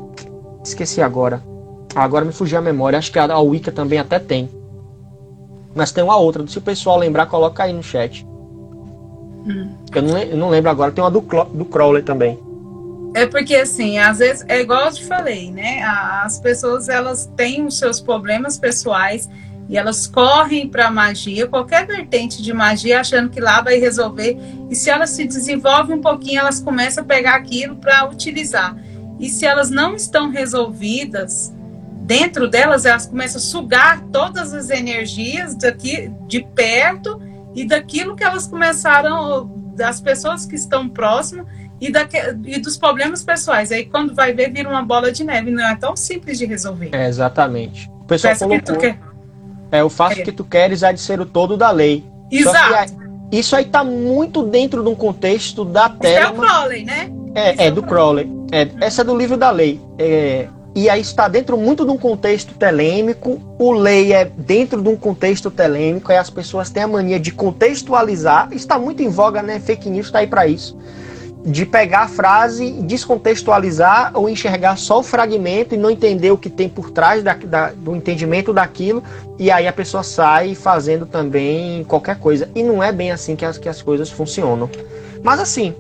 Esqueci 0.63 1.02
agora. 1.02 1.41
Agora 1.95 2.26
me 2.26 2.32
fugiu 2.32 2.58
a 2.58 2.62
memória. 2.62 3.00
Acho 3.00 3.12
que 3.12 3.19
a, 3.19 3.39
Wicca 3.39 3.72
também 3.72 4.00
até 4.00 4.19
tem. 4.19 4.50
Mas 5.74 5.91
tem 5.91 6.04
uma 6.04 6.17
outra. 6.17 6.45
Se 6.48 6.58
o 6.58 6.62
pessoal 6.62 6.98
lembrar, 6.98 7.26
coloca 7.26 7.63
aí 7.63 7.74
no 7.74 7.84
chat. 7.84 8.26
Hum. 9.45 9.74
Eu, 9.93 10.02
não, 10.02 10.17
eu 10.17 10.38
não 10.38 10.50
lembro 10.50 10.69
agora. 10.69 10.91
Tem 10.91 11.04
uma 11.04 11.12
do, 11.12 11.22
do 11.22 11.65
Crowley 11.65 12.04
também. 12.04 12.38
É 13.13 13.26
porque 13.26 13.56
assim, 13.56 13.98
às 13.98 14.19
vezes, 14.19 14.45
é 14.48 14.62
igual 14.62 14.86
eu 14.86 14.91
te 14.91 15.04
falei, 15.04 15.52
né? 15.52 15.82
As 15.84 16.39
pessoas 16.39 16.89
elas 16.89 17.26
têm 17.36 17.65
os 17.65 17.78
seus 17.78 18.00
problemas 18.00 18.58
pessoais 18.58 19.28
e 19.67 19.78
elas 19.78 20.06
correm 20.06 20.67
para 20.67 20.91
magia, 20.91 21.48
qualquer 21.48 21.88
vertente 21.88 22.41
de 22.41 22.54
magia, 22.54 23.00
achando 23.00 23.30
que 23.30 23.39
lá 23.39 23.62
vai 23.62 23.80
resolver. 23.80 24.38
E 24.69 24.76
se 24.76 24.89
elas 24.89 25.12
se 25.12 25.26
desenvolvem 25.26 25.98
um 25.98 26.02
pouquinho, 26.02 26.39
elas 26.39 26.60
começam 26.60 27.04
a 27.04 27.08
pegar 27.08 27.36
aquilo 27.36 27.76
para 27.76 28.08
utilizar. 28.08 28.76
E 29.19 29.29
se 29.29 29.45
elas 29.45 29.69
não 29.69 29.95
estão 29.95 30.29
resolvidas, 30.29 31.53
dentro 32.10 32.47
delas, 32.47 32.86
elas 32.86 33.05
começam 33.05 33.38
a 33.38 33.43
sugar 33.43 34.01
todas 34.12 34.53
as 34.53 34.69
energias 34.69 35.55
daqui 35.55 36.12
de 36.27 36.41
perto 36.55 37.21
e 37.53 37.65
daquilo 37.65 38.15
que 38.15 38.23
elas 38.23 38.47
começaram, 38.47 39.47
das 39.75 40.01
pessoas 40.01 40.45
que 40.45 40.55
estão 40.55 40.89
próximas 40.89 41.45
e, 41.79 41.91
da, 41.91 42.08
e 42.45 42.60
dos 42.60 42.77
problemas 42.77 43.23
pessoais. 43.23 43.71
Aí 43.71 43.86
quando 43.86 44.15
vai 44.15 44.34
ver, 44.34 44.51
vira 44.51 44.67
uma 44.67 44.82
bola 44.82 45.12
de 45.12 45.23
neve. 45.23 45.51
Não 45.51 45.65
é 45.65 45.75
tão 45.75 45.95
simples 45.95 46.38
de 46.38 46.45
resolver. 46.45 46.89
É, 46.93 47.08
exatamente. 47.08 47.89
O 48.01 48.05
pessoal 48.05 48.34
Peça 48.34 48.45
colocou, 48.47 48.75
que 48.75 48.82
quer... 48.82 48.99
É, 49.71 49.84
o 49.84 49.89
faço 49.89 50.19
é. 50.21 50.23
que 50.23 50.32
tu 50.32 50.43
queres 50.43 50.82
é 50.82 50.91
de 50.91 50.99
ser 50.99 51.19
o 51.21 51.25
todo 51.25 51.55
da 51.55 51.69
lei. 51.69 52.03
Exato. 52.32 52.93
isso 53.32 53.55
aí 53.55 53.65
tá 53.65 53.84
muito 53.84 54.43
dentro 54.43 54.84
de 54.84 54.89
um 54.89 54.95
contexto 54.95 55.63
da 55.63 55.89
tela. 55.89 56.27
é 56.27 56.29
o 56.29 56.34
Crowley, 56.34 56.86
né? 56.86 57.12
É, 57.39 57.67
é 57.67 57.71
do 57.71 57.82
Crowley. 57.82 58.30
É, 58.52 58.67
essa 58.82 59.02
é 59.02 59.04
do 59.04 59.15
livro 59.15 59.38
da 59.38 59.49
lei. 59.49 59.80
É, 59.97 60.47
e 60.75 60.89
aí 60.89 61.02
está 61.02 61.28
dentro 61.28 61.58
muito 61.58 61.86
de 61.86 61.91
um 61.91 61.97
contexto 61.97 62.54
telêmico. 62.54 63.41
O 63.58 63.71
lei 63.71 64.13
é 64.13 64.25
dentro 64.25 64.82
de 64.82 64.89
um 64.89 64.95
contexto 64.95 65.49
telêmico. 65.49 66.12
Aí 66.12 66.17
as 66.17 66.30
pessoas 66.30 66.69
têm 66.69 66.84
a 66.84 66.88
mania 66.88 67.19
de 67.19 67.32
contextualizar. 67.32 68.49
Está 68.52 68.78
muito 68.78 69.02
em 69.02 69.10
voga, 69.10 69.41
né? 69.41 69.60
Fake 69.60 69.89
news 69.89 70.08
está 70.08 70.19
aí 70.19 70.28
para 70.28 70.47
isso. 70.47 70.78
De 71.45 71.65
pegar 71.65 72.02
a 72.02 72.08
frase, 72.08 72.71
descontextualizar 72.82 74.12
ou 74.13 74.30
enxergar 74.30 74.78
só 74.78 74.99
o 74.99 75.04
fragmento 75.04 75.73
e 75.73 75.78
não 75.78 75.89
entender 75.89 76.32
o 76.32 76.38
que 76.38 76.49
tem 76.49 76.67
por 76.67 76.91
trás 76.91 77.23
da, 77.23 77.34
da, 77.34 77.71
do 77.71 77.95
entendimento 77.95 78.54
daquilo. 78.54 79.02
E 79.38 79.49
aí 79.49 79.67
a 79.67 79.73
pessoa 79.73 80.04
sai 80.04 80.54
fazendo 80.54 81.06
também 81.06 81.84
qualquer 81.86 82.19
coisa. 82.19 82.49
E 82.54 82.62
não 82.62 82.84
é 82.84 82.91
bem 82.91 83.12
assim 83.12 83.36
que 83.36 83.45
as, 83.45 83.58
que 83.58 83.69
as 83.69 83.82
coisas 83.82 84.10
funcionam. 84.10 84.69
Mas 85.23 85.39
assim, 85.39 85.73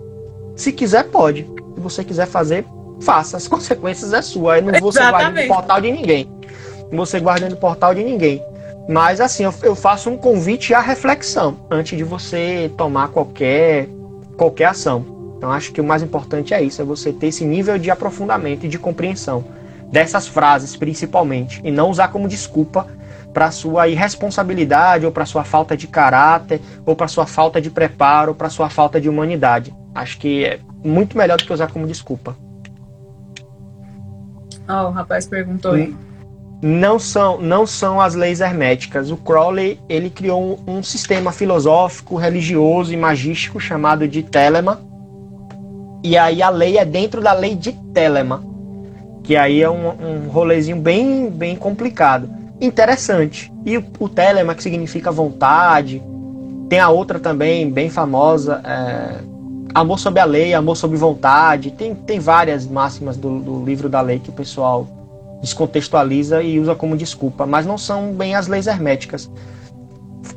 se 0.59 0.73
quiser, 0.73 1.05
pode. 1.05 1.43
Se 1.75 1.79
você 1.79 2.03
quiser 2.03 2.27
fazer, 2.27 2.65
faça. 3.01 3.37
As 3.37 3.47
consequências 3.49 4.11
é 4.11 4.21
sua. 4.21 4.57
Eu 4.57 4.63
não 4.63 4.79
vou 4.79 4.91
ser 4.91 5.09
guardando 5.09 5.39
o 5.39 5.47
portal 5.47 5.81
de 5.81 5.91
ninguém. 5.91 6.29
Não 6.91 6.97
vou 6.97 7.05
ser 7.05 7.21
guardando 7.21 7.53
o 7.53 7.57
portal 7.57 7.95
de 7.95 8.03
ninguém. 8.03 8.43
Mas 8.89 9.21
assim, 9.21 9.43
eu, 9.43 9.53
eu 9.63 9.75
faço 9.75 10.09
um 10.09 10.17
convite 10.17 10.73
à 10.73 10.81
reflexão 10.81 11.57
antes 11.71 11.97
de 11.97 12.03
você 12.03 12.69
tomar 12.75 13.07
qualquer, 13.07 13.87
qualquer 14.35 14.65
ação. 14.65 15.05
Então 15.37 15.49
acho 15.49 15.71
que 15.71 15.79
o 15.79 15.83
mais 15.83 16.03
importante 16.03 16.53
é 16.53 16.61
isso, 16.61 16.81
é 16.81 16.85
você 16.85 17.13
ter 17.13 17.27
esse 17.27 17.45
nível 17.45 17.77
de 17.77 17.89
aprofundamento 17.89 18.65
e 18.65 18.67
de 18.67 18.77
compreensão 18.77 19.45
dessas 19.89 20.27
frases 20.27 20.75
principalmente 20.75 21.61
e 21.63 21.71
não 21.71 21.89
usar 21.89 22.09
como 22.09 22.27
desculpa 22.27 22.85
para 23.33 23.49
sua 23.51 23.87
irresponsabilidade 23.87 25.05
ou 25.05 25.11
para 25.11 25.25
sua 25.25 25.43
falta 25.43 25.77
de 25.77 25.87
caráter 25.87 26.59
ou 26.85 26.95
para 26.95 27.07
sua 27.07 27.25
falta 27.25 27.61
de 27.61 27.69
preparo 27.69 28.31
ou 28.31 28.35
para 28.35 28.49
sua 28.49 28.69
falta 28.69 28.99
de 28.99 29.07
humanidade. 29.07 29.73
Acho 29.93 30.17
que 30.19 30.45
é 30.45 30.59
muito 30.83 31.17
melhor 31.17 31.37
do 31.37 31.45
que 31.45 31.53
usar 31.53 31.71
como 31.71 31.87
desculpa. 31.87 32.35
Oh, 34.67 34.87
o 34.87 34.91
rapaz 34.91 35.25
perguntou 35.25 35.71
aí. 35.71 35.95
Não 36.61 36.99
são, 36.99 37.39
não 37.41 37.65
são 37.65 38.01
as 38.01 38.15
leis 38.15 38.41
herméticas. 38.41 39.09
O 39.09 39.17
Crowley 39.17 39.79
ele 39.87 40.09
criou 40.09 40.59
um, 40.67 40.77
um 40.77 40.83
sistema 40.83 41.31
filosófico, 41.31 42.17
religioso 42.17 42.93
e 42.93 42.97
magístico 42.97 43.59
chamado 43.59 44.07
de 44.07 44.21
Telema. 44.21 44.81
E 46.03 46.17
aí 46.17 46.41
a 46.41 46.49
lei 46.49 46.77
é 46.77 46.85
dentro 46.85 47.21
da 47.21 47.33
lei 47.33 47.55
de 47.55 47.71
Telema, 47.93 48.43
que 49.23 49.35
aí 49.35 49.61
é 49.61 49.69
um, 49.69 49.87
um 49.87 50.29
rolezinho 50.29 50.77
bem, 50.77 51.29
bem 51.29 51.55
complicado. 51.55 52.29
Interessante. 52.61 53.51
E 53.65 53.77
o, 53.77 53.85
o 53.99 54.09
Telema, 54.09 54.53
que 54.53 54.61
significa 54.61 55.11
vontade. 55.11 56.01
Tem 56.67 56.79
a 56.79 56.89
outra 56.89 57.19
também, 57.19 57.69
bem 57.69 57.89
famosa, 57.89 58.61
é, 58.63 59.23
Amor 59.73 59.99
sobre 59.99 60.19
a 60.19 60.25
lei, 60.25 60.53
amor 60.53 60.75
sobre 60.75 60.97
vontade. 60.97 61.71
Tem, 61.71 61.93
tem 61.93 62.19
várias 62.19 62.65
máximas 62.65 63.17
do, 63.17 63.39
do 63.39 63.63
livro 63.63 63.87
da 63.87 64.01
lei 64.01 64.19
que 64.19 64.29
o 64.29 64.33
pessoal 64.33 64.87
descontextualiza 65.41 66.41
e 66.41 66.59
usa 66.59 66.75
como 66.75 66.97
desculpa, 66.97 67.45
mas 67.45 67.65
não 67.65 67.77
são 67.77 68.13
bem 68.13 68.35
as 68.35 68.47
leis 68.47 68.67
herméticas. 68.67 69.29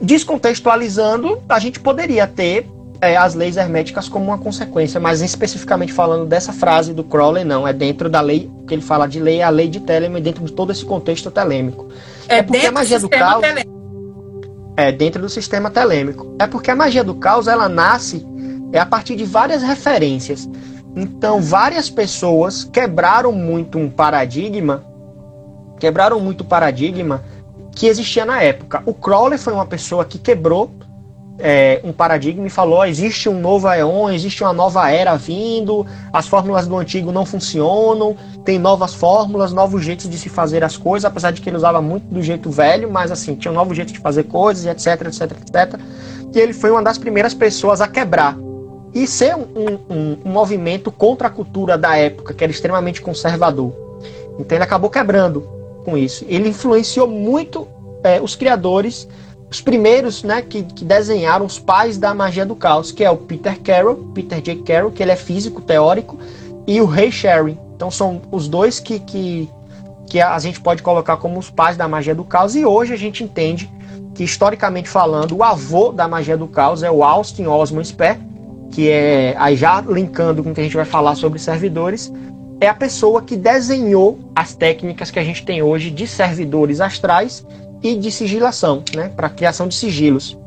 Descontextualizando, 0.01 1.41
a 1.49 1.59
gente 1.59 1.81
poderia 1.81 2.27
ter 2.27 2.69
é, 3.01 3.17
as 3.17 3.35
leis 3.35 3.57
herméticas 3.57 4.09
como 4.09 4.27
uma 4.27 4.39
consequência, 4.39 5.01
mas 5.01 5.21
especificamente 5.21 5.93
falando 5.93 6.25
dessa 6.25 6.53
frase 6.53 6.95
do 6.95 7.03
Crowley, 7.03 7.45
não, 7.45 7.67
é 7.67 7.73
dentro 7.73 8.09
da 8.09 8.21
lei, 8.21 8.49
que 8.67 8.75
ele 8.75 8.83
fala 8.83 9.09
de 9.09 9.19
lei, 9.19 9.41
é 9.41 9.43
a 9.43 9.51
lei 9.51 9.69
de 9.69 9.81
Telema, 9.81 10.21
dentro 10.21 10.45
de 10.45 10.53
todo 10.53 10.71
esse 10.71 10.85
contexto 10.85 11.31
telêmico. 11.31 11.89
É, 12.29 12.39
é 12.39 12.43
porque 12.43 12.65
a 12.65 12.73
magia 12.73 13.01
do, 13.01 13.09
do 13.09 13.11
caos 13.11 13.41
telêmico. 13.41 13.71
é 14.77 14.93
dentro 14.93 15.21
do 15.21 15.29
sistema 15.29 15.69
telêmico. 15.69 16.37
É 16.39 16.47
porque 16.47 16.71
a 16.71 16.77
magia 16.77 17.03
do 17.03 17.15
caos 17.17 17.49
ela 17.49 17.69
nasce 17.69 18.25
é 18.73 18.79
a 18.79 18.87
partir 18.87 19.15
de 19.15 19.25
várias 19.25 19.63
referências. 19.63 20.49
Então, 20.97 21.41
várias 21.41 21.89
pessoas 21.89 22.65
quebraram 22.65 23.33
muito 23.33 23.79
um 23.79 23.89
paradigma, 23.89 24.85
quebraram 25.79 26.21
muito 26.21 26.43
o 26.43 26.45
paradigma 26.45 27.23
que 27.75 27.87
existia 27.87 28.25
na 28.25 28.43
época. 28.43 28.83
O 28.85 28.93
Crowley 28.93 29.39
foi 29.39 29.53
uma 29.53 29.65
pessoa 29.65 30.05
que 30.05 30.19
quebrou 30.19 30.71
é, 31.39 31.81
um 31.83 31.93
paradigma 31.93 32.47
e 32.47 32.51
falou: 32.51 32.85
existe 32.85 33.29
um 33.29 33.41
novo 33.41 33.67
Aeon, 33.67 34.11
existe 34.11 34.45
uma 34.45 34.53
nova 34.53 34.91
era 34.91 35.17
vindo, 35.17 35.87
as 36.13 36.29
fórmulas 36.29 36.67
do 36.67 36.77
antigo 36.77 37.11
não 37.11 37.25
funcionam, 37.25 38.15
tem 38.45 38.59
novas 38.59 38.93
fórmulas, 38.93 39.51
novos 39.51 39.83
jeitos 39.83 40.09
de 40.11 40.19
se 40.19 40.29
fazer 40.29 40.63
as 40.63 40.77
coisas, 40.77 41.07
apesar 41.07 41.31
de 41.31 41.41
que 41.41 41.49
ele 41.49 41.57
usava 41.57 41.81
muito 41.81 42.05
do 42.05 42.23
jeito 42.23 42.51
velho, 42.51 42.91
mas 42.91 43.11
assim, 43.11 43.35
tinha 43.35 43.51
um 43.51 43.55
novo 43.55 43.75
jeito 43.75 43.93
de 43.95 43.99
fazer 43.99 44.25
coisas, 44.25 44.67
etc, 44.67 45.07
etc, 45.07 45.23
etc. 45.41 45.81
E 46.35 46.39
ele 46.39 46.53
foi 46.53 46.71
uma 46.71 46.83
das 46.83 46.99
primeiras 46.99 47.33
pessoas 47.33 47.81
a 47.81 47.89
quebrar 47.89 48.37
e 48.95 49.07
ser 49.07 49.35
um, 49.35 49.47
um, 49.89 50.19
um, 50.25 50.31
movimento 50.31 50.91
contra 50.91 51.29
a 51.29 51.31
cultura 51.31 51.79
da 51.79 51.97
época, 51.97 52.35
que 52.35 52.45
era 52.45 52.51
extremamente 52.51 53.01
conservador. 53.01 53.73
Então 54.39 54.57
ele 54.57 54.65
acabou 54.65 54.91
quebrando 54.91 55.49
com 55.85 55.97
isso. 55.97 56.25
Ele 56.29 56.49
influenciou 56.49 57.09
muito 57.09 57.67
é, 58.05 58.21
os 58.21 58.37
criadores, 58.37 59.09
os 59.51 59.61
primeiros 59.61 60.23
né, 60.23 60.43
que, 60.43 60.63
que, 60.63 60.85
desenharam 60.85 61.47
os 61.47 61.59
pais 61.59 61.97
da 61.99 62.15
magia 62.15 62.45
do 62.45 62.55
caos, 62.55 62.93
que 62.93 63.05
é 63.05 63.11
o 63.11 63.17
Peter 63.17 63.61
Carroll, 63.61 63.97
Peter 64.15 64.41
J. 64.41 64.57
Carroll, 64.63 64.91
que 64.91 65.03
ele 65.03 65.13
é 65.13 65.17
físico 65.17 65.61
teórico, 65.61 66.19
e 66.67 66.81
o 66.81 66.87
Ray 66.87 67.11
Sherry. 67.11 67.59
Então 67.75 67.91
são 67.91 68.21
os 68.31 68.49
dois 68.49 68.79
que, 68.79 68.99
que, 69.01 69.49
que 70.07 70.21
a 70.21 70.39
gente 70.39 70.61
pode 70.61 70.83
colocar 70.83 71.17
como 71.17 71.39
os 71.39 71.51
pais 71.51 71.77
da 71.77 71.89
magia 71.89 72.15
do 72.15 72.25
caos, 72.25 72.55
e 72.55 72.65
hoje 72.65 72.93
a 72.93 72.99
gente 72.99 73.25
entende 73.25 73.71
que, 74.15 74.25
historicamente 74.25 74.89
falando, 74.89 75.37
o 75.37 75.43
avô 75.43 75.93
da 75.93 76.07
magia 76.07 76.37
do 76.37 76.47
caos 76.47 76.83
é 76.83 76.91
o 76.91 77.03
Austin 77.03 77.47
Osman 77.47 77.85
Spare, 77.85 78.21
que 78.73 78.89
é, 78.89 79.37
aí 79.39 79.55
já 79.55 79.81
linkando 79.83 80.43
com 80.43 80.51
o 80.51 80.55
que 80.55 80.61
a 80.61 80.65
gente 80.65 80.75
vai 80.75 80.87
falar 80.87 81.15
sobre 81.15 81.39
servidores, 81.39 82.11
é 82.59 82.69
a 82.69 82.75
pessoa 82.75 83.21
que 83.23 83.37
desenhou 83.37 84.19
as 84.35 84.55
técnicas 84.55 85.11
que 85.11 85.19
a 85.19 85.25
gente 85.25 85.45
tem 85.45 85.63
hoje 85.63 85.91
de 85.91 86.07
servidores 86.07 86.81
astrais 86.81 87.47
e 87.83 87.95
de 87.95 88.11
sigilação, 88.11 88.83
né, 88.95 89.11
para 89.15 89.29
criação 89.29 89.69
de 89.69 89.75
sigilos. 89.75 90.39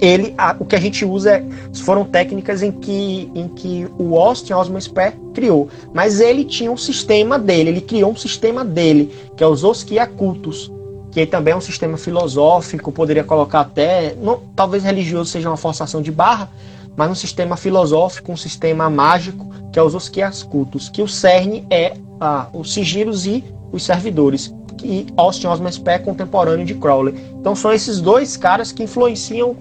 Ele, 0.00 0.34
a, 0.36 0.54
o 0.58 0.64
que 0.64 0.76
a 0.76 0.80
gente 0.80 1.04
usa 1.04 1.36
é, 1.36 1.44
foram 1.82 2.04
técnicas 2.04 2.62
em 2.62 2.72
que, 2.72 3.30
em 3.34 3.48
que 3.48 3.86
o 3.96 4.18
Austin 4.18 4.52
Osman 4.52 4.80
Spare 4.80 5.14
criou, 5.32 5.68
mas 5.94 6.20
ele 6.20 6.44
tinha 6.44 6.70
um 6.70 6.76
sistema 6.76 7.38
dele, 7.38 7.70
ele 7.70 7.80
criou 7.80 8.10
um 8.10 8.16
sistema 8.16 8.64
dele, 8.64 9.14
que 9.36 9.42
é 9.42 9.46
os 9.46 9.64
Osquiacultos, 9.64 10.70
que 11.10 11.24
também 11.24 11.52
é 11.54 11.56
um 11.56 11.60
sistema 11.60 11.96
filosófico, 11.96 12.90
poderia 12.90 13.22
colocar 13.22 13.60
até, 13.60 14.16
não, 14.20 14.40
talvez 14.54 14.82
religioso 14.82 15.30
seja 15.30 15.48
uma 15.48 15.56
forçação 15.56 16.02
de 16.02 16.10
barra, 16.10 16.50
mas 16.96 17.10
um 17.10 17.14
sistema 17.14 17.56
filosófico, 17.56 18.32
um 18.32 18.36
sistema 18.36 18.88
mágico, 18.88 19.48
que 19.72 19.78
é 19.78 19.82
os 19.82 19.94
osquias 19.94 20.42
cultos, 20.42 20.88
que 20.88 21.02
o 21.02 21.08
cerne 21.08 21.66
é 21.70 21.94
ah, 22.20 22.46
os 22.52 22.72
sigilos 22.72 23.26
e 23.26 23.44
os 23.72 23.84
servidores, 23.84 24.54
e 24.82 25.06
Austin 25.16 25.46
Osman 25.46 25.72
Spare 25.72 26.02
contemporâneo 26.02 26.66
de 26.66 26.74
Crowley. 26.74 27.14
Então 27.40 27.56
são 27.56 27.72
esses 27.72 28.00
dois 28.00 28.36
caras 28.36 28.70
que 28.70 28.82
influenciam 28.82 29.56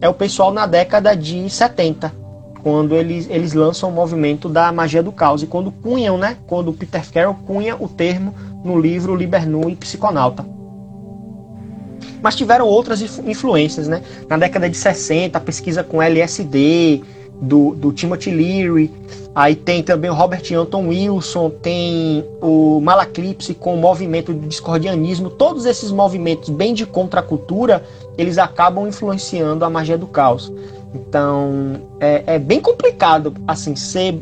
é 0.00 0.08
o 0.08 0.14
pessoal 0.14 0.52
na 0.52 0.64
década 0.64 1.16
de 1.16 1.50
70, 1.50 2.12
quando 2.62 2.94
eles, 2.94 3.28
eles 3.28 3.52
lançam 3.52 3.88
o 3.88 3.92
movimento 3.92 4.48
da 4.48 4.70
magia 4.70 5.02
do 5.02 5.10
caos, 5.10 5.42
e 5.42 5.46
quando 5.46 5.72
cunham, 5.72 6.16
né, 6.16 6.36
quando 6.46 6.72
Peter 6.72 7.04
Carroll 7.10 7.34
cunha 7.46 7.76
o 7.78 7.88
termo 7.88 8.34
no 8.64 8.80
livro 8.80 9.16
Libernu 9.16 9.68
e 9.68 9.76
Psiconauta 9.76 10.57
mas 12.22 12.34
tiveram 12.34 12.66
outras 12.66 13.00
influências, 13.20 13.88
né? 13.88 14.02
Na 14.28 14.36
década 14.36 14.68
de 14.68 14.76
60, 14.76 15.36
a 15.36 15.40
pesquisa 15.40 15.82
com 15.82 16.02
LSD, 16.02 17.02
do, 17.40 17.74
do 17.74 17.92
Timothy 17.92 18.30
Leary, 18.30 18.90
aí 19.34 19.54
tem 19.54 19.82
também 19.82 20.10
o 20.10 20.14
Robert 20.14 20.42
Anton 20.52 20.88
Wilson, 20.88 21.50
tem 21.50 22.24
o 22.42 22.80
Malaclipse 22.80 23.54
com 23.54 23.74
o 23.74 23.76
movimento 23.76 24.32
do 24.32 24.46
discordianismo, 24.46 25.30
todos 25.30 25.64
esses 25.64 25.92
movimentos 25.92 26.48
bem 26.50 26.74
de 26.74 26.84
contracultura, 26.84 27.84
eles 28.16 28.38
acabam 28.38 28.86
influenciando 28.88 29.64
a 29.64 29.70
magia 29.70 29.96
do 29.96 30.06
caos. 30.06 30.52
Então, 30.94 31.80
é, 32.00 32.22
é 32.26 32.38
bem 32.38 32.60
complicado, 32.60 33.34
assim, 33.46 33.76
ser, 33.76 34.20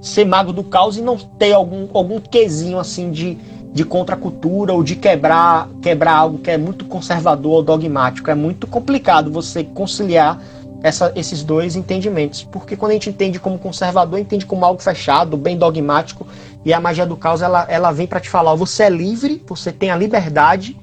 ser 0.00 0.24
mago 0.24 0.52
do 0.52 0.64
caos 0.64 0.96
e 0.96 1.02
não 1.02 1.18
ter 1.18 1.52
algum, 1.52 1.88
algum 1.92 2.20
quesinho, 2.20 2.78
assim, 2.78 3.10
de 3.10 3.36
de 3.72 3.84
contracultura 3.84 4.72
ou 4.72 4.82
de 4.82 4.96
quebrar, 4.96 5.68
quebrar 5.80 6.16
algo 6.16 6.38
que 6.38 6.50
é 6.50 6.58
muito 6.58 6.84
conservador 6.84 7.52
ou 7.52 7.62
dogmático. 7.62 8.30
É 8.30 8.34
muito 8.34 8.66
complicado 8.66 9.30
você 9.30 9.62
conciliar 9.62 10.40
essa, 10.82 11.12
esses 11.14 11.42
dois 11.42 11.76
entendimentos. 11.76 12.42
Porque 12.42 12.76
quando 12.76 12.90
a 12.90 12.94
gente 12.94 13.10
entende 13.10 13.38
como 13.38 13.58
conservador, 13.58 14.18
entende 14.18 14.44
como 14.44 14.64
algo 14.64 14.82
fechado, 14.82 15.36
bem 15.36 15.56
dogmático, 15.56 16.26
e 16.64 16.72
a 16.72 16.80
magia 16.80 17.06
do 17.06 17.16
caos 17.16 17.42
ela, 17.42 17.66
ela 17.68 17.92
vem 17.92 18.06
para 18.06 18.20
te 18.20 18.28
falar: 18.28 18.54
você 18.54 18.84
é 18.84 18.90
livre, 18.90 19.42
você 19.46 19.72
tem 19.72 19.90
a 19.90 19.96
liberdade 19.96 20.76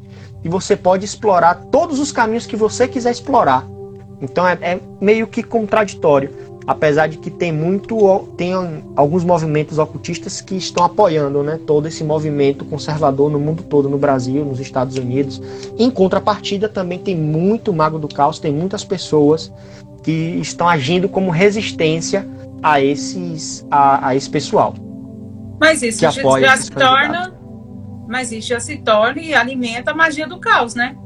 e 0.43 0.50
você 0.50 0.76
pode 0.76 1.04
explorar 1.04 1.56
todos 1.71 2.00
os 2.00 2.12
caminhos 2.12 2.45
que 2.45 2.56
você 2.56 2.88
quiser 2.88 3.12
explorar. 3.12 3.65
Então 4.21 4.47
é, 4.47 4.58
é 4.62 4.80
meio 5.00 5.28
que 5.28 5.43
contraditório 5.43 6.46
apesar 6.67 7.08
de 7.08 7.17
que 7.17 7.32
tem 7.32 7.51
muito 7.51 8.27
tem 8.36 8.51
alguns 8.93 9.23
movimentos 9.23 9.80
ocultistas 9.80 10.41
que 10.41 10.56
estão 10.56 10.84
apoiando 10.84 11.41
né, 11.41 11.58
todo 11.65 11.88
esse 11.88 12.03
movimento 12.03 12.65
conservador 12.65 13.32
no 13.32 13.39
mundo 13.39 13.63
todo, 13.63 13.88
no 13.88 13.97
Brasil, 13.97 14.43
nos 14.43 14.60
Estados 14.60 14.97
Unidos. 14.97 15.41
Em 15.77 15.89
contrapartida, 15.89 16.67
também 16.67 16.99
tem 16.99 17.15
muito 17.15 17.71
mago 17.71 17.97
do 17.97 18.10
caos, 18.10 18.38
tem 18.38 18.51
muitas 18.51 18.84
pessoas 18.84 19.51
que 20.03 20.12
estão 20.12 20.67
agindo 20.67 21.08
como 21.08 21.32
resistência 21.32 22.27
a 22.62 22.82
esses 22.82 23.65
a, 23.71 24.10
a 24.10 24.15
esse 24.15 24.30
pessoal. 24.30 24.75
Mas 25.60 25.82
isso 25.82 26.01
já 26.01 26.12
se 26.12 26.69
torna, 26.69 27.34
mas 28.10 28.32
isso 28.34 28.49
já 28.49 28.60
se 28.60 28.77
torna 28.80 29.21
e 29.21 29.34
alimenta 29.34 29.91
a 29.91 29.95
magia 29.95 30.27
do 30.27 30.38
caos, 30.38 30.75
né? 30.75 30.97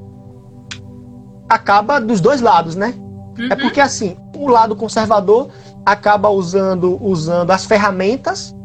Acaba 1.47 2.01
dos 2.01 2.19
dois 2.19 2.41
lados, 2.41 2.75
né? 2.75 2.95
É 3.37 3.41
uhum. 3.41 3.47
É 3.51 3.55
porque 3.55 3.79
assim, 3.79 4.17
o 4.43 4.47
lado 4.47 4.75
conservador 4.75 5.49
acaba 5.85 6.29
usando, 6.29 6.97
usando 7.01 7.51
as 7.51 7.65
ferramentas 7.65 8.55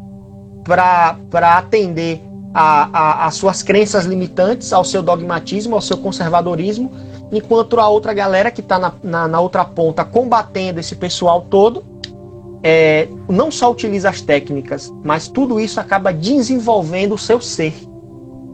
para 0.63 1.57
atender 1.57 2.21
às 2.53 3.35
suas 3.35 3.61
crenças 3.61 4.05
limitantes, 4.05 4.73
ao 4.73 4.83
seu 4.83 5.03
dogmatismo, 5.03 5.75
ao 5.75 5.81
seu 5.81 5.97
conservadorismo, 5.97 6.91
enquanto 7.31 7.79
a 7.79 7.87
outra 7.87 8.13
galera 8.13 8.49
que 8.49 8.61
está 8.61 8.79
na, 8.79 8.93
na, 9.03 9.27
na, 9.27 9.39
outra 9.39 9.63
ponta 9.63 10.03
combatendo 10.03 10.79
esse 10.79 10.95
pessoal 10.95 11.45
todo, 11.49 11.83
é, 12.63 13.07
não 13.29 13.51
só 13.51 13.71
utiliza 13.71 14.09
as 14.09 14.21
técnicas, 14.21 14.91
mas 15.03 15.27
tudo 15.27 15.59
isso 15.59 15.79
acaba 15.79 16.11
desenvolvendo 16.11 17.13
o 17.13 17.17
seu 17.17 17.39
ser. 17.39 17.73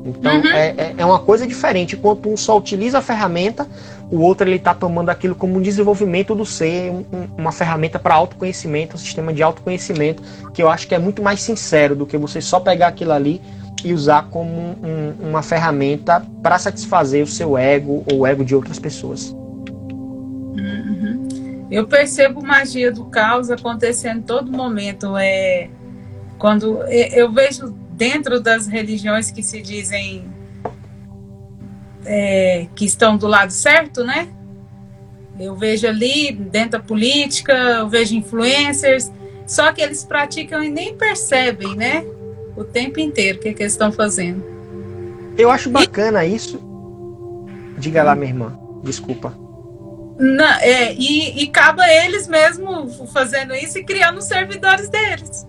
Então 0.05 0.35
uhum. 0.37 0.47
é, 0.47 0.67
é, 0.77 0.95
é 0.97 1.05
uma 1.05 1.19
coisa 1.19 1.47
diferente. 1.47 1.95
Enquanto 1.95 2.29
um 2.29 2.35
só 2.35 2.57
utiliza 2.57 2.97
a 2.97 3.01
ferramenta, 3.01 3.67
o 4.11 4.19
outro 4.19 4.47
ele 4.47 4.57
está 4.57 4.73
tomando 4.73 5.09
aquilo 5.09 5.35
como 5.35 5.57
um 5.57 5.61
desenvolvimento 5.61 6.35
do 6.35 6.45
ser, 6.45 6.91
um, 6.91 7.03
uma 7.37 7.51
ferramenta 7.51 7.97
para 7.97 8.13
autoconhecimento, 8.15 8.95
um 8.95 8.99
sistema 8.99 9.33
de 9.33 9.41
autoconhecimento, 9.41 10.21
que 10.53 10.61
eu 10.61 10.69
acho 10.69 10.87
que 10.87 10.95
é 10.95 10.99
muito 10.99 11.21
mais 11.21 11.41
sincero 11.41 11.95
do 11.95 12.05
que 12.05 12.17
você 12.17 12.41
só 12.41 12.59
pegar 12.59 12.87
aquilo 12.87 13.11
ali 13.11 13.41
e 13.83 13.93
usar 13.93 14.29
como 14.29 14.49
um, 14.51 15.29
uma 15.29 15.41
ferramenta 15.41 16.25
para 16.41 16.57
satisfazer 16.57 17.23
o 17.23 17.27
seu 17.27 17.57
ego 17.57 18.03
ou 18.11 18.19
o 18.19 18.27
ego 18.27 18.45
de 18.45 18.55
outras 18.55 18.79
pessoas. 18.79 19.35
Uhum. 20.55 21.67
Eu 21.71 21.87
percebo 21.87 22.41
magia 22.45 22.91
do 22.91 23.05
caos 23.05 23.49
acontecendo 23.49 24.19
em 24.19 24.21
todo 24.21 24.51
momento. 24.51 25.17
É 25.17 25.69
quando 26.37 26.83
eu 26.83 27.31
vejo 27.31 27.73
dentro 27.91 28.39
das 28.39 28.67
religiões 28.67 29.31
que 29.31 29.41
se 29.41 29.61
dizem 29.61 30.25
é, 32.05 32.67
que 32.75 32.85
estão 32.85 33.17
do 33.17 33.27
lado 33.27 33.51
certo, 33.51 34.03
né? 34.03 34.27
Eu 35.39 35.55
vejo 35.55 35.87
ali 35.87 36.31
dentro 36.31 36.71
da 36.71 36.79
política, 36.79 37.53
eu 37.53 37.89
vejo 37.89 38.15
influencers, 38.15 39.11
só 39.47 39.71
que 39.71 39.81
eles 39.81 40.03
praticam 40.03 40.63
e 40.63 40.69
nem 40.69 40.95
percebem, 40.95 41.75
né? 41.75 42.05
O 42.55 42.63
tempo 42.63 42.99
inteiro 42.99 43.39
o 43.39 43.41
que, 43.41 43.53
que 43.53 43.63
eles 43.63 43.73
estão 43.73 43.91
fazendo. 43.91 44.43
Eu 45.37 45.49
acho 45.49 45.69
bacana 45.69 46.23
e... 46.23 46.35
isso. 46.35 46.59
Diga 47.77 48.03
lá, 48.03 48.15
minha 48.15 48.29
irmã. 48.29 48.59
Desculpa. 48.83 49.33
Não, 50.19 50.45
é, 50.45 50.93
e, 50.93 51.43
e 51.43 51.47
acaba 51.49 51.83
eles 51.89 52.27
mesmo 52.27 52.87
fazendo 53.07 53.55
isso 53.55 53.79
e 53.79 53.83
criando 53.83 54.19
os 54.19 54.25
servidores 54.25 54.87
deles. 54.89 55.47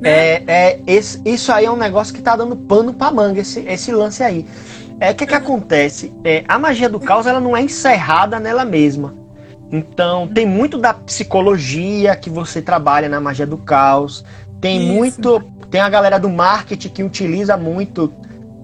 Né? 0.00 0.10
É, 0.10 0.44
é, 0.46 0.80
esse, 0.86 1.20
isso 1.24 1.50
aí 1.52 1.64
é 1.64 1.70
um 1.70 1.76
negócio 1.76 2.14
que 2.14 2.22
tá 2.22 2.36
dando 2.36 2.56
pano 2.56 2.92
pra 2.92 3.10
manga, 3.10 3.40
esse, 3.40 3.60
esse 3.60 3.92
lance 3.92 4.22
aí. 4.22 4.46
É 5.00 5.10
o 5.10 5.14
que, 5.14 5.26
que 5.26 5.34
acontece? 5.34 6.12
É, 6.22 6.44
a 6.46 6.58
magia 6.58 6.88
do 6.88 7.00
caos 7.00 7.26
ela 7.26 7.40
não 7.40 7.56
é 7.56 7.62
encerrada 7.62 8.38
nela 8.38 8.66
mesma. 8.66 9.14
Então, 9.72 10.28
tem 10.28 10.44
muito 10.44 10.76
da 10.76 10.92
psicologia 10.92 12.14
que 12.14 12.28
você 12.28 12.60
trabalha 12.60 13.08
na 13.08 13.20
magia 13.20 13.46
do 13.46 13.56
caos. 13.56 14.24
Tem 14.60 14.82
Isso. 14.82 14.92
muito. 14.92 15.42
Tem 15.70 15.80
a 15.80 15.88
galera 15.88 16.18
do 16.18 16.28
marketing 16.28 16.88
que 16.88 17.02
utiliza 17.02 17.56
muito 17.56 18.12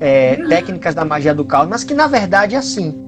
é, 0.01 0.37
uhum. 0.38 0.49
técnicas 0.49 0.94
da 0.94 1.05
magia 1.05 1.35
do 1.35 1.44
caos, 1.44 1.68
mas 1.68 1.85
que 1.85 1.94
na 1.94 2.07
verdade 2.07 2.55
é 2.55 2.59
assim. 2.59 3.03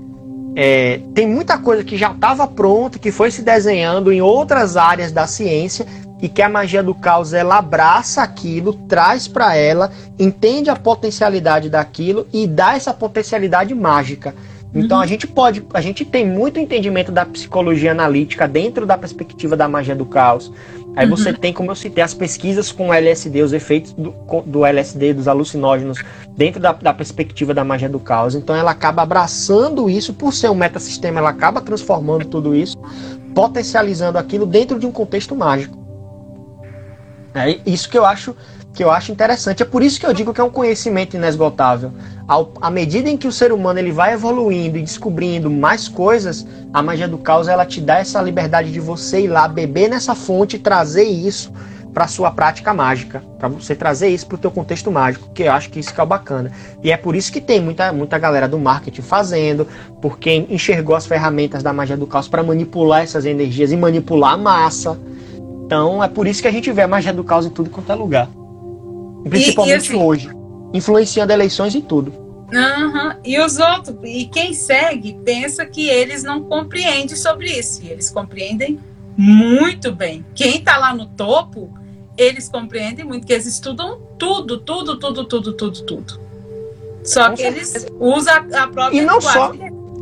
É, 0.56 1.00
tem 1.14 1.26
muita 1.26 1.58
coisa 1.58 1.84
que 1.84 1.96
já 1.96 2.12
estava 2.12 2.46
pronta, 2.46 2.98
que 2.98 3.12
foi 3.12 3.30
se 3.30 3.42
desenhando 3.42 4.12
em 4.12 4.22
outras 4.22 4.76
áreas 4.76 5.12
da 5.12 5.26
ciência, 5.26 5.86
e 6.20 6.28
que 6.28 6.42
a 6.42 6.48
magia 6.48 6.82
do 6.82 6.94
caos 6.94 7.32
ela 7.32 7.58
abraça 7.58 8.22
aquilo, 8.22 8.72
traz 8.72 9.28
para 9.28 9.54
ela, 9.56 9.90
entende 10.18 10.70
a 10.70 10.76
potencialidade 10.76 11.70
daquilo 11.70 12.26
e 12.32 12.46
dá 12.46 12.74
essa 12.74 12.92
potencialidade 12.92 13.74
mágica. 13.74 14.34
Então 14.74 14.98
uhum. 14.98 15.02
a 15.02 15.06
gente 15.06 15.26
pode, 15.26 15.64
a 15.72 15.80
gente 15.80 16.04
tem 16.04 16.26
muito 16.26 16.60
entendimento 16.60 17.10
da 17.10 17.24
psicologia 17.24 17.92
analítica 17.92 18.46
dentro 18.46 18.84
da 18.84 18.98
perspectiva 18.98 19.56
da 19.56 19.66
magia 19.68 19.94
do 19.94 20.04
caos. 20.04 20.52
Aí 20.94 21.08
uhum. 21.08 21.16
você 21.16 21.32
tem, 21.32 21.52
como 21.52 21.70
eu 21.70 21.74
citei, 21.74 22.02
as 22.02 22.12
pesquisas 22.12 22.72
com 22.72 22.88
o 22.88 22.92
LSD, 22.92 23.42
os 23.42 23.52
efeitos 23.52 23.92
do, 23.92 24.12
do 24.44 24.66
LSD, 24.66 25.14
dos 25.14 25.28
alucinógenos, 25.28 26.02
dentro 26.36 26.60
da, 26.60 26.72
da, 26.72 26.92
perspectiva 26.92 27.54
da 27.54 27.64
magia 27.64 27.88
do 27.88 28.00
caos. 28.00 28.34
Então 28.34 28.54
ela 28.54 28.72
acaba 28.72 29.02
abraçando 29.02 29.88
isso, 29.88 30.12
por 30.12 30.34
ser 30.34 30.50
um 30.50 30.54
metasistema, 30.54 31.20
ela 31.20 31.30
acaba 31.30 31.60
transformando 31.60 32.26
tudo 32.26 32.54
isso, 32.54 32.76
potencializando 33.34 34.18
aquilo 34.18 34.44
dentro 34.44 34.78
de 34.78 34.86
um 34.86 34.92
contexto 34.92 35.34
mágico. 35.36 35.87
É 37.34 37.58
isso 37.66 37.88
que 37.88 37.98
eu 37.98 38.04
acho 38.04 38.34
que 38.74 38.84
eu 38.84 38.92
acho 38.92 39.10
interessante. 39.10 39.60
É 39.62 39.66
por 39.66 39.82
isso 39.82 39.98
que 39.98 40.06
eu 40.06 40.12
digo 40.12 40.32
que 40.32 40.40
é 40.40 40.44
um 40.44 40.50
conhecimento 40.50 41.16
inesgotável. 41.16 41.92
Ao, 42.28 42.52
à 42.60 42.70
medida 42.70 43.10
em 43.10 43.16
que 43.16 43.26
o 43.26 43.32
ser 43.32 43.50
humano 43.50 43.80
ele 43.80 43.90
vai 43.90 44.12
evoluindo 44.12 44.78
e 44.78 44.82
descobrindo 44.82 45.50
mais 45.50 45.88
coisas, 45.88 46.46
a 46.72 46.80
magia 46.80 47.08
do 47.08 47.18
caos 47.18 47.48
ela 47.48 47.66
te 47.66 47.80
dá 47.80 47.98
essa 47.98 48.22
liberdade 48.22 48.70
de 48.70 48.78
você 48.78 49.22
ir 49.22 49.28
lá 49.28 49.48
beber 49.48 49.88
nessa 49.88 50.14
fonte 50.14 50.54
e 50.56 50.58
trazer 50.60 51.02
isso 51.02 51.52
para 51.92 52.06
sua 52.06 52.30
prática 52.30 52.72
mágica, 52.72 53.22
para 53.38 53.48
você 53.48 53.74
trazer 53.74 54.08
isso 54.08 54.26
para 54.26 54.36
o 54.36 54.38
teu 54.38 54.52
contexto 54.52 54.92
mágico, 54.92 55.28
que 55.34 55.42
eu 55.42 55.52
acho 55.52 55.70
que 55.70 55.80
isso 55.80 55.92
que 55.92 56.00
é 56.00 56.06
bacana. 56.06 56.52
E 56.80 56.92
é 56.92 56.96
por 56.96 57.16
isso 57.16 57.32
que 57.32 57.40
tem 57.40 57.60
muita, 57.60 57.92
muita 57.92 58.16
galera 58.18 58.46
do 58.46 58.58
marketing 58.58 59.02
fazendo, 59.02 59.66
porque 60.00 60.46
enxergou 60.48 60.94
as 60.94 61.06
ferramentas 61.06 61.62
da 61.62 61.72
magia 61.72 61.96
do 61.96 62.06
caos 62.06 62.28
para 62.28 62.44
manipular 62.44 63.02
essas 63.02 63.24
energias 63.24 63.72
e 63.72 63.76
manipular 63.76 64.34
a 64.34 64.36
massa. 64.36 64.96
Então 65.68 66.02
é 66.02 66.08
por 66.08 66.26
isso 66.26 66.40
que 66.40 66.48
a 66.48 66.50
gente 66.50 66.72
vê 66.72 66.80
a 66.80 66.88
magia 66.88 67.12
do 67.12 67.22
caos 67.22 67.44
em 67.44 67.50
tudo 67.50 67.68
quanto 67.68 67.92
é 67.92 67.94
lugar. 67.94 68.26
Principalmente 69.28 69.90
e, 69.90 69.92
e 69.92 69.96
assim, 69.96 70.02
hoje. 70.02 70.30
Influenciando 70.72 71.30
eleições 71.30 71.74
e 71.74 71.82
tudo. 71.82 72.10
Uhum. 72.50 73.12
E 73.22 73.38
os 73.38 73.58
outros, 73.58 73.94
e 74.02 74.24
quem 74.24 74.54
segue 74.54 75.18
pensa 75.26 75.66
que 75.66 75.86
eles 75.86 76.22
não 76.22 76.42
compreendem 76.44 77.14
sobre 77.14 77.50
isso. 77.50 77.82
E 77.84 77.90
eles 77.90 78.10
compreendem 78.10 78.80
muito 79.14 79.92
bem. 79.92 80.24
Quem 80.34 80.56
está 80.56 80.78
lá 80.78 80.94
no 80.94 81.04
topo, 81.04 81.70
eles 82.16 82.48
compreendem 82.48 83.04
muito, 83.04 83.26
que 83.26 83.34
eles 83.34 83.44
estudam 83.44 84.00
tudo, 84.18 84.56
tudo, 84.56 84.98
tudo, 84.98 85.24
tudo, 85.26 85.52
tudo, 85.52 85.82
tudo. 85.82 86.20
Só 87.04 87.30
que 87.32 87.42
eles 87.42 87.86
usam 88.00 88.34
a 88.54 88.66
própria 88.68 88.98
e 88.98 89.04
não 89.04 89.20
só 89.20 89.52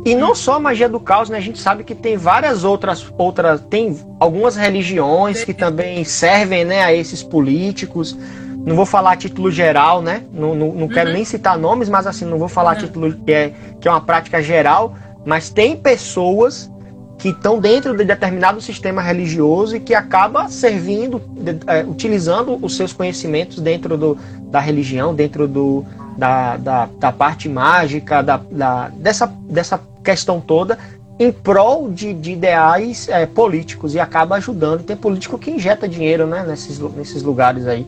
e 0.05 0.15
não 0.15 0.33
só 0.33 0.55
a 0.55 0.59
magia 0.59 0.87
do 0.87 0.99
caos, 0.99 1.29
né? 1.29 1.37
A 1.37 1.41
gente 1.41 1.59
sabe 1.59 1.83
que 1.83 1.93
tem 1.93 2.17
várias 2.17 2.63
outras, 2.63 3.11
outras 3.17 3.61
tem 3.69 3.97
algumas 4.19 4.55
religiões 4.55 5.43
que 5.43 5.53
também 5.53 6.03
servem, 6.03 6.63
né, 6.63 6.83
a 6.83 6.93
esses 6.93 7.23
políticos. 7.23 8.17
Não 8.65 8.75
vou 8.75 8.85
falar 8.85 9.13
a 9.13 9.15
título 9.15 9.49
geral, 9.49 10.01
né? 10.01 10.23
Não, 10.31 10.53
não, 10.53 10.73
não 10.73 10.87
quero 10.87 11.09
uhum. 11.09 11.15
nem 11.15 11.25
citar 11.25 11.57
nomes, 11.57 11.89
mas 11.89 12.05
assim, 12.07 12.25
não 12.25 12.37
vou 12.37 12.47
falar 12.47 12.71
uhum. 12.71 12.77
a 12.77 12.79
título 12.81 13.13
que 13.25 13.31
é, 13.31 13.53
que 13.79 13.87
é 13.87 13.91
uma 13.91 14.01
prática 14.01 14.41
geral, 14.41 14.93
mas 15.25 15.49
tem 15.49 15.75
pessoas 15.75 16.69
que 17.17 17.29
estão 17.29 17.59
dentro 17.59 17.97
de 17.97 18.05
determinado 18.05 18.61
sistema 18.61 19.01
religioso 19.01 19.75
e 19.75 19.79
que 19.79 19.93
acaba 19.93 20.47
servindo, 20.49 21.19
de, 21.31 21.57
é, 21.65 21.83
utilizando 21.83 22.57
os 22.61 22.75
seus 22.75 22.93
conhecimentos 22.93 23.59
dentro 23.59 23.97
do, 23.97 24.17
da 24.43 24.59
religião, 24.59 25.15
dentro 25.15 25.47
do, 25.47 25.83
da, 26.17 26.57
da, 26.57 26.89
da 26.99 27.11
parte 27.11 27.47
mágica, 27.47 28.23
da, 28.23 28.37
da, 28.51 28.89
dessa, 28.89 29.27
dessa 29.27 29.79
questão 30.03 30.41
toda, 30.41 30.77
em 31.19 31.31
prol 31.31 31.89
de, 31.89 32.13
de 32.13 32.31
ideais 32.31 33.07
é, 33.09 33.25
políticos 33.25 33.93
e 33.95 33.99
acaba 33.99 34.35
ajudando. 34.35 34.83
Tem 34.83 34.95
político 34.95 35.37
que 35.37 35.51
injeta 35.51 35.87
dinheiro 35.87 36.25
né, 36.25 36.43
nesses, 36.47 36.79
nesses 36.79 37.23
lugares 37.23 37.67
aí. 37.67 37.85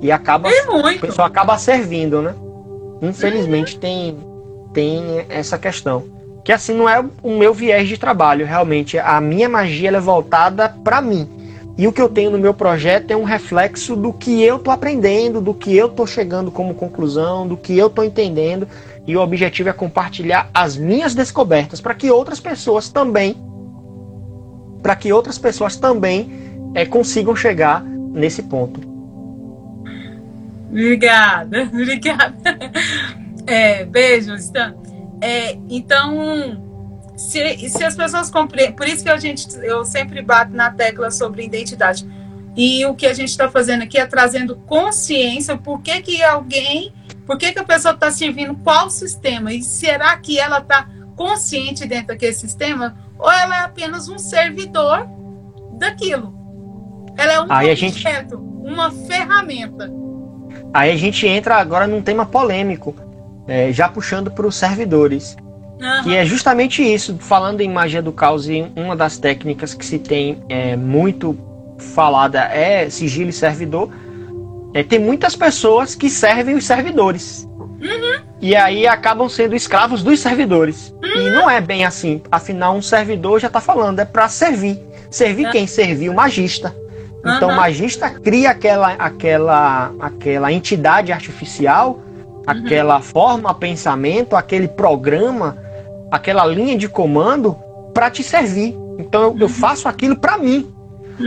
E 0.00 0.10
acaba. 0.10 0.48
o 0.48 1.00
pessoal 1.00 1.26
acaba 1.26 1.56
servindo, 1.58 2.20
né? 2.20 2.34
Infelizmente 3.00 3.78
tem, 3.78 4.16
tem 4.72 5.26
essa 5.28 5.58
questão. 5.58 6.04
Que 6.44 6.52
assim 6.52 6.74
não 6.74 6.88
é 6.88 7.04
o 7.22 7.38
meu 7.38 7.54
viés 7.54 7.88
de 7.88 7.96
trabalho, 7.96 8.44
realmente. 8.44 8.98
A 8.98 9.20
minha 9.20 9.48
magia 9.48 9.90
é 9.90 10.00
voltada 10.00 10.68
para 10.82 11.00
mim. 11.00 11.28
E 11.76 11.86
o 11.86 11.92
que 11.92 12.02
eu 12.02 12.08
tenho 12.08 12.30
no 12.30 12.38
meu 12.38 12.52
projeto 12.52 13.10
é 13.10 13.16
um 13.16 13.24
reflexo 13.24 13.96
do 13.96 14.12
que 14.12 14.42
eu 14.42 14.58
tô 14.58 14.70
aprendendo, 14.70 15.40
do 15.40 15.54
que 15.54 15.74
eu 15.74 15.88
tô 15.88 16.06
chegando 16.06 16.50
como 16.50 16.74
conclusão, 16.74 17.48
do 17.48 17.56
que 17.56 17.76
eu 17.76 17.88
tô 17.88 18.02
entendendo. 18.02 18.68
E 19.06 19.16
o 19.16 19.20
objetivo 19.20 19.68
é 19.68 19.72
compartilhar 19.72 20.50
as 20.52 20.76
minhas 20.76 21.14
descobertas 21.14 21.80
para 21.80 21.94
que 21.94 22.10
outras 22.10 22.38
pessoas 22.38 22.88
também, 22.88 23.36
para 24.82 24.94
que 24.94 25.12
outras 25.12 25.38
pessoas 25.38 25.76
também 25.76 26.30
é, 26.74 26.84
consigam 26.84 27.34
chegar 27.34 27.82
nesse 27.82 28.42
ponto. 28.42 28.80
Obrigada, 30.70 31.62
obrigada. 31.72 32.36
É, 33.44 33.84
beijos. 33.84 34.50
Então, 34.50 34.74
é, 35.20 35.58
então 35.68 36.61
se, 37.22 37.68
se 37.68 37.84
as 37.84 37.94
pessoas 37.94 38.30
compreendem, 38.30 38.74
por 38.74 38.86
isso 38.86 39.04
que 39.04 39.10
a 39.10 39.16
gente, 39.16 39.46
eu 39.62 39.84
sempre 39.84 40.20
bato 40.22 40.52
na 40.52 40.70
tecla 40.70 41.10
sobre 41.10 41.44
identidade. 41.44 42.06
E 42.56 42.84
o 42.84 42.94
que 42.94 43.06
a 43.06 43.14
gente 43.14 43.28
está 43.28 43.48
fazendo 43.48 43.82
aqui 43.82 43.96
é 43.96 44.04
trazendo 44.04 44.56
consciência 44.66 45.56
por 45.56 45.80
que, 45.80 46.02
que 46.02 46.22
alguém, 46.22 46.92
por 47.24 47.38
que, 47.38 47.52
que 47.52 47.58
a 47.58 47.64
pessoa 47.64 47.94
está 47.94 48.10
servindo 48.10 48.54
qual 48.56 48.90
sistema, 48.90 49.52
e 49.52 49.62
será 49.62 50.16
que 50.16 50.38
ela 50.38 50.58
está 50.58 50.88
consciente 51.16 51.86
dentro 51.86 52.08
daquele 52.08 52.34
sistema, 52.34 52.96
ou 53.18 53.30
ela 53.30 53.56
é 53.56 53.60
apenas 53.60 54.08
um 54.08 54.18
servidor 54.18 55.06
daquilo. 55.78 56.34
Ela 57.16 57.32
é 57.32 57.40
um 57.40 57.46
Aí 57.48 57.70
objeto, 57.70 58.36
gente... 58.36 58.72
uma 58.72 58.90
ferramenta. 58.90 59.90
Aí 60.74 60.90
a 60.90 60.96
gente 60.96 61.26
entra 61.26 61.56
agora 61.56 61.86
num 61.86 62.02
tema 62.02 62.26
polêmico, 62.26 62.94
é, 63.46 63.72
já 63.72 63.88
puxando 63.88 64.30
para 64.30 64.46
os 64.46 64.56
servidores. 64.56 65.36
Uhum. 65.82 66.04
Que 66.04 66.16
é 66.16 66.24
justamente 66.24 66.82
isso, 66.82 67.16
falando 67.18 67.60
em 67.60 67.68
magia 67.68 68.00
do 68.00 68.12
caos, 68.12 68.48
e 68.48 68.64
uma 68.76 68.94
das 68.94 69.18
técnicas 69.18 69.74
que 69.74 69.84
se 69.84 69.98
tem 69.98 70.40
é, 70.48 70.76
muito 70.76 71.36
falada 71.76 72.44
é 72.44 72.88
sigilo 72.88 73.30
e 73.30 73.32
servidor. 73.32 73.90
É, 74.72 74.84
tem 74.84 75.00
muitas 75.00 75.34
pessoas 75.34 75.96
que 75.96 76.08
servem 76.08 76.54
os 76.54 76.64
servidores. 76.64 77.48
Uhum. 77.58 78.22
E 78.40 78.54
aí 78.54 78.86
acabam 78.86 79.28
sendo 79.28 79.56
escravos 79.56 80.04
dos 80.04 80.20
servidores. 80.20 80.94
Uhum. 81.02 81.26
E 81.26 81.30
não 81.30 81.50
é 81.50 81.60
bem 81.60 81.84
assim. 81.84 82.22
Afinal, 82.30 82.76
um 82.76 82.82
servidor 82.82 83.40
já 83.40 83.48
está 83.48 83.60
falando, 83.60 83.98
é 83.98 84.04
para 84.04 84.28
servir. 84.28 84.80
Servir 85.10 85.50
quem? 85.50 85.66
Servir 85.66 86.08
o 86.08 86.14
magista. 86.14 86.74
Então 87.20 87.50
o 87.50 87.56
magista 87.56 88.08
cria 88.08 88.50
aquela, 88.50 88.92
aquela, 88.94 89.92
aquela 90.00 90.52
entidade 90.52 91.12
artificial 91.12 92.00
aquela 92.46 93.00
forma, 93.00 93.54
pensamento, 93.54 94.36
aquele 94.36 94.68
programa, 94.68 95.56
aquela 96.12 96.44
linha 96.44 96.76
de 96.76 96.90
comando 96.90 97.56
para 97.94 98.10
te 98.10 98.22
servir. 98.22 98.76
Então 98.98 99.22
eu, 99.22 99.38
eu 99.40 99.48
faço 99.48 99.88
aquilo 99.88 100.14
para 100.14 100.36
mim. 100.36 100.70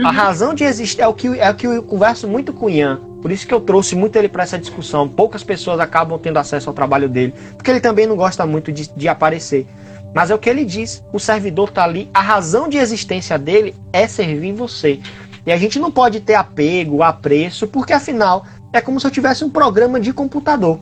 A 0.04 0.12
razão 0.12 0.54
de 0.54 0.62
existir 0.62 1.02
é 1.02 1.08
o 1.08 1.14
que 1.14 1.26
é 1.40 1.50
o 1.50 1.54
que 1.54 1.66
eu 1.66 1.82
converso 1.82 2.28
muito 2.28 2.52
com 2.52 2.66
o 2.66 2.70
Ian. 2.70 3.00
Por 3.20 3.32
isso 3.32 3.46
que 3.46 3.52
eu 3.52 3.60
trouxe 3.60 3.96
muito 3.96 4.14
ele 4.14 4.28
para 4.28 4.44
essa 4.44 4.58
discussão. 4.58 5.08
Poucas 5.08 5.42
pessoas 5.42 5.80
acabam 5.80 6.18
tendo 6.18 6.38
acesso 6.38 6.70
ao 6.70 6.74
trabalho 6.74 7.08
dele, 7.08 7.34
porque 7.56 7.70
ele 7.70 7.80
também 7.80 8.06
não 8.06 8.14
gosta 8.14 8.46
muito 8.46 8.70
de, 8.70 8.88
de 8.88 9.08
aparecer. 9.08 9.66
Mas 10.14 10.30
é 10.30 10.34
o 10.34 10.38
que 10.38 10.48
ele 10.48 10.64
diz: 10.64 11.02
o 11.12 11.18
servidor 11.18 11.68
está 11.68 11.82
ali, 11.82 12.08
a 12.14 12.20
razão 12.20 12.68
de 12.68 12.78
existência 12.78 13.36
dele 13.36 13.74
é 13.92 14.06
servir 14.06 14.52
você. 14.52 15.00
E 15.44 15.50
a 15.50 15.56
gente 15.56 15.80
não 15.80 15.90
pode 15.90 16.20
ter 16.20 16.34
apego, 16.34 17.02
apreço, 17.02 17.66
porque 17.66 17.92
afinal 17.92 18.44
é 18.72 18.80
como 18.80 19.00
se 19.00 19.06
eu 19.06 19.10
tivesse 19.10 19.44
um 19.44 19.50
programa 19.50 19.98
de 19.98 20.12
computador. 20.12 20.78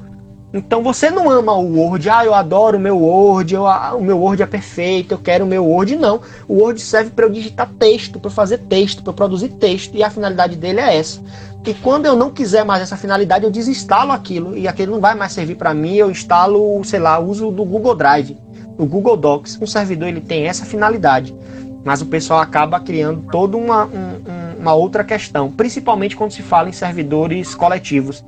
Então 0.54 0.84
você 0.84 1.10
não 1.10 1.28
ama 1.28 1.52
o 1.52 1.76
Word, 1.76 2.08
ah, 2.08 2.24
eu 2.24 2.32
adoro 2.32 2.78
o 2.78 2.80
meu 2.80 2.96
Word, 2.96 3.52
eu, 3.52 3.66
ah, 3.66 3.92
o 3.96 4.00
meu 4.00 4.16
Word 4.16 4.40
é 4.40 4.46
perfeito, 4.46 5.12
eu 5.12 5.18
quero 5.18 5.44
o 5.44 5.48
meu 5.48 5.66
Word. 5.66 5.96
Não. 5.96 6.20
O 6.46 6.62
Word 6.62 6.80
serve 6.80 7.10
para 7.10 7.26
eu 7.26 7.30
digitar 7.30 7.68
texto, 7.76 8.20
para 8.20 8.30
fazer 8.30 8.58
texto, 8.58 9.02
para 9.02 9.12
produzir 9.12 9.48
texto, 9.48 9.96
e 9.96 10.04
a 10.04 10.08
finalidade 10.08 10.54
dele 10.54 10.78
é 10.78 10.96
essa. 10.96 11.20
E 11.66 11.74
quando 11.74 12.06
eu 12.06 12.14
não 12.14 12.30
quiser 12.30 12.64
mais 12.64 12.80
essa 12.80 12.96
finalidade, 12.96 13.44
eu 13.44 13.50
desinstalo 13.50 14.12
aquilo 14.12 14.56
e 14.56 14.68
aquilo 14.68 14.92
não 14.92 15.00
vai 15.00 15.16
mais 15.16 15.32
servir 15.32 15.56
para 15.56 15.74
mim, 15.74 15.96
eu 15.96 16.08
instalo, 16.08 16.84
sei 16.84 17.00
lá, 17.00 17.18
uso 17.18 17.50
do 17.50 17.64
Google 17.64 17.96
Drive, 17.96 18.38
o 18.78 18.86
Google 18.86 19.16
Docs. 19.16 19.58
Um 19.60 19.66
servidor 19.66 20.06
ele 20.06 20.20
tem 20.20 20.46
essa 20.46 20.64
finalidade, 20.64 21.34
mas 21.82 22.00
o 22.00 22.06
pessoal 22.06 22.38
acaba 22.38 22.78
criando 22.78 23.24
toda 23.32 23.56
uma, 23.56 23.86
um, 23.86 24.60
uma 24.60 24.74
outra 24.74 25.02
questão, 25.02 25.50
principalmente 25.50 26.14
quando 26.14 26.30
se 26.30 26.42
fala 26.42 26.68
em 26.68 26.72
servidores 26.72 27.56
coletivos 27.56 28.22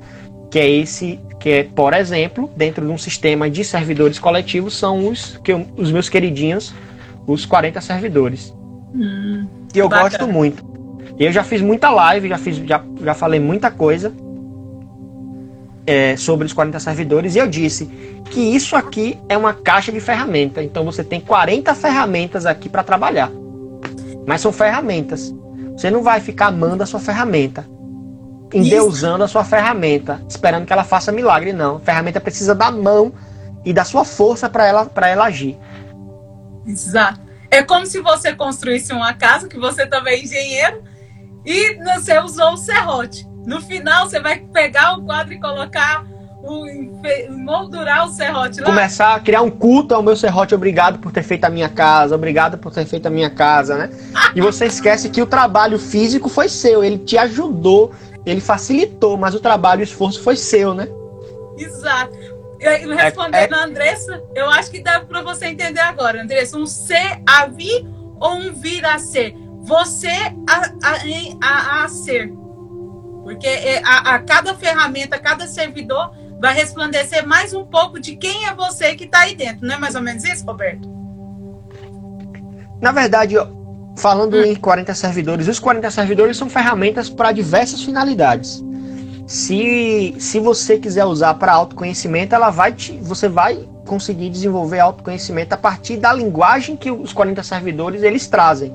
que 0.56 0.60
é 0.60 0.70
esse 0.70 1.20
que 1.38 1.50
é, 1.50 1.64
por 1.64 1.92
exemplo, 1.92 2.50
dentro 2.56 2.86
de 2.86 2.90
um 2.90 2.96
sistema 2.96 3.50
de 3.50 3.62
servidores 3.62 4.18
coletivos 4.18 4.74
são 4.74 5.06
os 5.06 5.38
que 5.44 5.52
eu, 5.52 5.66
os 5.76 5.92
meus 5.92 6.08
queridinhos, 6.08 6.72
os 7.26 7.44
40 7.44 7.78
servidores. 7.82 8.54
Hum, 8.94 9.46
que 9.70 9.78
eu 9.78 9.86
bacana. 9.86 10.08
gosto 10.08 10.26
muito. 10.26 10.64
Eu 11.18 11.30
já 11.30 11.44
fiz 11.44 11.60
muita 11.60 11.90
live, 11.90 12.30
já 12.30 12.38
fiz 12.38 12.56
já, 12.56 12.82
já 13.02 13.12
falei 13.12 13.38
muita 13.38 13.70
coisa 13.70 14.14
é, 15.86 16.16
sobre 16.16 16.46
os 16.46 16.54
40 16.54 16.80
servidores 16.80 17.34
e 17.34 17.38
eu 17.38 17.46
disse 17.46 17.84
que 18.30 18.40
isso 18.40 18.76
aqui 18.76 19.18
é 19.28 19.36
uma 19.36 19.52
caixa 19.52 19.92
de 19.92 20.00
ferramenta. 20.00 20.62
Então 20.62 20.86
você 20.86 21.04
tem 21.04 21.20
40 21.20 21.74
ferramentas 21.74 22.46
aqui 22.46 22.70
para 22.70 22.82
trabalhar. 22.82 23.30
Mas 24.26 24.40
são 24.40 24.50
ferramentas. 24.50 25.34
Você 25.76 25.90
não 25.90 26.02
vai 26.02 26.18
ficar 26.18 26.46
amando 26.46 26.82
a 26.82 26.86
sua 26.86 26.98
ferramenta 26.98 27.75
endeusando 28.52 29.24
a 29.24 29.28
sua 29.28 29.44
ferramenta, 29.44 30.20
esperando 30.28 30.66
que 30.66 30.72
ela 30.72 30.84
faça 30.84 31.12
milagre, 31.12 31.52
não. 31.52 31.76
A 31.76 31.80
ferramenta 31.80 32.20
precisa 32.20 32.54
da 32.54 32.70
mão 32.70 33.12
e 33.64 33.72
da 33.72 33.84
sua 33.84 34.04
força 34.04 34.48
para 34.48 34.66
ela, 34.66 34.90
ela 35.02 35.24
agir. 35.24 35.58
Exato. 36.66 37.20
É 37.50 37.62
como 37.62 37.86
se 37.86 38.00
você 38.00 38.34
construísse 38.34 38.92
uma 38.92 39.14
casa, 39.14 39.48
que 39.48 39.58
você 39.58 39.86
também 39.86 40.14
é 40.14 40.24
engenheiro, 40.24 40.82
e 41.44 41.76
você 41.82 42.18
usou 42.18 42.52
o 42.52 42.56
serrote. 42.56 43.26
No 43.46 43.60
final, 43.60 44.08
você 44.08 44.20
vai 44.20 44.38
pegar 44.38 44.98
o 44.98 45.04
quadro 45.04 45.32
e 45.32 45.40
colocar 45.40 46.04
moldurar 47.30 48.06
o 48.06 48.10
serrote 48.10 48.60
lá. 48.60 48.66
Começar 48.66 49.14
a 49.14 49.20
criar 49.20 49.42
um 49.42 49.50
culto 49.50 49.94
ao 49.94 50.02
meu 50.02 50.14
serrote, 50.14 50.54
obrigado 50.54 50.98
por 50.98 51.10
ter 51.10 51.22
feito 51.22 51.44
a 51.44 51.50
minha 51.50 51.68
casa, 51.68 52.14
obrigado 52.14 52.56
por 52.58 52.72
ter 52.72 52.86
feito 52.86 53.06
a 53.06 53.10
minha 53.10 53.30
casa, 53.30 53.76
né? 53.76 53.90
e 54.34 54.40
você 54.40 54.66
esquece 54.66 55.08
que 55.08 55.20
o 55.20 55.26
trabalho 55.26 55.78
físico 55.78 56.28
foi 56.28 56.48
seu, 56.48 56.84
ele 56.84 56.98
te 56.98 57.18
ajudou, 57.18 57.92
ele 58.26 58.40
facilitou, 58.40 59.16
mas 59.16 59.34
o 59.34 59.40
trabalho 59.40 59.80
e 59.80 59.82
o 59.82 59.84
esforço 59.84 60.20
foi 60.20 60.36
seu, 60.36 60.74
né? 60.74 60.88
Exato. 61.56 62.14
Eu, 62.58 62.96
respondendo 62.96 63.54
é, 63.54 63.58
é... 63.58 63.60
a 63.60 63.64
Andressa, 63.64 64.22
eu 64.34 64.50
acho 64.50 64.70
que 64.70 64.82
dá 64.82 65.00
para 65.00 65.22
você 65.22 65.46
entender 65.46 65.80
agora, 65.80 66.22
Andressa, 66.22 66.58
um 66.58 66.66
ser 66.66 67.22
a 67.26 67.46
vir 67.46 67.86
ou 68.18 68.34
um 68.34 68.52
vir 68.52 68.84
a 68.84 68.98
ser? 68.98 69.34
Você 69.62 70.08
a, 70.48 70.72
a, 70.82 71.40
a, 71.42 71.84
a 71.84 71.88
ser. 71.88 72.32
Porque 73.22 73.46
é, 73.46 73.82
a, 73.84 74.14
a 74.14 74.18
cada 74.18 74.54
ferramenta, 74.54 75.18
cada 75.18 75.46
servidor 75.46 76.10
vai 76.40 76.54
resplandecer 76.54 77.26
mais 77.26 77.54
um 77.54 77.64
pouco 77.64 78.00
de 78.00 78.16
quem 78.16 78.46
é 78.46 78.54
você 78.54 78.94
que 78.94 79.04
está 79.04 79.20
aí 79.20 79.34
dentro. 79.34 79.66
Não 79.66 79.74
é 79.74 79.78
mais 79.78 79.94
ou 79.94 80.02
menos 80.02 80.24
isso, 80.24 80.44
Roberto? 80.44 80.88
Na 82.80 82.92
verdade, 82.92 83.36
falando 83.96 84.36
em 84.44 84.54
40 84.54 84.94
servidores, 84.94 85.48
os 85.48 85.58
40 85.58 85.90
servidores 85.90 86.36
são 86.36 86.48
ferramentas 86.48 87.08
para 87.08 87.32
diversas 87.32 87.82
finalidades. 87.82 88.62
Se, 89.26 90.14
se 90.18 90.38
você 90.38 90.78
quiser 90.78 91.04
usar 91.04 91.34
para 91.34 91.52
autoconhecimento, 91.52 92.34
ela 92.34 92.50
vai 92.50 92.72
te, 92.72 92.92
você 93.02 93.28
vai 93.28 93.66
conseguir 93.84 94.30
desenvolver 94.30 94.78
autoconhecimento 94.78 95.54
a 95.54 95.56
partir 95.56 95.96
da 95.96 96.12
linguagem 96.12 96.76
que 96.76 96.90
os 96.90 97.12
40 97.12 97.42
servidores 97.42 98.02
eles 98.02 98.26
trazem. 98.26 98.72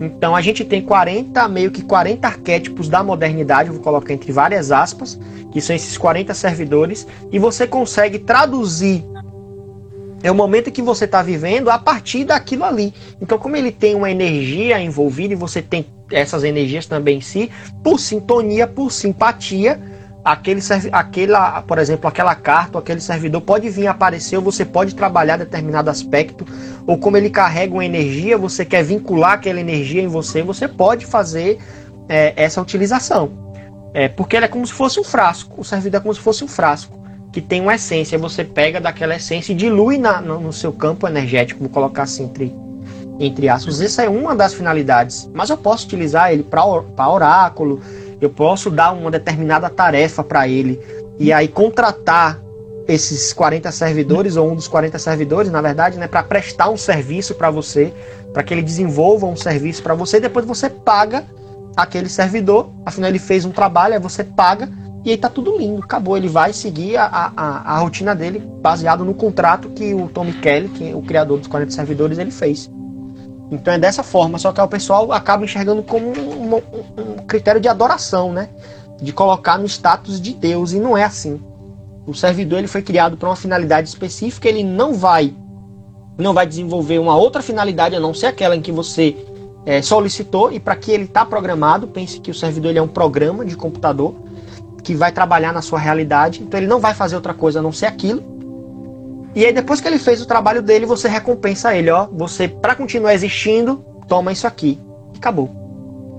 Então 0.00 0.34
a 0.34 0.40
gente 0.40 0.64
tem 0.64 0.82
40, 0.82 1.46
meio 1.48 1.70
que 1.70 1.82
40 1.82 2.26
arquétipos 2.26 2.88
da 2.88 3.02
modernidade, 3.02 3.70
vou 3.70 3.80
colocar 3.80 4.12
entre 4.12 4.32
várias 4.32 4.72
aspas, 4.72 5.18
que 5.52 5.60
são 5.60 5.76
esses 5.76 5.96
40 5.96 6.34
servidores, 6.34 7.06
e 7.30 7.38
você 7.38 7.66
consegue 7.66 8.18
traduzir 8.18 9.04
é 10.22 10.30
o 10.30 10.34
momento 10.34 10.70
que 10.70 10.82
você 10.82 11.04
está 11.04 11.22
vivendo 11.22 11.68
a 11.68 11.78
partir 11.78 12.24
daquilo 12.24 12.64
ali. 12.64 12.94
Então, 13.20 13.38
como 13.38 13.56
ele 13.56 13.72
tem 13.72 13.94
uma 13.94 14.10
energia 14.10 14.80
envolvida 14.80 15.34
e 15.34 15.36
você 15.36 15.60
tem 15.60 15.86
essas 16.10 16.44
energias 16.44 16.86
também 16.86 17.18
em 17.18 17.20
si, 17.20 17.50
por 17.82 17.98
sintonia, 17.98 18.66
por 18.66 18.92
simpatia, 18.92 19.80
aquele, 20.24 20.60
aquela, 20.92 21.62
por 21.62 21.78
exemplo, 21.78 22.06
aquela 22.06 22.34
carta, 22.34 22.78
aquele 22.78 23.00
servidor 23.00 23.40
pode 23.40 23.68
vir 23.68 23.86
aparecer, 23.86 24.36
ou 24.36 24.42
você 24.42 24.64
pode 24.64 24.94
trabalhar 24.94 25.36
determinado 25.38 25.90
aspecto, 25.90 26.46
ou 26.86 26.98
como 26.98 27.16
ele 27.16 27.30
carrega 27.30 27.72
uma 27.74 27.84
energia, 27.84 28.38
você 28.38 28.64
quer 28.64 28.84
vincular 28.84 29.32
aquela 29.32 29.60
energia 29.60 30.02
em 30.02 30.08
você, 30.08 30.42
você 30.42 30.68
pode 30.68 31.06
fazer 31.06 31.58
é, 32.08 32.32
essa 32.36 32.60
utilização. 32.60 33.40
É, 33.94 34.08
porque 34.08 34.36
ele 34.36 34.46
é 34.46 34.48
como 34.48 34.66
se 34.66 34.72
fosse 34.72 34.98
um 34.98 35.04
frasco, 35.04 35.60
o 35.60 35.64
servidor 35.64 35.98
é 35.98 36.02
como 36.02 36.14
se 36.14 36.20
fosse 36.20 36.42
um 36.44 36.48
frasco 36.48 37.01
que 37.32 37.40
tem 37.40 37.60
uma 37.60 37.74
essência. 37.74 38.18
Você 38.18 38.44
pega 38.44 38.80
daquela 38.80 39.16
essência 39.16 39.52
e 39.52 39.56
dilui 39.56 39.98
na, 39.98 40.20
no, 40.20 40.38
no, 40.38 40.52
seu 40.52 40.72
campo 40.72 41.08
energético, 41.08 41.60
vou 41.60 41.70
colocar 41.70 42.02
assim 42.02 42.24
entre, 42.24 42.54
entre 43.18 43.48
aspas. 43.48 43.80
Essa 43.80 44.02
é 44.02 44.08
uma 44.08 44.36
das 44.36 44.52
finalidades. 44.52 45.28
Mas 45.32 45.48
eu 45.48 45.56
posso 45.56 45.86
utilizar 45.86 46.32
ele 46.32 46.42
para 46.42 47.08
oráculo, 47.08 47.80
eu 48.20 48.30
posso 48.30 48.70
dar 48.70 48.92
uma 48.92 49.10
determinada 49.10 49.68
tarefa 49.70 50.22
para 50.22 50.46
ele 50.46 50.80
e 51.18 51.32
aí 51.32 51.48
contratar 51.48 52.40
esses 52.86 53.32
40 53.32 53.70
servidores 53.70 54.36
ou 54.36 54.50
um 54.50 54.56
dos 54.56 54.68
40 54.68 54.98
servidores, 54.98 55.50
na 55.50 55.60
verdade, 55.60 55.98
né, 55.98 56.08
para 56.08 56.22
prestar 56.22 56.68
um 56.68 56.76
serviço 56.76 57.34
para 57.34 57.50
você, 57.50 57.92
para 58.32 58.42
que 58.42 58.52
ele 58.52 58.62
desenvolva 58.62 59.26
um 59.26 59.36
serviço 59.36 59.82
para 59.82 59.94
você 59.94 60.16
e 60.16 60.20
depois 60.20 60.44
você 60.44 60.68
paga 60.68 61.24
aquele 61.76 62.08
servidor, 62.08 62.70
afinal 62.84 63.08
ele 63.08 63.18
fez 63.18 63.44
um 63.44 63.50
trabalho, 63.50 63.94
aí 63.94 64.00
você 64.00 64.24
paga 64.24 64.68
e 65.04 65.10
aí 65.10 65.16
tá 65.16 65.28
tudo 65.28 65.56
lindo, 65.56 65.82
acabou. 65.82 66.16
Ele 66.16 66.28
vai 66.28 66.52
seguir 66.52 66.96
a, 66.96 67.32
a, 67.36 67.74
a 67.74 67.78
rotina 67.78 68.14
dele 68.14 68.38
baseado 68.38 69.04
no 69.04 69.14
contrato 69.14 69.70
que 69.70 69.92
o 69.92 70.08
Tommy 70.08 70.32
Kelly, 70.34 70.68
que 70.68 70.90
é 70.90 70.94
o 70.94 71.02
criador 71.02 71.38
dos 71.38 71.48
40 71.48 71.72
servidores, 71.72 72.18
ele 72.18 72.30
fez. 72.30 72.70
Então 73.50 73.74
é 73.74 73.78
dessa 73.78 74.02
forma, 74.02 74.38
só 74.38 74.52
que 74.52 74.60
o 74.60 74.68
pessoal 74.68 75.12
acaba 75.12 75.44
enxergando 75.44 75.82
como 75.82 76.06
um, 76.06 76.56
um, 76.56 77.16
critério 77.26 77.60
de 77.60 77.68
adoração, 77.68 78.32
né? 78.32 78.48
De 79.00 79.12
colocar 79.12 79.58
no 79.58 79.66
status 79.66 80.20
de 80.20 80.32
Deus, 80.32 80.72
e 80.72 80.78
não 80.78 80.96
é 80.96 81.04
assim. 81.04 81.40
O 82.06 82.14
servidor 82.14 82.58
ele 82.58 82.68
foi 82.68 82.82
criado 82.82 83.16
para 83.16 83.28
uma 83.28 83.36
finalidade 83.36 83.88
específica, 83.88 84.48
ele 84.48 84.64
não 84.64 84.94
vai 84.94 85.34
não 86.18 86.34
vai 86.34 86.46
desenvolver 86.46 86.98
uma 86.98 87.16
outra 87.16 87.42
finalidade 87.42 87.96
a 87.96 88.00
não 88.00 88.12
ser 88.12 88.26
aquela 88.26 88.54
em 88.54 88.60
que 88.60 88.70
você 88.70 89.16
é, 89.64 89.80
solicitou 89.80 90.52
e 90.52 90.60
para 90.60 90.76
que 90.76 90.92
ele 90.92 91.04
está 91.04 91.24
programado. 91.24 91.86
Pense 91.88 92.20
que 92.20 92.30
o 92.30 92.34
servidor 92.34 92.76
é 92.76 92.82
um 92.82 92.88
programa 92.88 93.44
de 93.44 93.56
computador 93.56 94.14
que 94.82 94.94
vai 94.94 95.12
trabalhar 95.12 95.52
na 95.52 95.62
sua 95.62 95.78
realidade, 95.78 96.42
então 96.42 96.58
ele 96.58 96.66
não 96.66 96.80
vai 96.80 96.94
fazer 96.94 97.14
outra 97.14 97.32
coisa 97.32 97.60
a 97.60 97.62
não 97.62 97.72
ser 97.72 97.86
aquilo. 97.86 98.22
E 99.34 99.46
aí 99.46 99.52
depois 99.52 99.80
que 99.80 99.88
ele 99.88 99.98
fez 99.98 100.20
o 100.20 100.26
trabalho 100.26 100.60
dele, 100.60 100.84
você 100.84 101.08
recompensa 101.08 101.74
ele, 101.74 101.90
ó, 101.90 102.06
você 102.06 102.48
para 102.48 102.74
continuar 102.74 103.14
existindo, 103.14 103.84
toma 104.06 104.32
isso 104.32 104.46
aqui. 104.46 104.78
E 105.14 105.18
acabou. 105.18 105.50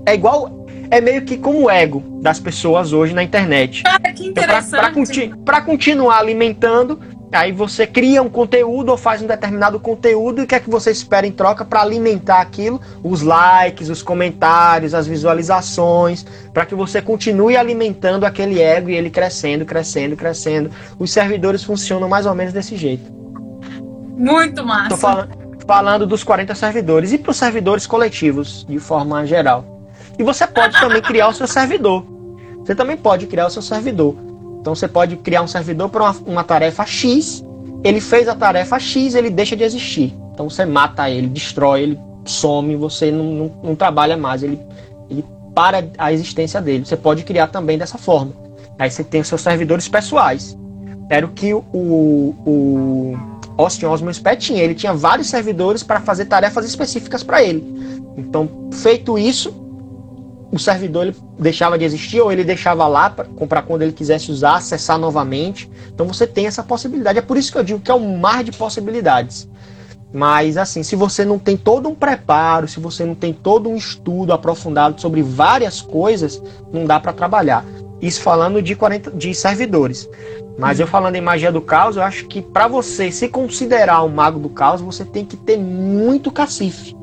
É 0.06 0.14
igual 0.14 0.64
é 0.90 1.00
meio 1.00 1.22
que 1.22 1.36
como 1.36 1.64
o 1.64 1.70
ego 1.70 2.02
das 2.20 2.38
pessoas 2.38 2.92
hoje 2.92 3.14
na 3.14 3.22
internet. 3.22 3.82
Ah, 3.86 4.12
que 4.12 4.26
interessante. 4.26 5.24
Então, 5.24 5.38
para 5.44 5.60
continuar 5.60 6.18
alimentando, 6.18 7.00
Aí 7.34 7.50
você 7.50 7.84
cria 7.84 8.22
um 8.22 8.30
conteúdo 8.30 8.90
ou 8.90 8.96
faz 8.96 9.20
um 9.20 9.26
determinado 9.26 9.80
conteúdo 9.80 10.40
e 10.40 10.44
o 10.44 10.46
que 10.46 10.54
é 10.54 10.60
que 10.60 10.70
você 10.70 10.92
espera 10.92 11.26
em 11.26 11.32
troca 11.32 11.64
para 11.64 11.82
alimentar 11.82 12.40
aquilo? 12.40 12.80
Os 13.02 13.22
likes, 13.22 13.88
os 13.88 14.02
comentários, 14.02 14.94
as 14.94 15.08
visualizações, 15.08 16.24
para 16.52 16.64
que 16.64 16.76
você 16.76 17.02
continue 17.02 17.56
alimentando 17.56 18.24
aquele 18.24 18.62
ego 18.62 18.88
e 18.88 18.94
ele 18.94 19.10
crescendo, 19.10 19.64
crescendo, 19.64 20.14
crescendo. 20.16 20.70
Os 20.96 21.10
servidores 21.10 21.64
funcionam 21.64 22.08
mais 22.08 22.24
ou 22.24 22.36
menos 22.36 22.52
desse 22.52 22.76
jeito. 22.76 23.12
Muito 24.16 24.64
massa. 24.64 24.90
Tô 24.90 24.96
falando, 24.96 25.38
falando 25.66 26.06
dos 26.06 26.22
40 26.22 26.54
servidores 26.54 27.12
e 27.12 27.18
para 27.18 27.32
os 27.32 27.36
servidores 27.36 27.84
coletivos, 27.84 28.64
de 28.68 28.78
forma 28.78 29.26
geral. 29.26 29.82
E 30.16 30.22
você 30.22 30.46
pode 30.46 30.78
também 30.78 31.02
criar 31.02 31.28
o 31.28 31.32
seu 31.32 31.48
servidor. 31.48 32.06
Você 32.58 32.76
também 32.76 32.96
pode 32.96 33.26
criar 33.26 33.46
o 33.46 33.50
seu 33.50 33.60
servidor. 33.60 34.14
Então 34.64 34.74
você 34.74 34.88
pode 34.88 35.16
criar 35.16 35.42
um 35.42 35.46
servidor 35.46 35.90
para 35.90 36.04
uma, 36.04 36.16
uma 36.26 36.42
tarefa 36.42 36.86
X, 36.86 37.44
ele 37.84 38.00
fez 38.00 38.26
a 38.26 38.34
tarefa 38.34 38.78
X, 38.78 39.14
ele 39.14 39.28
deixa 39.28 39.54
de 39.54 39.62
existir. 39.62 40.14
Então 40.32 40.48
você 40.48 40.64
mata 40.64 41.10
ele, 41.10 41.26
destrói 41.26 41.82
ele, 41.82 42.00
some, 42.24 42.74
você 42.74 43.10
não, 43.10 43.24
não, 43.24 43.52
não 43.62 43.76
trabalha 43.76 44.16
mais, 44.16 44.42
ele, 44.42 44.58
ele 45.10 45.22
para 45.54 45.84
a 45.98 46.10
existência 46.14 46.62
dele. 46.62 46.86
Você 46.86 46.96
pode 46.96 47.24
criar 47.24 47.48
também 47.48 47.76
dessa 47.76 47.98
forma. 47.98 48.32
Aí 48.78 48.90
você 48.90 49.04
tem 49.04 49.20
os 49.20 49.28
seus 49.28 49.42
servidores 49.42 49.86
pessoais. 49.86 50.56
Era 51.10 51.26
o 51.26 51.28
que 51.28 51.52
o, 51.52 51.62
o 51.74 53.18
Austin 53.58 53.84
Osman 53.84 54.14
Spec 54.14 54.40
tinha. 54.40 54.62
Ele 54.62 54.74
tinha 54.74 54.94
vários 54.94 55.26
servidores 55.26 55.82
para 55.82 56.00
fazer 56.00 56.24
tarefas 56.24 56.64
específicas 56.64 57.22
para 57.22 57.44
ele. 57.44 57.62
Então, 58.16 58.48
feito 58.72 59.18
isso, 59.18 59.54
o 60.54 60.58
servidor 60.58 61.06
ele 61.06 61.16
deixava 61.36 61.76
de 61.76 61.84
existir 61.84 62.20
ou 62.20 62.30
ele 62.30 62.44
deixava 62.44 62.86
lá 62.86 63.10
para 63.10 63.24
comprar 63.24 63.62
quando 63.62 63.82
ele 63.82 63.92
quisesse 63.92 64.30
usar, 64.30 64.56
acessar 64.56 64.96
novamente. 64.98 65.68
Então 65.92 66.06
você 66.06 66.28
tem 66.28 66.46
essa 66.46 66.62
possibilidade. 66.62 67.18
É 67.18 67.22
por 67.22 67.36
isso 67.36 67.50
que 67.50 67.58
eu 67.58 67.64
digo 67.64 67.80
que 67.80 67.90
é 67.90 67.94
um 67.94 68.18
mar 68.18 68.44
de 68.44 68.52
possibilidades. 68.52 69.48
Mas 70.12 70.56
assim, 70.56 70.84
se 70.84 70.94
você 70.94 71.24
não 71.24 71.40
tem 71.40 71.56
todo 71.56 71.88
um 71.88 71.94
preparo, 71.94 72.68
se 72.68 72.78
você 72.78 73.04
não 73.04 73.16
tem 73.16 73.32
todo 73.32 73.68
um 73.68 73.74
estudo 73.74 74.32
aprofundado 74.32 75.00
sobre 75.00 75.22
várias 75.22 75.82
coisas, 75.82 76.40
não 76.72 76.86
dá 76.86 77.00
para 77.00 77.12
trabalhar. 77.12 77.64
Isso 78.00 78.20
falando 78.20 78.62
de 78.62 78.76
40 78.76 79.10
de 79.10 79.34
servidores. 79.34 80.08
Mas 80.56 80.78
eu 80.78 80.86
falando 80.86 81.16
em 81.16 81.20
magia 81.20 81.50
do 81.50 81.60
caos, 81.60 81.96
eu 81.96 82.02
acho 82.04 82.26
que 82.26 82.40
para 82.40 82.68
você 82.68 83.10
se 83.10 83.28
considerar 83.28 84.04
um 84.04 84.08
mago 84.08 84.38
do 84.38 84.48
caos, 84.48 84.80
você 84.80 85.04
tem 85.04 85.24
que 85.24 85.36
ter 85.36 85.58
muito 85.58 86.30
cacife. 86.30 86.94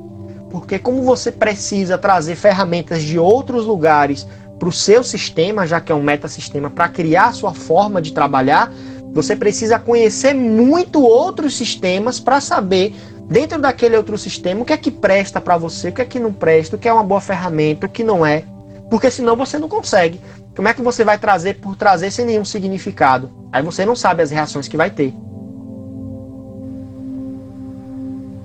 Porque 0.52 0.78
como 0.78 1.02
você 1.04 1.32
precisa 1.32 1.98
trazer 1.98 2.36
ferramentas 2.36 3.02
de 3.02 3.18
outros 3.18 3.66
lugares 3.66 4.28
para 4.60 4.68
o 4.68 4.72
seu 4.72 5.04
sistema, 5.04 5.66
já 5.66 5.80
que 5.80 5.92
é 5.92 5.96
um 5.96 6.04
metasistema, 6.04 6.70
para 6.70 6.90
criar 6.90 7.28
a 7.28 7.34
sua 7.34 7.54
forma 7.54 8.02
de 8.02 8.12
trabalhar, 8.12 8.72
você 9.14 9.36
precisa 9.36 9.80
conhecer 9.80 10.34
muito 10.34 11.02
outros 11.02 11.56
sistemas 11.56 12.20
para 12.20 12.40
saber, 12.40 12.94
dentro 13.28 13.60
daquele 13.60 13.96
outro 13.96 14.18
sistema, 14.18 14.62
o 14.62 14.66
que 14.66 14.74
é 14.74 14.78
que 14.78 14.92
presta 14.92 15.40
para 15.40 15.58
você, 15.58 15.90
o 15.90 15.94
que 15.94 16.02
é 16.02 16.06
que 16.06 16.20
não 16.20 16.34
presta, 16.34 16.76
o 16.76 16.80
que 16.80 16.88
é 16.88 16.94
uma 16.94 17.04
boa 17.04 17.22
ferramenta, 17.22 17.88
o 17.88 17.90
que 17.90 18.04
não 18.04 18.26
é. 18.26 18.44
Porque 18.90 19.10
senão 19.10 19.38
você 19.38 19.58
não 19.58 19.70
consegue. 19.70 20.20
Como 20.56 20.68
é 20.68 20.74
que 20.74 20.82
você 20.82 21.06
vai 21.06 21.18
trazer 21.18 21.56
por 21.56 21.78
trazer 21.78 22.12
sem 22.12 22.26
nenhum 22.26 22.44
significado? 22.44 23.32
Aí 23.52 23.64
você 23.64 23.86
não 23.86 23.96
sabe 23.96 24.22
as 24.22 24.32
reações 24.32 24.68
que 24.68 24.76
vai 24.76 24.90
ter. 24.90 25.14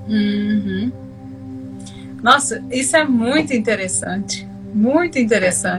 Uhum. 0.07 1.06
Nossa, 2.21 2.63
isso 2.71 2.95
é 2.95 3.03
muito 3.03 3.53
interessante. 3.53 4.47
Muito 4.73 5.17
interessante. 5.17 5.77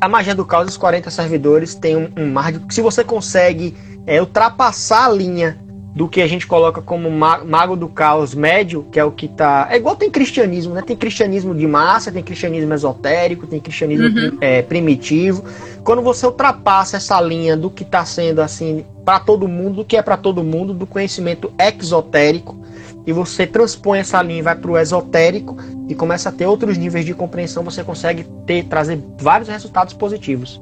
A 0.00 0.08
magia 0.08 0.34
do 0.34 0.44
caos, 0.44 0.68
os 0.68 0.76
40 0.76 1.10
servidores, 1.10 1.74
tem 1.74 1.96
um, 1.96 2.08
um 2.16 2.30
mar 2.30 2.52
de. 2.52 2.74
Se 2.74 2.80
você 2.80 3.02
consegue 3.02 3.74
é, 4.06 4.20
ultrapassar 4.20 5.06
a 5.06 5.12
linha 5.12 5.58
do 5.94 6.08
que 6.08 6.22
a 6.22 6.26
gente 6.26 6.46
coloca 6.46 6.80
como 6.80 7.10
mago 7.10 7.76
do 7.76 7.86
caos 7.86 8.34
médio, 8.34 8.86
que 8.90 8.98
é 8.98 9.04
o 9.04 9.12
que 9.12 9.28
tá. 9.28 9.68
É 9.70 9.76
igual 9.76 9.94
tem 9.94 10.10
cristianismo, 10.10 10.74
né? 10.74 10.82
Tem 10.82 10.96
cristianismo 10.96 11.54
de 11.54 11.66
massa, 11.66 12.10
tem 12.10 12.22
cristianismo 12.22 12.72
esotérico, 12.72 13.46
tem 13.46 13.60
cristianismo 13.60 14.06
uhum. 14.06 14.38
é, 14.40 14.62
primitivo. 14.62 15.44
Quando 15.84 16.00
você 16.00 16.24
ultrapassa 16.24 16.96
essa 16.96 17.20
linha 17.20 17.56
do 17.56 17.68
que 17.68 17.82
está 17.82 18.04
sendo 18.06 18.40
assim 18.40 18.86
para 19.04 19.20
todo 19.20 19.46
mundo, 19.46 19.76
do 19.76 19.84
que 19.84 19.96
é 19.96 20.02
para 20.02 20.16
todo 20.16 20.42
mundo, 20.42 20.72
do 20.72 20.86
conhecimento 20.86 21.52
exotérico, 21.58 22.56
e 23.06 23.12
você 23.12 23.46
transpõe 23.46 23.98
essa 23.98 24.22
linha 24.22 24.38
e 24.38 24.42
vai 24.42 24.54
para 24.54 24.70
o 24.70 24.78
esotérico 24.78 25.56
e 25.88 25.94
começa 25.94 26.28
a 26.28 26.32
ter 26.32 26.46
outros 26.46 26.78
níveis 26.78 27.04
de 27.04 27.14
compreensão, 27.14 27.62
você 27.62 27.82
consegue 27.82 28.24
ter 28.46 28.64
trazer 28.64 29.02
vários 29.18 29.48
resultados 29.48 29.94
positivos. 29.94 30.60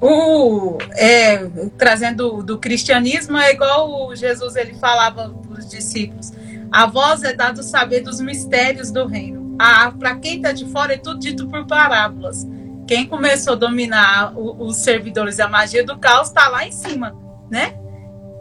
O, 0.00 0.78
é, 0.92 1.44
trazendo 1.76 2.42
do 2.42 2.58
cristianismo 2.58 3.36
é 3.36 3.52
igual 3.52 4.14
Jesus 4.14 4.54
ele 4.54 4.74
falava 4.74 5.28
para 5.48 5.58
os 5.58 5.68
discípulos: 5.68 6.32
a 6.70 6.86
voz 6.86 7.22
é 7.24 7.32
dado 7.32 7.62
saber 7.62 8.00
dos 8.00 8.20
mistérios 8.20 8.90
do 8.90 9.06
reino. 9.06 9.56
Para 9.98 10.14
quem 10.16 10.36
está 10.36 10.52
de 10.52 10.66
fora 10.66 10.94
é 10.94 10.98
tudo 10.98 11.18
dito 11.18 11.48
por 11.48 11.66
parábolas. 11.66 12.46
Quem 12.86 13.06
começou 13.06 13.54
a 13.54 13.56
dominar 13.56 14.32
o, 14.38 14.66
os 14.66 14.76
servidores 14.76 15.36
da 15.36 15.48
magia 15.48 15.84
do 15.84 15.98
caos 15.98 16.28
está 16.28 16.48
lá 16.48 16.64
em 16.64 16.72
cima, 16.72 17.16
né? 17.50 17.74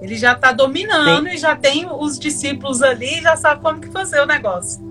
Ele 0.02 0.16
já 0.16 0.34
está 0.34 0.52
dominando 0.52 1.28
Sim. 1.28 1.36
e 1.36 1.38
já 1.38 1.56
tem 1.56 1.88
os 1.90 2.20
discípulos 2.20 2.82
ali, 2.82 3.22
já 3.22 3.36
sabe 3.36 3.62
como 3.62 3.80
que 3.80 3.90
fazer 3.90 4.22
o 4.22 4.26
negócio. 4.26 4.86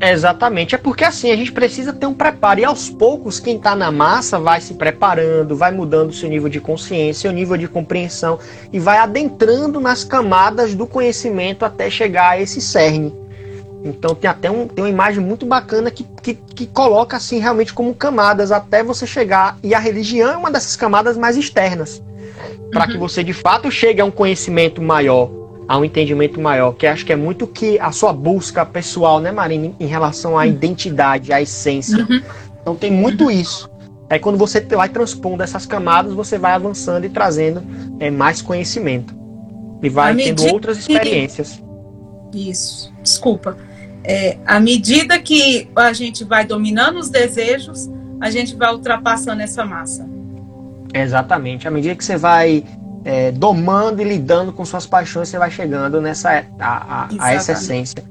Exatamente, 0.00 0.74
é 0.74 0.78
porque 0.78 1.04
assim 1.04 1.30
a 1.30 1.36
gente 1.36 1.50
precisa 1.50 1.90
ter 1.90 2.04
um 2.04 2.12
preparo 2.12 2.60
e 2.60 2.64
aos 2.64 2.90
poucos 2.90 3.40
quem 3.40 3.56
está 3.56 3.74
na 3.74 3.90
massa 3.90 4.38
vai 4.38 4.60
se 4.60 4.74
preparando, 4.74 5.56
vai 5.56 5.72
mudando 5.72 6.12
seu 6.12 6.28
nível 6.28 6.50
de 6.50 6.60
consciência, 6.60 7.22
seu 7.22 7.32
nível 7.32 7.56
de 7.56 7.66
compreensão 7.66 8.38
e 8.70 8.78
vai 8.78 8.98
adentrando 8.98 9.80
nas 9.80 10.04
camadas 10.04 10.74
do 10.74 10.86
conhecimento 10.86 11.64
até 11.64 11.88
chegar 11.88 12.32
a 12.32 12.40
esse 12.40 12.60
cerne. 12.60 13.14
Então 13.82 14.14
tem 14.14 14.28
até 14.28 14.50
um, 14.50 14.68
tem 14.68 14.84
uma 14.84 14.90
imagem 14.90 15.24
muito 15.24 15.46
bacana 15.46 15.90
que, 15.90 16.04
que, 16.22 16.34
que 16.34 16.66
coloca 16.66 17.16
assim 17.16 17.38
realmente 17.38 17.72
como 17.72 17.94
camadas 17.94 18.52
até 18.52 18.82
você 18.82 19.06
chegar 19.06 19.56
e 19.62 19.74
a 19.74 19.78
religião 19.78 20.30
é 20.30 20.36
uma 20.36 20.50
dessas 20.50 20.76
camadas 20.76 21.16
mais 21.16 21.38
externas 21.38 22.02
para 22.70 22.84
uhum. 22.84 22.92
que 22.92 22.98
você 22.98 23.22
de 23.22 23.32
fato 23.32 23.70
chegue 23.70 24.00
a 24.00 24.04
um 24.04 24.10
conhecimento 24.10 24.80
maior, 24.82 25.30
a 25.68 25.78
um 25.78 25.84
entendimento 25.84 26.40
maior, 26.40 26.72
que 26.72 26.86
acho 26.86 27.04
que 27.04 27.12
é 27.12 27.16
muito 27.16 27.46
que 27.46 27.78
a 27.78 27.92
sua 27.92 28.12
busca 28.12 28.64
pessoal, 28.64 29.20
né, 29.20 29.32
Marina, 29.32 29.72
em 29.78 29.86
relação 29.86 30.38
à 30.38 30.42
uhum. 30.42 30.48
identidade, 30.48 31.32
à 31.32 31.40
essência. 31.40 31.98
Uhum. 31.98 32.22
Então 32.60 32.74
tem 32.74 32.90
muito 32.90 33.24
uhum. 33.24 33.30
isso. 33.30 33.70
Aí 34.08 34.18
quando 34.18 34.38
você 34.38 34.60
vai 34.60 34.88
transpondo 34.88 35.42
essas 35.42 35.66
camadas, 35.66 36.12
você 36.12 36.38
vai 36.38 36.52
avançando 36.52 37.04
e 37.04 37.08
trazendo 37.08 37.62
é, 37.98 38.10
mais 38.10 38.40
conhecimento. 38.40 39.14
E 39.82 39.88
vai 39.88 40.14
tendo 40.14 40.46
outras 40.46 40.78
experiências. 40.78 41.62
Isso, 42.32 42.92
desculpa. 43.02 43.56
É, 44.04 44.38
à 44.46 44.60
medida 44.60 45.18
que 45.18 45.68
a 45.74 45.92
gente 45.92 46.22
vai 46.22 46.44
dominando 46.44 46.98
os 46.98 47.08
desejos, 47.08 47.90
a 48.20 48.30
gente 48.30 48.54
vai 48.54 48.72
ultrapassando 48.72 49.42
essa 49.42 49.64
massa. 49.64 50.08
Exatamente. 51.00 51.66
À 51.66 51.70
medida 51.70 51.94
que 51.94 52.04
você 52.04 52.16
vai 52.16 52.64
é, 53.04 53.30
domando 53.32 54.02
e 54.02 54.04
lidando 54.04 54.52
com 54.52 54.64
suas 54.64 54.86
paixões, 54.86 55.28
você 55.28 55.38
vai 55.38 55.50
chegando 55.50 56.00
nessa 56.00 56.44
a, 56.58 56.64
a, 57.04 57.08
a 57.18 57.32
essa 57.32 57.52
essência. 57.52 58.02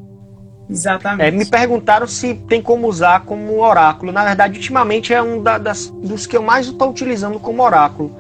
Exatamente. 0.70 1.28
É, 1.28 1.32
me 1.32 1.46
perguntaram 1.46 2.08
se 2.08 2.34
tem 2.34 2.62
como 2.62 2.88
usar 2.88 3.22
como 3.22 3.62
oráculo. 3.62 4.12
Na 4.12 4.24
verdade, 4.24 4.58
ultimamente 4.58 5.14
é 5.14 5.22
um 5.22 5.42
da, 5.42 5.58
das, 5.58 5.88
dos 5.88 6.26
que 6.26 6.36
eu 6.36 6.42
mais 6.42 6.68
estou 6.68 6.90
utilizando 6.90 7.40
como 7.40 7.62
oráculo. 7.62 8.16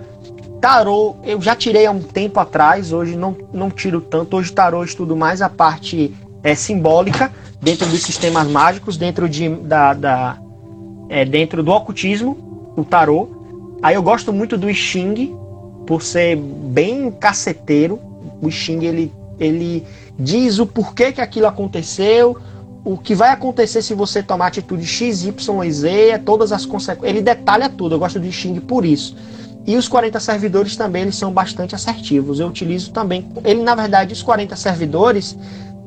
Tarô, 0.61 1.16
eu 1.24 1.41
já 1.41 1.55
tirei 1.55 1.86
há 1.86 1.91
um 1.91 2.01
tempo 2.01 2.39
atrás, 2.39 2.91
hoje 2.91 3.16
não, 3.16 3.36
não 3.53 3.70
tiro 3.70 4.01
tanto. 4.01 4.38
Hoje 4.38 4.51
tarô 4.51 4.80
eu 4.80 4.86
estudo 4.86 5.16
mais 5.16 5.41
a 5.41 5.49
parte 5.49 6.13
é, 6.43 6.55
simbólica 6.55 7.32
dentro 7.61 7.88
dos 7.88 8.01
sistemas 8.01 8.47
mágicos, 8.47 8.97
dentro, 8.97 9.28
de, 9.28 9.49
da, 9.49 9.93
da 9.93 10.38
é, 11.09 11.26
dentro 11.26 11.63
do 11.63 11.72
ocultismo, 11.72 12.74
o 12.76 12.84
tarô. 12.84 13.35
Aí 13.82 13.96
eu 13.96 14.04
gosto 14.04 14.32
muito 14.34 14.58
do 14.58 14.74
Xing, 14.74 15.36
por 15.86 16.02
ser 16.02 16.36
bem 16.36 17.12
caceteiro. 17.12 18.00
O 18.42 18.50
Xing, 18.50 18.84
ele, 18.84 19.14
ele 19.40 19.84
diz 20.18 20.60
o 20.60 20.66
porquê 20.66 21.12
que 21.12 21.22
aquilo 21.22 21.48
aconteceu, 21.48 22.38
o 22.84 22.98
que 22.98 23.16
vai 23.16 23.30
acontecer 23.30 23.82
se 23.82 23.94
você 23.94 24.22
tomar 24.22 24.48
atitude 24.48 24.86
X, 24.86 25.24
Y 25.24 25.72
Z, 25.72 26.22
todas 26.26 26.52
as 26.52 26.66
consequências. 26.66 27.10
Ele 27.10 27.22
detalha 27.22 27.70
tudo, 27.70 27.96
eu 27.96 28.00
gosto 28.00 28.20
do 28.20 28.32
Xing 28.32 28.60
por 28.60 28.86
isso. 28.86 29.16
E 29.68 29.76
os 29.76 29.88
40 29.88 30.20
servidores 30.20 30.76
também 30.76 31.04
eles 31.04 31.16
são 31.16 31.32
bastante 31.32 31.74
assertivos. 31.74 32.40
Eu 32.40 32.48
utilizo 32.48 32.92
também. 32.92 33.28
Ele, 33.44 33.64
na 33.64 33.74
verdade, 33.74 34.14
os 34.14 34.22
40 34.22 34.56
servidores, 34.56 35.36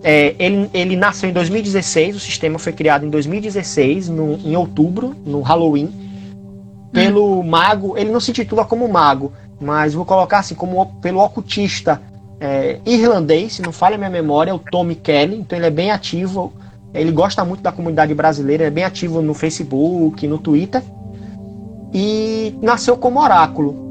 é, 0.03 0.35
ele, 0.39 0.69
ele 0.75 0.97
nasceu 0.97 1.31
em 1.31 1.33
2016, 1.33 2.17
o 2.17 2.21
sistema 2.21 2.59
foi 2.59 2.73
criado 2.73 3.07
em 3.07 3.11
2016, 3.11 4.09
no, 4.09 4.35
em 4.45 4.57
outubro, 4.57 5.15
no 5.25 5.41
Halloween 5.43 6.08
pelo 6.93 7.43
mago, 7.43 7.97
ele 7.97 8.11
não 8.11 8.21
se 8.21 8.33
titula 8.33 8.65
como 8.65 8.89
mago, 8.89 9.33
mas 9.61 9.95
vou 9.95 10.05
colocar 10.05 10.39
assim, 10.39 10.55
como 10.55 10.87
pelo 11.01 11.21
ocultista 11.21 12.01
é, 12.41 12.79
irlandês, 12.87 13.55
se 13.55 13.63
não 13.63 13.73
falha 13.73 13.97
a 13.97 13.99
minha 13.99 14.11
memória, 14.11 14.51
é 14.51 14.55
o 14.55 14.59
Tommy 14.59 14.95
Kelly, 14.95 15.37
então 15.37 15.59
ele 15.59 15.67
é 15.67 15.71
bem 15.71 15.91
ativo, 15.91 16.53
ele 16.95 17.11
gosta 17.11 17.45
muito 17.45 17.63
da 17.63 17.73
comunidade 17.73 18.15
brasileira, 18.15 18.65
é 18.65 18.71
bem 18.71 18.85
ativo 18.85 19.21
no 19.21 19.35
Facebook, 19.35 20.27
no 20.27 20.39
Twitter, 20.39 20.83
e 21.93 22.55
nasceu 22.63 22.97
como 22.97 23.21
oráculo. 23.21 23.89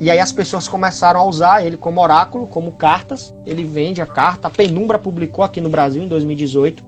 E 0.00 0.10
aí 0.10 0.18
as 0.18 0.32
pessoas 0.32 0.66
começaram 0.66 1.20
a 1.20 1.24
usar 1.24 1.64
ele 1.64 1.76
como 1.76 2.00
oráculo, 2.00 2.46
como 2.46 2.72
cartas. 2.72 3.32
Ele 3.46 3.62
vende 3.62 4.02
a 4.02 4.06
carta. 4.06 4.48
A 4.48 4.50
Penumbra 4.50 4.98
publicou 4.98 5.44
aqui 5.44 5.60
no 5.60 5.68
Brasil 5.68 6.02
em 6.02 6.08
2018. 6.08 6.84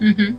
Uhum. 0.00 0.36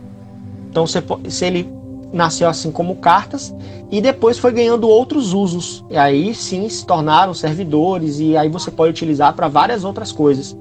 Então, 0.70 0.86
se, 0.86 1.02
se 1.28 1.44
ele 1.44 1.68
nasceu 2.16 2.48
assim 2.48 2.70
como 2.70 2.96
cartas 2.96 3.54
e 3.90 4.00
depois 4.00 4.38
foi 4.38 4.52
ganhando 4.52 4.88
outros 4.88 5.32
usos. 5.32 5.84
E 5.90 5.96
aí 5.96 6.34
sim 6.34 6.68
se 6.68 6.84
tornaram 6.84 7.34
servidores 7.34 8.18
e 8.18 8.36
aí 8.36 8.48
você 8.48 8.70
pode 8.70 8.90
utilizar 8.90 9.34
para 9.34 9.48
várias 9.48 9.84
outras 9.84 10.10
coisas. 10.10 10.56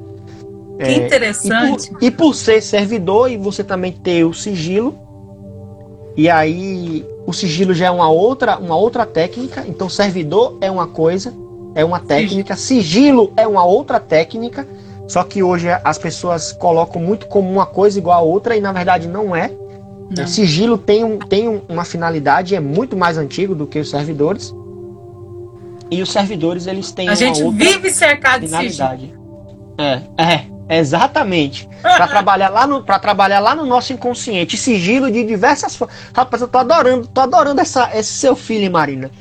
Que 0.78 0.84
é, 0.84 1.06
interessante. 1.06 1.88
E 1.88 1.92
por, 1.92 2.04
e 2.04 2.12
por, 2.12 2.36
ser 2.36 2.62
servidor 2.62 3.32
e 3.32 3.38
você 3.38 3.64
também 3.64 3.94
ter 3.94 4.26
o 4.26 4.34
sigilo, 4.34 4.94
e 6.18 6.30
aí 6.30 7.06
o 7.26 7.34
sigilo 7.34 7.74
já 7.74 7.88
é 7.88 7.92
uma 7.92 8.10
outra, 8.10 8.58
uma 8.58 8.76
outra 8.76 9.06
técnica. 9.06 9.66
Então, 9.68 9.90
servidor 9.90 10.58
é 10.62 10.70
uma 10.70 10.88
coisa, 10.88 11.34
é 11.74 11.84
uma 11.84 12.00
técnica. 12.00 12.56
Sigilo 12.56 13.34
é 13.36 13.48
uma 13.48 13.66
outra 13.66 14.00
técnica. 14.00 14.68
Só 15.08 15.24
que 15.24 15.44
hoje 15.44 15.68
as 15.84 15.98
pessoas 15.98 16.52
colocam 16.52 17.02
muito 17.02 17.28
como 17.28 17.50
uma 17.50 17.66
coisa 17.66 18.00
igual 18.00 18.20
a 18.20 18.22
outra 18.22 18.56
e 18.56 18.62
na 18.62 18.72
verdade 18.72 19.08
não 19.08 19.36
é. 19.36 19.52
Não. 20.10 20.28
Sigilo 20.28 20.78
tem, 20.78 21.04
um, 21.04 21.18
tem 21.18 21.62
uma 21.68 21.84
finalidade, 21.84 22.56
é 22.56 22.60
muito 22.60 22.96
mais 22.96 23.18
antigo 23.18 23.56
do 23.56 23.66
que 23.66 23.80
os 23.80 23.90
servidores. 23.90 24.54
E 25.90 26.02
os 26.02 26.12
servidores 26.12 26.68
eles 26.68 26.92
têm 26.92 27.08
a 27.08 27.12
uma 27.12 27.16
gente 27.16 27.44
outra 27.44 27.66
vive 27.66 27.90
cercado 27.92 28.46
finalidade. 28.46 29.02
de 29.02 29.08
sigilo. 29.08 29.26
É, 29.78 30.02
é, 30.18 30.80
exatamente. 30.80 31.68
para 31.82 32.08
trabalhar 32.08 32.50
lá 32.50 32.66
no 32.66 32.84
para 32.84 33.00
trabalhar 33.00 33.40
lá 33.40 33.56
no 33.56 33.66
nosso 33.66 33.94
inconsciente, 33.94 34.58
sigilo 34.58 35.12
de 35.12 35.24
diversas 35.24 35.76
formas. 35.76 35.96
Rapaz, 36.14 36.42
eu 36.42 36.48
tô 36.48 36.58
adorando, 36.58 37.08
tô 37.08 37.22
adorando 37.22 37.62
essa, 37.62 37.90
esse 37.94 38.14
seu 38.14 38.36
filho, 38.36 38.72
Marina. 38.72 39.12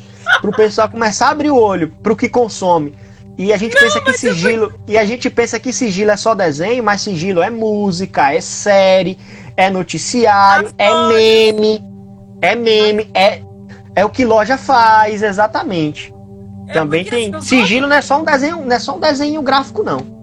Pro 0.40 0.52
pessoal 0.52 0.88
começar 0.88 1.28
a 1.28 1.30
abrir 1.30 1.50
o 1.50 1.56
olho 1.56 1.92
pro 2.02 2.16
que 2.16 2.28
consome. 2.28 2.94
E 3.36 3.52
a 3.52 3.56
gente 3.56 3.74
não, 3.74 3.82
pensa 3.82 4.00
que 4.00 4.12
sigilo, 4.12 4.72
e 4.86 4.96
a 4.96 5.04
gente 5.04 5.28
pensa 5.28 5.58
que 5.58 5.72
sigilo 5.72 6.12
é 6.12 6.16
só 6.16 6.34
desenho, 6.34 6.84
mas 6.84 7.00
sigilo 7.00 7.42
é 7.42 7.50
música, 7.50 8.32
é 8.32 8.40
série, 8.40 9.18
é 9.56 9.70
noticiário, 9.70 10.72
é 10.78 11.08
meme, 11.08 11.82
é 12.40 12.54
meme, 12.54 13.10
é 13.14 13.42
é 13.94 14.04
o 14.04 14.10
que 14.10 14.24
loja 14.24 14.58
faz, 14.58 15.22
exatamente. 15.22 16.12
É 16.68 16.72
Também 16.72 17.04
tem 17.04 17.40
sigilo 17.42 17.86
não 17.86 17.96
é 17.96 18.02
só 18.02 18.20
um 18.20 18.24
desenho, 18.24 18.64
não 18.64 18.74
é 18.74 18.78
só 18.78 18.96
um 18.96 19.00
desenho 19.00 19.40
gráfico 19.42 19.82
não. 19.82 20.14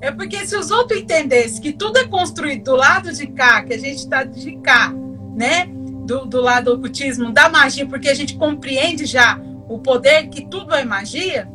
É 0.00 0.10
porque 0.10 0.46
se 0.46 0.56
os 0.56 0.70
outros 0.70 1.00
entendessem 1.00 1.60
que 1.60 1.72
tudo 1.72 1.98
é 1.98 2.06
construído 2.06 2.64
do 2.64 2.76
lado 2.76 3.12
de 3.12 3.26
cá, 3.26 3.62
que 3.62 3.74
a 3.74 3.78
gente 3.78 3.98
está 3.98 4.24
de 4.24 4.56
cá, 4.58 4.92
né? 5.36 5.66
Do, 6.06 6.24
do 6.24 6.40
lado 6.40 6.64
do 6.64 6.74
ocultismo, 6.76 7.30
da 7.30 7.48
magia, 7.48 7.86
porque 7.86 8.08
a 8.08 8.14
gente 8.14 8.36
compreende 8.36 9.04
já 9.04 9.38
o 9.68 9.78
poder 9.78 10.28
que 10.28 10.46
tudo 10.46 10.74
é 10.74 10.84
magia, 10.84 11.46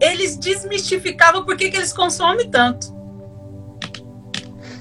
eles 0.00 0.36
desmistificavam 0.36 1.44
por 1.44 1.56
que, 1.56 1.70
que 1.70 1.76
eles 1.76 1.92
consomem 1.92 2.48
tanto. 2.48 2.92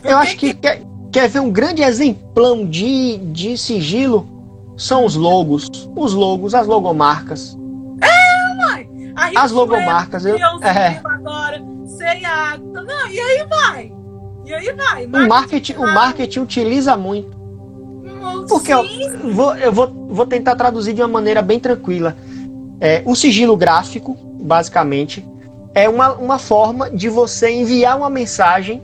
Por 0.02 0.10
Eu 0.10 0.18
acho 0.18 0.38
que, 0.38 0.54
que, 0.54 0.82
Quer, 1.12 1.28
ver 1.28 1.40
um 1.40 1.52
grande 1.52 1.82
exemplão 1.82 2.66
de, 2.66 3.18
de 3.18 3.58
sigilo? 3.58 4.28
São 4.78 5.06
os 5.06 5.16
logos. 5.16 5.70
Os 5.96 6.14
logos, 6.14 6.54
as 6.54 6.68
logomarcas. 6.68 7.58
É, 8.02 8.56
mãe! 8.56 9.14
As 9.36 9.52
logomarcas. 9.52 10.26
Eu, 10.26 10.38
é. 10.38 11.02
agora 11.04 11.62
sei 12.00 12.24
a. 12.24 12.58
Não, 12.58 13.08
e 13.08 13.20
aí 13.20 13.46
vai. 13.48 13.94
E 14.46 14.54
aí 14.54 14.74
vai. 14.74 15.08
Marketing 15.08 15.26
o 15.26 15.28
marketing, 15.28 15.74
vai. 15.74 15.92
o 15.92 15.94
marketing 15.94 16.40
utiliza 16.40 16.98
muito. 16.98 17.38
Porque 18.48 18.74
eu, 18.74 18.84
vou, 19.34 19.56
eu 19.56 19.72
vou, 19.72 19.88
vou 20.10 20.26
tentar 20.26 20.56
traduzir 20.56 20.94
de 20.94 21.02
uma 21.02 21.08
maneira 21.08 21.42
bem 21.42 21.60
tranquila. 21.60 22.16
É, 22.80 23.02
o 23.06 23.16
sigilo 23.16 23.56
gráfico, 23.56 24.18
basicamente, 24.42 25.26
é 25.74 25.88
uma, 25.88 26.14
uma 26.14 26.40
forma 26.40 26.90
de 26.90 27.10
você 27.10 27.50
enviar 27.52 27.98
uma 27.98 28.10
mensagem, 28.10 28.82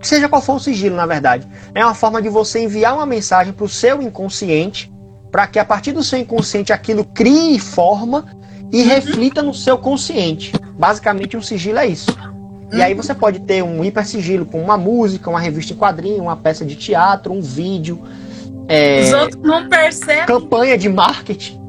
seja 0.00 0.28
qual 0.28 0.42
for 0.42 0.56
o 0.56 0.60
sigilo, 0.60 0.96
na 0.96 1.06
verdade. 1.06 1.46
É 1.74 1.84
uma 1.84 1.94
forma 1.94 2.20
de 2.20 2.28
você 2.28 2.60
enviar 2.60 2.94
uma 2.94 3.06
mensagem 3.06 3.52
para 3.52 3.64
o 3.64 3.68
seu 3.68 4.02
inconsciente, 4.02 4.92
para 5.30 5.46
que 5.46 5.58
a 5.58 5.64
partir 5.64 5.92
do 5.92 6.02
seu 6.02 6.18
inconsciente 6.18 6.72
aquilo 6.72 7.04
crie 7.04 7.58
forma 7.58 8.26
e 8.72 8.82
uhum. 8.82 8.88
reflita 8.88 9.42
no 9.42 9.54
seu 9.54 9.78
consciente. 9.78 10.52
Basicamente, 10.78 11.36
um 11.36 11.42
sigilo 11.42 11.78
é 11.78 11.86
isso. 11.86 12.16
E 12.72 12.82
aí 12.82 12.94
você 12.94 13.14
pode 13.14 13.40
ter 13.40 13.62
um 13.62 13.84
hipersigilo 13.84 14.44
com 14.44 14.60
uma 14.60 14.76
música, 14.76 15.30
uma 15.30 15.38
revista 15.38 15.72
em 15.72 15.76
quadrinho, 15.76 16.22
uma 16.22 16.36
peça 16.36 16.64
de 16.64 16.74
teatro, 16.74 17.32
um 17.32 17.40
vídeo. 17.40 18.02
É, 18.68 19.02
Os 19.02 19.12
outros 19.12 19.42
não 19.42 19.68
percebem. 19.68 20.26
Campanha 20.26 20.76
de 20.76 20.88
marketing. 20.88 21.60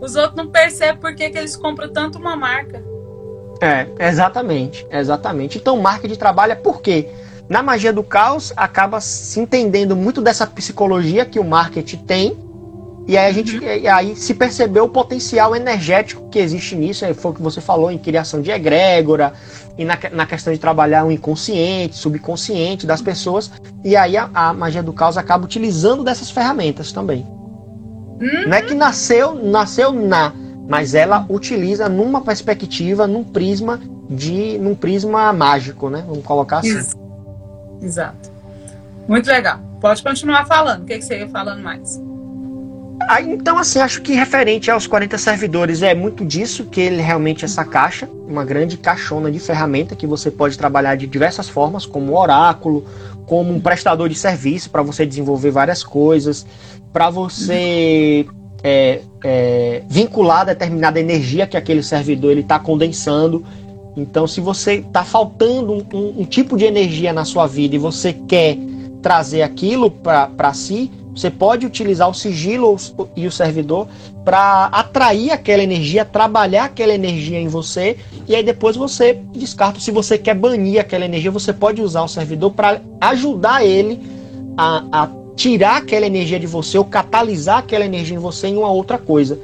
Os 0.00 0.14
outros 0.14 0.36
não 0.36 0.48
percebem 0.50 1.00
por 1.00 1.14
que, 1.14 1.24
eles 1.24 1.56
compram 1.56 1.92
tanto 1.92 2.18
uma 2.18 2.36
marca. 2.36 2.82
É, 3.60 3.86
exatamente, 4.08 4.86
exatamente. 4.90 5.58
Então, 5.58 5.76
marketing 5.80 6.14
trabalha 6.14 6.54
por 6.54 6.80
quê? 6.80 7.08
Na 7.48 7.62
magia 7.62 7.92
do 7.92 8.02
caos, 8.02 8.52
acaba 8.56 9.00
se 9.00 9.40
entendendo 9.40 9.96
muito 9.96 10.20
dessa 10.20 10.46
psicologia 10.46 11.24
que 11.24 11.38
o 11.38 11.44
marketing 11.44 11.98
tem 11.98 12.48
e 13.08 13.16
aí 13.16 13.26
a 13.26 13.32
gente 13.32 13.56
uhum. 13.56 13.94
aí 13.94 14.14
se 14.14 14.34
percebeu 14.34 14.84
o 14.84 14.88
potencial 14.90 15.56
energético 15.56 16.28
que 16.28 16.38
existe 16.38 16.76
nisso, 16.76 17.06
foi 17.14 17.30
o 17.30 17.34
que 17.34 17.40
você 17.40 17.58
falou 17.58 17.90
em 17.90 17.96
criação 17.96 18.42
de 18.42 18.50
egrégora 18.50 19.32
e 19.78 19.84
na, 19.84 19.98
na 20.12 20.26
questão 20.26 20.52
de 20.52 20.58
trabalhar 20.58 21.06
o 21.06 21.10
inconsciente, 21.10 21.96
subconsciente 21.96 22.86
das 22.86 23.00
pessoas. 23.00 23.50
E 23.82 23.96
aí 23.96 24.14
a, 24.14 24.28
a 24.34 24.52
magia 24.52 24.82
do 24.82 24.92
caos 24.92 25.16
acaba 25.16 25.46
utilizando 25.46 26.04
dessas 26.04 26.30
ferramentas 26.30 26.92
também. 26.92 27.26
Uhum. 28.20 28.48
Não 28.48 28.52
é 28.54 28.60
que 28.60 28.74
nasceu, 28.74 29.34
nasceu 29.34 29.90
na, 29.90 30.34
mas 30.68 30.94
ela 30.94 31.24
utiliza 31.30 31.88
numa 31.88 32.20
perspectiva, 32.20 33.06
num 33.06 33.24
prisma 33.24 33.80
de, 34.08 34.58
num 34.58 34.74
prisma 34.74 35.32
mágico, 35.32 35.88
né? 35.88 36.04
Vamos 36.06 36.24
colocar 36.24 36.58
assim. 36.58 36.78
Isso. 36.78 36.94
Exato. 37.80 38.30
Muito 39.08 39.26
legal. 39.28 39.58
Pode 39.80 40.02
continuar 40.02 40.46
falando. 40.46 40.82
O 40.82 40.84
que, 40.84 40.98
que 40.98 41.04
você 41.04 41.20
ia 41.20 41.28
falando 41.28 41.62
mais? 41.62 41.98
então, 43.26 43.56
assim, 43.56 43.78
acho 43.78 44.02
que 44.02 44.12
referente 44.12 44.70
aos 44.70 44.86
40 44.86 45.16
servidores 45.16 45.82
é 45.82 45.94
muito 45.94 46.24
disso 46.24 46.64
que 46.64 46.80
ele 46.80 47.00
realmente 47.00 47.44
é 47.44 47.46
essa 47.46 47.64
caixa, 47.64 48.08
uma 48.26 48.44
grande 48.44 48.76
caixona 48.76 49.30
de 49.30 49.38
ferramenta 49.38 49.94
que 49.94 50.06
você 50.06 50.30
pode 50.30 50.58
trabalhar 50.58 50.96
de 50.96 51.06
diversas 51.06 51.48
formas, 51.48 51.86
como 51.86 52.18
oráculo, 52.18 52.84
como 53.24 53.54
um 53.54 53.60
prestador 53.60 54.08
de 54.08 54.16
serviço 54.16 54.68
para 54.68 54.82
você 54.82 55.06
desenvolver 55.06 55.52
várias 55.52 55.84
coisas, 55.84 56.44
para 56.92 57.08
você 57.08 58.26
é, 58.62 59.00
é, 59.24 59.82
vincular 59.88 60.46
determinada 60.46 60.98
energia 60.98 61.46
que 61.46 61.56
aquele 61.56 61.82
servidor 61.82 62.32
ele 62.32 62.40
está 62.40 62.58
condensando. 62.58 63.44
Então, 63.96 64.26
se 64.26 64.40
você 64.40 64.74
está 64.74 65.04
faltando 65.04 65.72
um, 65.72 65.84
um, 65.92 66.20
um 66.20 66.24
tipo 66.24 66.56
de 66.56 66.64
energia 66.64 67.12
na 67.12 67.24
sua 67.24 67.46
vida 67.46 67.74
e 67.74 67.78
você 67.78 68.12
quer 68.12 68.56
trazer 69.02 69.42
aquilo 69.42 69.90
para 69.90 70.52
si, 70.52 70.90
você 71.14 71.30
pode 71.30 71.66
utilizar 71.66 72.08
o 72.08 72.14
sigilo 72.14 72.76
e 73.16 73.26
o 73.26 73.32
servidor 73.32 73.88
para 74.24 74.66
atrair 74.66 75.32
aquela 75.32 75.62
energia, 75.62 76.04
trabalhar 76.04 76.64
aquela 76.64 76.94
energia 76.94 77.40
em 77.40 77.48
você 77.48 77.96
e 78.28 78.36
aí 78.36 78.42
depois 78.42 78.76
você 78.76 79.14
descarta. 79.32 79.80
Se 79.80 79.90
você 79.90 80.16
quer 80.16 80.34
banir 80.34 80.80
aquela 80.80 81.04
energia, 81.04 81.30
você 81.30 81.52
pode 81.52 81.82
usar 81.82 82.02
o 82.02 82.08
servidor 82.08 82.52
para 82.52 82.80
ajudar 83.00 83.64
ele 83.64 84.00
a, 84.56 84.84
a 84.92 85.06
tirar 85.38 85.78
aquela 85.78 86.04
energia 86.04 86.38
de 86.38 86.46
você 86.46 86.76
ou 86.76 86.84
catalisar 86.84 87.58
aquela 87.58 87.86
energia 87.86 88.14
em 88.14 88.20
você 88.20 88.48
em 88.48 88.58
uma 88.58 88.70
outra 88.70 88.98
coisa. 88.98 89.38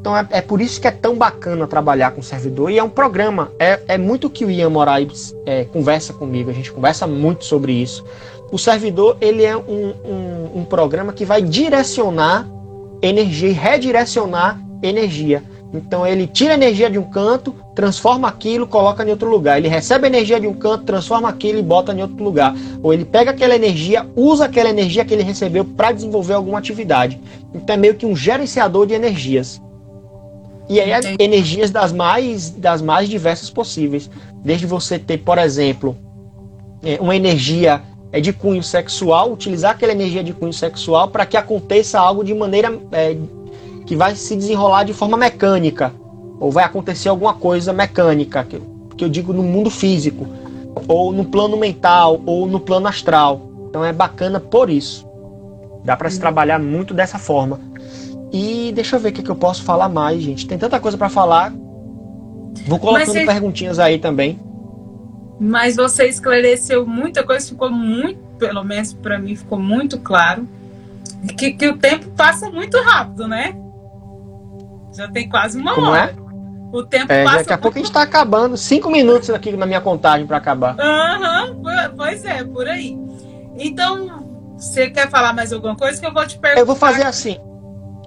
Então 0.00 0.16
é, 0.16 0.28
é, 0.30 0.40
por 0.40 0.60
isso 0.60 0.80
que 0.80 0.86
é 0.86 0.92
tão 0.92 1.16
bacana 1.16 1.66
trabalhar 1.66 2.12
com 2.12 2.22
servidor 2.22 2.70
e 2.70 2.78
é 2.78 2.84
um 2.84 2.88
programa. 2.88 3.50
É, 3.58 3.80
é 3.88 3.98
muito 3.98 4.30
que 4.30 4.44
o 4.44 4.50
Ian 4.50 4.70
Moraes 4.70 5.34
é, 5.44 5.64
conversa 5.64 6.12
comigo, 6.12 6.50
a 6.50 6.52
gente 6.52 6.70
conversa 6.70 7.06
muito 7.06 7.44
sobre 7.44 7.72
isso 7.72 8.04
o 8.50 8.58
servidor 8.58 9.16
ele 9.20 9.44
é 9.44 9.56
um, 9.56 9.94
um, 10.04 10.60
um 10.60 10.64
programa 10.64 11.12
que 11.12 11.24
vai 11.24 11.42
direcionar 11.42 12.48
energia 13.02 13.48
e 13.48 13.52
redirecionar 13.52 14.60
energia. 14.82 15.42
Então 15.72 16.06
ele 16.06 16.26
tira 16.26 16.54
energia 16.54 16.88
de 16.88 16.98
um 16.98 17.10
canto, 17.10 17.54
transforma 17.78 18.26
aquilo, 18.26 18.66
coloca 18.66 19.04
em 19.04 19.10
outro 19.10 19.30
lugar. 19.30 19.56
Ele 19.56 19.68
recebe 19.68 20.08
energia 20.08 20.40
de 20.40 20.48
um 20.48 20.52
canto, 20.52 20.82
transforma 20.82 21.28
aquilo 21.28 21.60
e 21.60 21.62
bota 21.62 21.92
em 21.92 22.02
outro 22.02 22.24
lugar. 22.24 22.52
Ou 22.82 22.92
ele 22.92 23.04
pega 23.04 23.30
aquela 23.30 23.54
energia, 23.54 24.04
usa 24.16 24.46
aquela 24.46 24.68
energia 24.68 25.04
que 25.04 25.14
ele 25.14 25.22
recebeu 25.22 25.64
para 25.64 25.92
desenvolver 25.92 26.34
alguma 26.34 26.58
atividade. 26.58 27.20
Então 27.54 27.74
é 27.74 27.78
meio 27.78 27.94
que 27.94 28.04
um 28.04 28.16
gerenciador 28.16 28.84
de 28.84 28.94
energias. 28.94 29.62
E 30.68 30.80
aí 30.80 30.90
é 30.90 31.00
energias 31.22 31.70
das 31.70 31.92
mais 31.92 32.50
das 32.50 32.82
mais 32.82 33.08
diversas 33.08 33.48
possíveis. 33.48 34.10
Desde 34.42 34.66
você 34.66 34.98
ter, 34.98 35.18
por 35.18 35.38
exemplo, 35.38 35.96
é, 36.82 36.98
uma 37.00 37.14
energia 37.14 37.80
é 38.10 38.20
de 38.20 38.32
cunho 38.32 38.62
sexual, 38.62 39.32
utilizar 39.32 39.70
aquela 39.70 39.92
energia 39.92 40.24
de 40.24 40.32
cunho 40.32 40.52
sexual 40.52 41.06
para 41.10 41.24
que 41.24 41.36
aconteça 41.36 42.00
algo 42.00 42.24
de 42.24 42.34
maneira 42.34 42.76
é, 42.90 43.16
que 43.86 43.94
vai 43.94 44.16
se 44.16 44.34
desenrolar 44.34 44.82
de 44.82 44.92
forma 44.92 45.16
mecânica, 45.16 45.92
ou 46.38 46.50
vai 46.50 46.64
acontecer 46.64 47.08
alguma 47.08 47.34
coisa 47.34 47.72
mecânica, 47.72 48.44
que, 48.44 48.60
que 48.96 49.04
eu 49.04 49.08
digo 49.08 49.32
no 49.32 49.42
mundo 49.42 49.70
físico, 49.70 50.26
ou 50.86 51.12
no 51.12 51.24
plano 51.24 51.56
mental, 51.56 52.20
ou 52.24 52.46
no 52.46 52.60
plano 52.60 52.86
astral. 52.86 53.42
Então 53.68 53.84
é 53.84 53.92
bacana 53.92 54.38
por 54.40 54.70
isso. 54.70 55.06
Dá 55.84 55.96
para 55.96 56.10
se 56.10 56.18
trabalhar 56.20 56.58
muito 56.58 56.94
dessa 56.94 57.18
forma. 57.18 57.60
E 58.32 58.72
deixa 58.74 58.96
eu 58.96 59.00
ver 59.00 59.08
o 59.08 59.12
que, 59.12 59.22
que 59.22 59.30
eu 59.30 59.36
posso 59.36 59.62
falar 59.62 59.88
mais, 59.88 60.20
gente. 60.22 60.46
Tem 60.46 60.58
tanta 60.58 60.78
coisa 60.78 60.98
para 60.98 61.08
falar. 61.08 61.52
Vou 62.66 62.78
colocando 62.78 63.06
você... 63.06 63.24
perguntinhas 63.24 63.78
aí 63.78 63.98
também. 63.98 64.38
Mas 65.40 65.76
você 65.76 66.06
esclareceu 66.08 66.84
muita 66.84 67.22
coisa, 67.22 67.46
ficou 67.48 67.70
muito, 67.70 68.18
pelo 68.38 68.64
menos 68.64 68.92
para 68.92 69.18
mim, 69.18 69.36
ficou 69.36 69.58
muito 69.58 69.98
claro 70.00 70.46
que, 71.36 71.52
que, 71.52 71.68
o 71.68 71.76
tempo 71.76 72.10
passa 72.10 72.50
muito 72.50 72.80
rápido, 72.80 73.26
né? 73.26 73.56
Já 74.94 75.08
tem 75.08 75.28
quase 75.28 75.58
uma 75.58 75.74
Como 75.74 75.88
hora. 75.88 76.10
É? 76.10 76.16
O 76.72 76.82
tempo 76.82 77.10
é, 77.12 77.24
passa. 77.24 77.38
Daqui 77.38 77.52
a 77.52 77.58
pouco 77.58 77.78
a 77.78 77.80
gente 77.80 77.88
está 77.88 78.02
acabando. 78.02 78.56
Cinco 78.56 78.90
minutos 78.90 79.30
aqui 79.30 79.52
na 79.56 79.64
minha 79.66 79.80
contagem 79.80 80.26
para 80.26 80.36
acabar. 80.36 80.76
Aham, 80.78 81.50
uhum, 81.52 81.96
pois 81.96 82.24
é, 82.24 82.44
por 82.44 82.66
aí. 82.68 82.96
Então, 83.56 84.22
você 84.56 84.90
quer 84.90 85.08
falar 85.08 85.32
mais 85.32 85.52
alguma 85.52 85.74
coisa 85.76 85.98
que 86.00 86.06
eu 86.06 86.12
vou 86.12 86.26
te 86.26 86.38
perguntar? 86.38 86.60
Eu 86.60 86.66
vou 86.66 86.76
fazer 86.76 87.04
assim. 87.04 87.38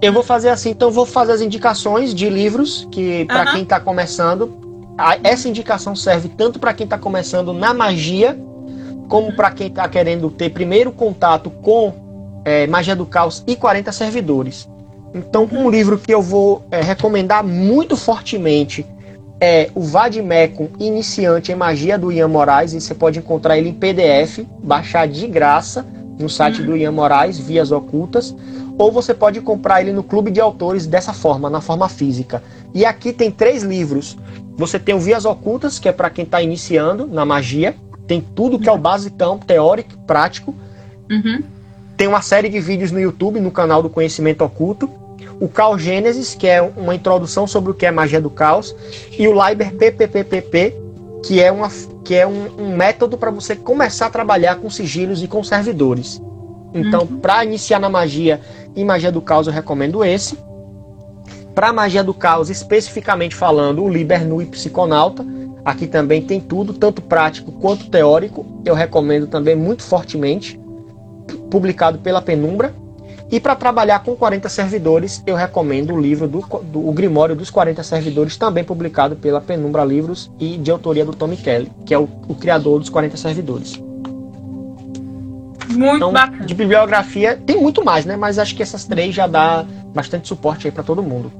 Eu 0.00 0.12
vou 0.12 0.22
fazer 0.24 0.48
assim, 0.48 0.70
então 0.70 0.90
vou 0.90 1.06
fazer 1.06 1.32
as 1.32 1.40
indicações 1.40 2.12
de 2.12 2.28
livros 2.28 2.88
que 2.90 3.24
para 3.26 3.42
Aham. 3.42 3.52
quem 3.52 3.62
está 3.62 3.78
começando, 3.78 4.92
a- 4.98 5.16
essa 5.22 5.48
indicação 5.48 5.94
serve 5.94 6.28
tanto 6.28 6.58
para 6.58 6.74
quem 6.74 6.84
está 6.84 6.98
começando 6.98 7.52
na 7.52 7.72
magia, 7.72 8.36
como 9.08 9.32
para 9.36 9.52
quem 9.52 9.68
está 9.68 9.88
querendo 9.88 10.28
ter 10.28 10.50
primeiro 10.50 10.90
contato 10.90 11.50
com 11.50 11.94
é, 12.44 12.66
Magia 12.66 12.96
do 12.96 13.06
Caos 13.06 13.44
e 13.46 13.54
40 13.54 13.92
servidores. 13.92 14.68
Então, 15.14 15.48
um 15.52 15.68
livro 15.68 15.98
que 15.98 16.12
eu 16.12 16.22
vou 16.22 16.64
é, 16.70 16.80
recomendar 16.80 17.44
muito 17.44 17.96
fortemente 17.96 18.86
é 19.40 19.70
o 19.74 19.82
Vadimecum 19.82 20.68
Iniciante 20.78 21.50
em 21.50 21.56
Magia 21.56 21.98
do 21.98 22.12
Ian 22.12 22.28
Moraes, 22.28 22.72
e 22.72 22.80
você 22.80 22.94
pode 22.94 23.18
encontrar 23.18 23.58
ele 23.58 23.70
em 23.70 23.74
PDF, 23.74 24.46
baixar 24.62 25.08
de 25.08 25.26
graça 25.26 25.84
no 26.18 26.28
site 26.28 26.62
do 26.62 26.76
Ian 26.76 26.92
Moraes, 26.92 27.38
Vias 27.38 27.72
Ocultas, 27.72 28.34
ou 28.78 28.92
você 28.92 29.12
pode 29.12 29.40
comprar 29.40 29.80
ele 29.80 29.92
no 29.92 30.02
clube 30.02 30.30
de 30.30 30.40
autores 30.40 30.86
dessa 30.86 31.12
forma, 31.12 31.50
na 31.50 31.60
forma 31.60 31.88
física. 31.88 32.42
E 32.72 32.84
aqui 32.84 33.12
tem 33.12 33.30
três 33.30 33.62
livros. 33.62 34.16
Você 34.56 34.78
tem 34.78 34.94
o 34.94 35.00
Vias 35.00 35.24
Ocultas, 35.24 35.78
que 35.78 35.88
é 35.88 35.92
para 35.92 36.08
quem 36.08 36.24
está 36.24 36.40
iniciando 36.40 37.06
na 37.06 37.24
magia, 37.24 37.74
tem 38.06 38.20
tudo 38.20 38.58
que 38.58 38.68
é 38.68 38.72
o 38.72 38.78
basicão, 38.78 39.38
teórico, 39.38 39.96
prático. 40.06 40.54
Uhum. 41.10 41.42
Tem 41.96 42.06
uma 42.06 42.22
série 42.22 42.48
de 42.48 42.60
vídeos 42.60 42.90
no 42.90 43.00
YouTube, 43.00 43.40
no 43.40 43.50
canal 43.50 43.82
do 43.82 43.90
Conhecimento 43.90 44.44
Oculto. 44.44 44.88
O 45.42 45.48
Caos 45.48 45.82
Gênesis, 45.82 46.36
que 46.36 46.46
é 46.46 46.62
uma 46.62 46.94
introdução 46.94 47.48
sobre 47.48 47.72
o 47.72 47.74
que 47.74 47.84
é 47.84 47.90
magia 47.90 48.20
do 48.20 48.30
caos. 48.30 48.72
E 49.18 49.26
o 49.26 49.32
Liber 49.32 49.74
PPPPP, 49.74 50.72
que 51.24 51.42
é, 51.42 51.50
uma, 51.50 51.68
que 52.04 52.14
é 52.14 52.24
um, 52.24 52.46
um 52.60 52.76
método 52.76 53.18
para 53.18 53.28
você 53.32 53.56
começar 53.56 54.06
a 54.06 54.10
trabalhar 54.10 54.60
com 54.60 54.70
sigilos 54.70 55.20
e 55.20 55.26
com 55.26 55.42
servidores. 55.42 56.22
Então, 56.72 57.08
para 57.08 57.44
iniciar 57.44 57.80
na 57.80 57.90
magia 57.90 58.40
e 58.76 58.84
magia 58.84 59.10
do 59.10 59.20
caos, 59.20 59.48
eu 59.48 59.52
recomendo 59.52 60.04
esse. 60.04 60.38
Para 61.56 61.72
magia 61.72 62.04
do 62.04 62.14
caos, 62.14 62.48
especificamente 62.48 63.34
falando, 63.34 63.82
o 63.82 63.88
Liber 63.88 64.24
Nui 64.24 64.46
Psiconauta. 64.46 65.26
Aqui 65.64 65.88
também 65.88 66.22
tem 66.22 66.38
tudo, 66.38 66.72
tanto 66.72 67.02
prático 67.02 67.50
quanto 67.50 67.90
teórico. 67.90 68.46
Eu 68.64 68.76
recomendo 68.76 69.26
também 69.26 69.56
muito 69.56 69.82
fortemente 69.82 70.56
publicado 71.50 71.98
pela 71.98 72.22
Penumbra. 72.22 72.72
E 73.32 73.40
para 73.40 73.56
trabalhar 73.56 74.00
com 74.04 74.14
40 74.14 74.46
servidores, 74.50 75.22
eu 75.26 75.34
recomendo 75.34 75.94
o 75.94 76.00
livro 76.00 76.28
do, 76.28 76.40
do 76.64 76.86
o 76.86 76.92
Grimório 76.92 77.34
dos 77.34 77.48
40 77.48 77.82
servidores, 77.82 78.36
também 78.36 78.62
publicado 78.62 79.16
pela 79.16 79.40
Penumbra 79.40 79.82
Livros 79.84 80.30
e 80.38 80.58
de 80.58 80.70
autoria 80.70 81.02
do 81.02 81.14
Tommy 81.14 81.38
Kelly, 81.38 81.72
que 81.86 81.94
é 81.94 81.98
o, 81.98 82.06
o 82.28 82.34
criador 82.34 82.78
dos 82.78 82.90
40 82.90 83.16
servidores. 83.16 83.82
Muito 85.70 85.96
Então, 85.96 86.12
bacana. 86.12 86.44
de 86.44 86.54
bibliografia, 86.54 87.40
tem 87.46 87.58
muito 87.58 87.82
mais, 87.82 88.04
né? 88.04 88.16
Mas 88.16 88.38
acho 88.38 88.54
que 88.54 88.62
essas 88.62 88.84
três 88.84 89.14
já 89.14 89.26
dá 89.26 89.64
bastante 89.94 90.28
suporte 90.28 90.66
aí 90.66 90.70
para 90.72 90.82
todo 90.82 91.02
mundo. 91.02 91.32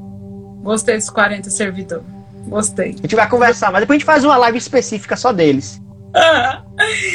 Gostei 0.63 0.97
dos 0.97 1.11
40 1.11 1.51
servidores. 1.51 2.05
Gostei. 2.47 2.93
A 2.93 3.03
gente 3.03 3.15
vai 3.15 3.29
conversar, 3.29 3.71
mas 3.71 3.83
depois 3.83 3.97
a 3.97 3.99
gente 3.99 4.07
faz 4.07 4.25
uma 4.25 4.37
live 4.39 4.57
específica 4.57 5.15
só 5.17 5.31
deles. 5.33 5.81
Ah, 6.15 6.63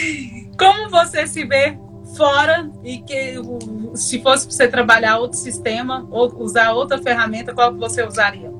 Como 0.59 0.89
você 0.91 1.25
se 1.27 1.43
vê 1.45 1.77
fora 2.15 2.69
e 2.83 2.99
que 2.99 3.37
o- 3.39 3.86
se 3.97 4.21
fosse 4.21 4.45
para 4.45 4.55
você 4.55 4.67
trabalhar 4.67 5.17
outro 5.17 5.37
sistema 5.37 6.05
ou 6.11 6.33
usar 6.39 6.71
outra 6.71 6.97
ferramenta, 6.97 7.53
qual 7.53 7.73
que 7.73 7.79
você 7.79 8.03
usaria? 8.05 8.51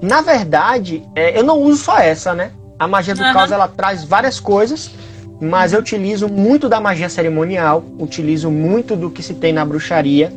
Na 0.00 0.20
verdade, 0.22 1.02
é, 1.14 1.38
eu 1.38 1.44
não 1.44 1.58
uso 1.60 1.82
só 1.84 1.98
essa, 1.98 2.34
né? 2.34 2.52
A 2.78 2.88
magia 2.88 3.14
do 3.14 3.22
Aham. 3.22 3.32
caos 3.32 3.52
ela 3.52 3.68
traz 3.68 4.02
várias 4.04 4.40
coisas, 4.40 4.90
mas 5.40 5.72
eu 5.72 5.80
utilizo 5.80 6.28
muito 6.28 6.68
da 6.68 6.80
magia 6.80 7.08
cerimonial, 7.08 7.84
utilizo 7.98 8.50
muito 8.50 8.96
do 8.96 9.10
que 9.10 9.22
se 9.22 9.34
tem 9.34 9.52
na 9.52 9.64
bruxaria, 9.64 10.32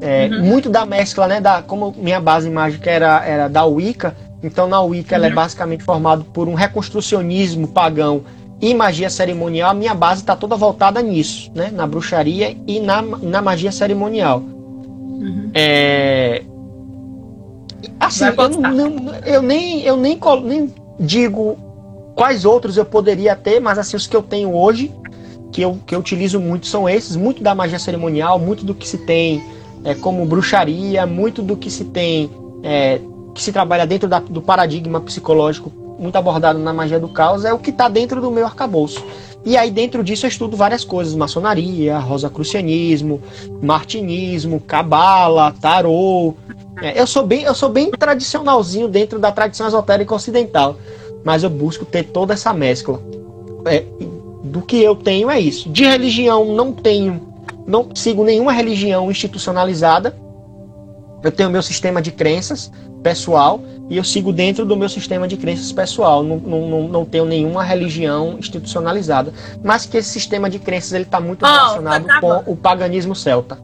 é, 0.00 0.28
Uhum. 0.30 0.42
muito 0.44 0.68
da 0.70 0.86
mescla, 0.86 1.26
né? 1.26 1.40
Da, 1.40 1.62
como 1.62 1.92
minha 1.96 2.20
base 2.20 2.48
mágica 2.48 2.90
era, 2.90 3.24
era 3.24 3.48
da 3.48 3.64
Wicca, 3.64 4.16
então 4.42 4.68
na 4.68 4.80
Wicca 4.80 5.16
ela 5.16 5.26
é 5.26 5.28
Uhum. 5.28 5.34
basicamente 5.34 5.82
formado 5.82 6.24
por 6.24 6.48
um 6.48 6.54
reconstrucionismo 6.54 7.68
pagão 7.68 8.22
e 8.62 8.72
magia 8.72 9.10
cerimonial. 9.10 9.72
A 9.72 9.74
minha 9.74 9.92
base 9.92 10.20
está 10.20 10.36
toda 10.36 10.54
voltada 10.56 11.02
nisso, 11.02 11.50
né? 11.52 11.70
Na 11.72 11.84
bruxaria 11.84 12.56
e 12.66 12.78
na, 12.78 13.02
na 13.02 13.42
magia 13.42 13.72
cerimonial. 13.72 14.38
Uhum. 14.38 15.50
É... 15.52 16.42
Assim, 17.98 18.24
eu, 18.24 18.48
não- 18.72 19.14
eu 19.26 19.42
nem, 19.42 19.80
eu 19.82 19.96
nem, 19.96 20.18
nem 20.44 20.74
digo 21.00 21.58
quais 22.14 22.44
outros 22.44 22.76
eu 22.76 22.84
poderia 22.84 23.34
ter, 23.34 23.58
mas 23.60 23.78
assim, 23.78 23.96
os 23.96 24.06
que 24.06 24.14
eu 24.14 24.22
tenho 24.22 24.54
hoje, 24.54 24.92
que 25.50 25.60
eu, 25.62 25.78
que 25.84 25.94
eu 25.94 25.98
utilizo 25.98 26.38
muito, 26.38 26.66
são 26.68 26.88
esses. 26.88 27.16
Muito 27.16 27.42
da 27.42 27.54
magia 27.56 27.80
cerimonial, 27.80 28.38
muito 28.38 28.64
do 28.64 28.74
que 28.74 28.86
se 28.88 28.98
tem 28.98 29.42
é, 29.84 29.94
como 29.94 30.24
bruxaria, 30.24 31.04
muito 31.04 31.42
do 31.42 31.56
que 31.56 31.68
se 31.68 31.84
tem, 31.86 32.30
é, 32.62 33.00
que 33.34 33.42
se 33.42 33.50
trabalha 33.50 33.84
dentro 33.86 34.08
da- 34.08 34.20
do 34.20 34.40
paradigma 34.40 35.00
psicológico, 35.00 35.72
muito 36.02 36.16
abordado 36.16 36.58
na 36.58 36.72
magia 36.72 36.98
do 36.98 37.08
caos, 37.08 37.44
é 37.44 37.52
o 37.52 37.58
que 37.58 37.70
está 37.70 37.88
dentro 37.88 38.20
do 38.20 38.30
meu 38.30 38.44
arcabouço. 38.44 39.02
E 39.44 39.56
aí, 39.56 39.70
dentro 39.70 40.04
disso, 40.04 40.26
eu 40.26 40.28
estudo 40.28 40.56
várias 40.56 40.84
coisas: 40.84 41.14
maçonaria, 41.14 41.98
rosacrucianismo, 41.98 43.20
martinismo, 43.62 44.60
cabala, 44.60 45.54
tarô. 45.60 46.34
É, 46.80 47.00
eu, 47.00 47.06
sou 47.06 47.26
bem, 47.26 47.42
eu 47.42 47.54
sou 47.54 47.68
bem 47.68 47.90
tradicionalzinho 47.90 48.88
dentro 48.88 49.18
da 49.18 49.32
tradição 49.32 49.66
esotérica 49.66 50.14
ocidental, 50.14 50.76
mas 51.24 51.42
eu 51.42 51.50
busco 51.50 51.84
ter 51.84 52.04
toda 52.04 52.34
essa 52.34 52.52
mescla. 52.52 53.00
É, 53.66 53.84
do 54.42 54.60
que 54.60 54.82
eu 54.82 54.94
tenho 54.94 55.30
é 55.30 55.40
isso. 55.40 55.68
De 55.68 55.84
religião, 55.84 56.44
não 56.44 56.72
tenho, 56.72 57.20
não 57.66 57.88
sigo 57.94 58.24
nenhuma 58.24 58.52
religião 58.52 59.10
institucionalizada. 59.10 60.16
Eu 61.22 61.30
tenho 61.30 61.50
meu 61.50 61.62
sistema 61.62 62.02
de 62.02 62.10
crenças 62.10 62.70
pessoal 63.02 63.60
e 63.88 63.96
eu 63.96 64.04
sigo 64.04 64.32
dentro 64.32 64.64
do 64.64 64.76
meu 64.76 64.88
sistema 64.88 65.28
de 65.28 65.36
crenças 65.36 65.70
pessoal. 65.72 66.22
Não, 66.22 66.38
não, 66.38 66.88
não, 66.88 67.04
tenho 67.04 67.24
nenhuma 67.24 67.62
religião 67.62 68.36
institucionalizada. 68.38 69.32
Mas 69.62 69.86
que 69.86 69.96
esse 69.96 70.08
sistema 70.08 70.48
de 70.48 70.58
crenças 70.58 70.92
ele 70.92 71.04
está 71.04 71.20
muito 71.20 71.44
Oh, 71.44 71.48
relacionado 71.48 72.06
tá 72.06 72.20
com 72.20 72.42
o 72.46 72.56
paganismo 72.56 73.14
celta. 73.14 73.58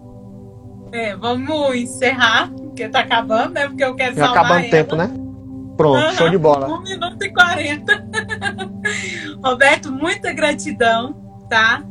É, 0.92 1.14
vamos 1.16 1.74
encerrar, 1.74 2.50
porque 2.50 2.88
tá 2.88 3.00
acabando, 3.00 3.52
né? 3.52 3.68
Porque 3.68 3.84
eu 3.84 3.94
quero 3.94 4.14
Já 4.14 4.26
salvar 4.26 4.44
acabando 4.44 4.66
o 4.66 4.70
tempo, 4.70 4.96
né? 4.96 5.10
Pronto, 5.76 5.98
Aham. 5.98 6.12
show 6.14 6.30
de 6.30 6.38
bola. 6.38 6.66
1 6.66 6.82
minuto 6.82 7.22
e 7.22 7.32
40. 7.32 8.06
Roberto, 9.44 9.92
muita 9.92 10.32
gratidão, 10.32 11.14
tá? 11.48 11.82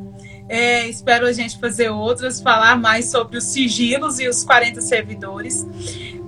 É, 0.49 0.87
espero 0.87 1.25
a 1.25 1.31
gente 1.31 1.59
fazer 1.59 1.89
outras, 1.89 2.39
falar 2.39 2.77
mais 2.77 3.05
sobre 3.11 3.37
os 3.37 3.43
sigilos 3.43 4.19
e 4.19 4.27
os 4.27 4.43
40 4.43 4.79
servidores. 4.81 5.65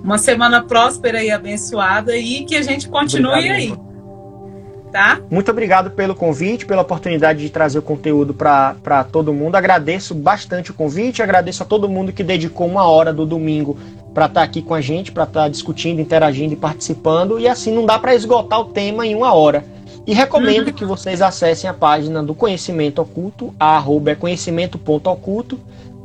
Uma 0.02 0.18
semana 0.18 0.62
próspera 0.62 1.22
e 1.22 1.30
abençoada 1.30 2.16
e 2.16 2.44
que 2.44 2.56
a 2.56 2.62
gente 2.62 2.88
continue 2.88 3.32
Obrigado, 3.32 3.56
aí, 3.56 4.90
tá? 4.92 5.20
Muito 5.30 5.50
obrigado 5.50 5.90
pelo 5.90 6.14
convite, 6.14 6.66
pela 6.66 6.82
oportunidade 6.82 7.40
de 7.40 7.50
trazer 7.50 7.78
o 7.78 7.82
conteúdo 7.82 8.34
para 8.34 9.04
todo 9.10 9.32
mundo. 9.32 9.56
Agradeço 9.56 10.14
bastante 10.14 10.70
o 10.70 10.74
convite, 10.74 11.22
agradeço 11.22 11.62
a 11.62 11.66
todo 11.66 11.88
mundo 11.88 12.12
que 12.12 12.22
dedicou 12.22 12.66
uma 12.66 12.84
hora 12.84 13.12
do 13.12 13.24
domingo 13.24 13.78
para 14.12 14.26
estar 14.26 14.42
aqui 14.42 14.60
com 14.60 14.74
a 14.74 14.80
gente, 14.80 15.12
para 15.12 15.24
estar 15.24 15.48
discutindo, 15.48 16.00
interagindo 16.00 16.52
e 16.52 16.56
participando. 16.56 17.38
E 17.38 17.48
assim 17.48 17.72
não 17.72 17.86
dá 17.86 17.98
para 17.98 18.14
esgotar 18.14 18.60
o 18.60 18.66
tema 18.66 19.06
em 19.06 19.14
uma 19.14 19.32
hora. 19.32 19.64
E 20.10 20.12
recomendo 20.12 20.72
que 20.72 20.84
vocês 20.84 21.22
acessem 21.22 21.70
a 21.70 21.72
página 21.72 22.20
do 22.20 22.34
Conhecimento 22.34 23.00
Oculto, 23.00 23.54
a 23.60 23.76
arroba 23.76 24.10
é 24.10 24.14
conhecimento.oculto. 24.16 25.56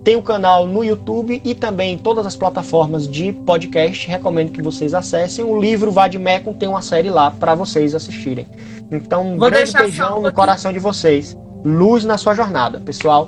Tem 0.03 0.15
o 0.15 0.21
canal 0.21 0.67
no 0.67 0.83
YouTube 0.83 1.41
e 1.43 1.55
também 1.55 1.95
em 1.95 1.97
todas 1.97 2.23
as 2.23 2.35
plataformas 2.35 3.07
de 3.07 3.33
podcast. 3.33 4.07
Recomendo 4.07 4.51
que 4.51 4.61
vocês 4.61 4.93
acessem. 4.93 5.43
O 5.43 5.59
livro 5.59 5.91
Vadimecum 5.91 6.53
tem 6.53 6.69
uma 6.69 6.83
série 6.83 7.09
lá 7.09 7.31
para 7.31 7.55
vocês 7.55 7.95
assistirem. 7.95 8.45
Então, 8.91 9.25
um 9.25 9.39
Vou 9.39 9.49
grande 9.49 9.71
um 9.71 9.79
beijão 9.79 10.21
no 10.21 10.31
coração 10.31 10.71
de 10.71 10.77
vocês. 10.77 11.35
Luz 11.63 12.05
na 12.05 12.19
sua 12.19 12.35
jornada, 12.35 12.79
pessoal. 12.79 13.27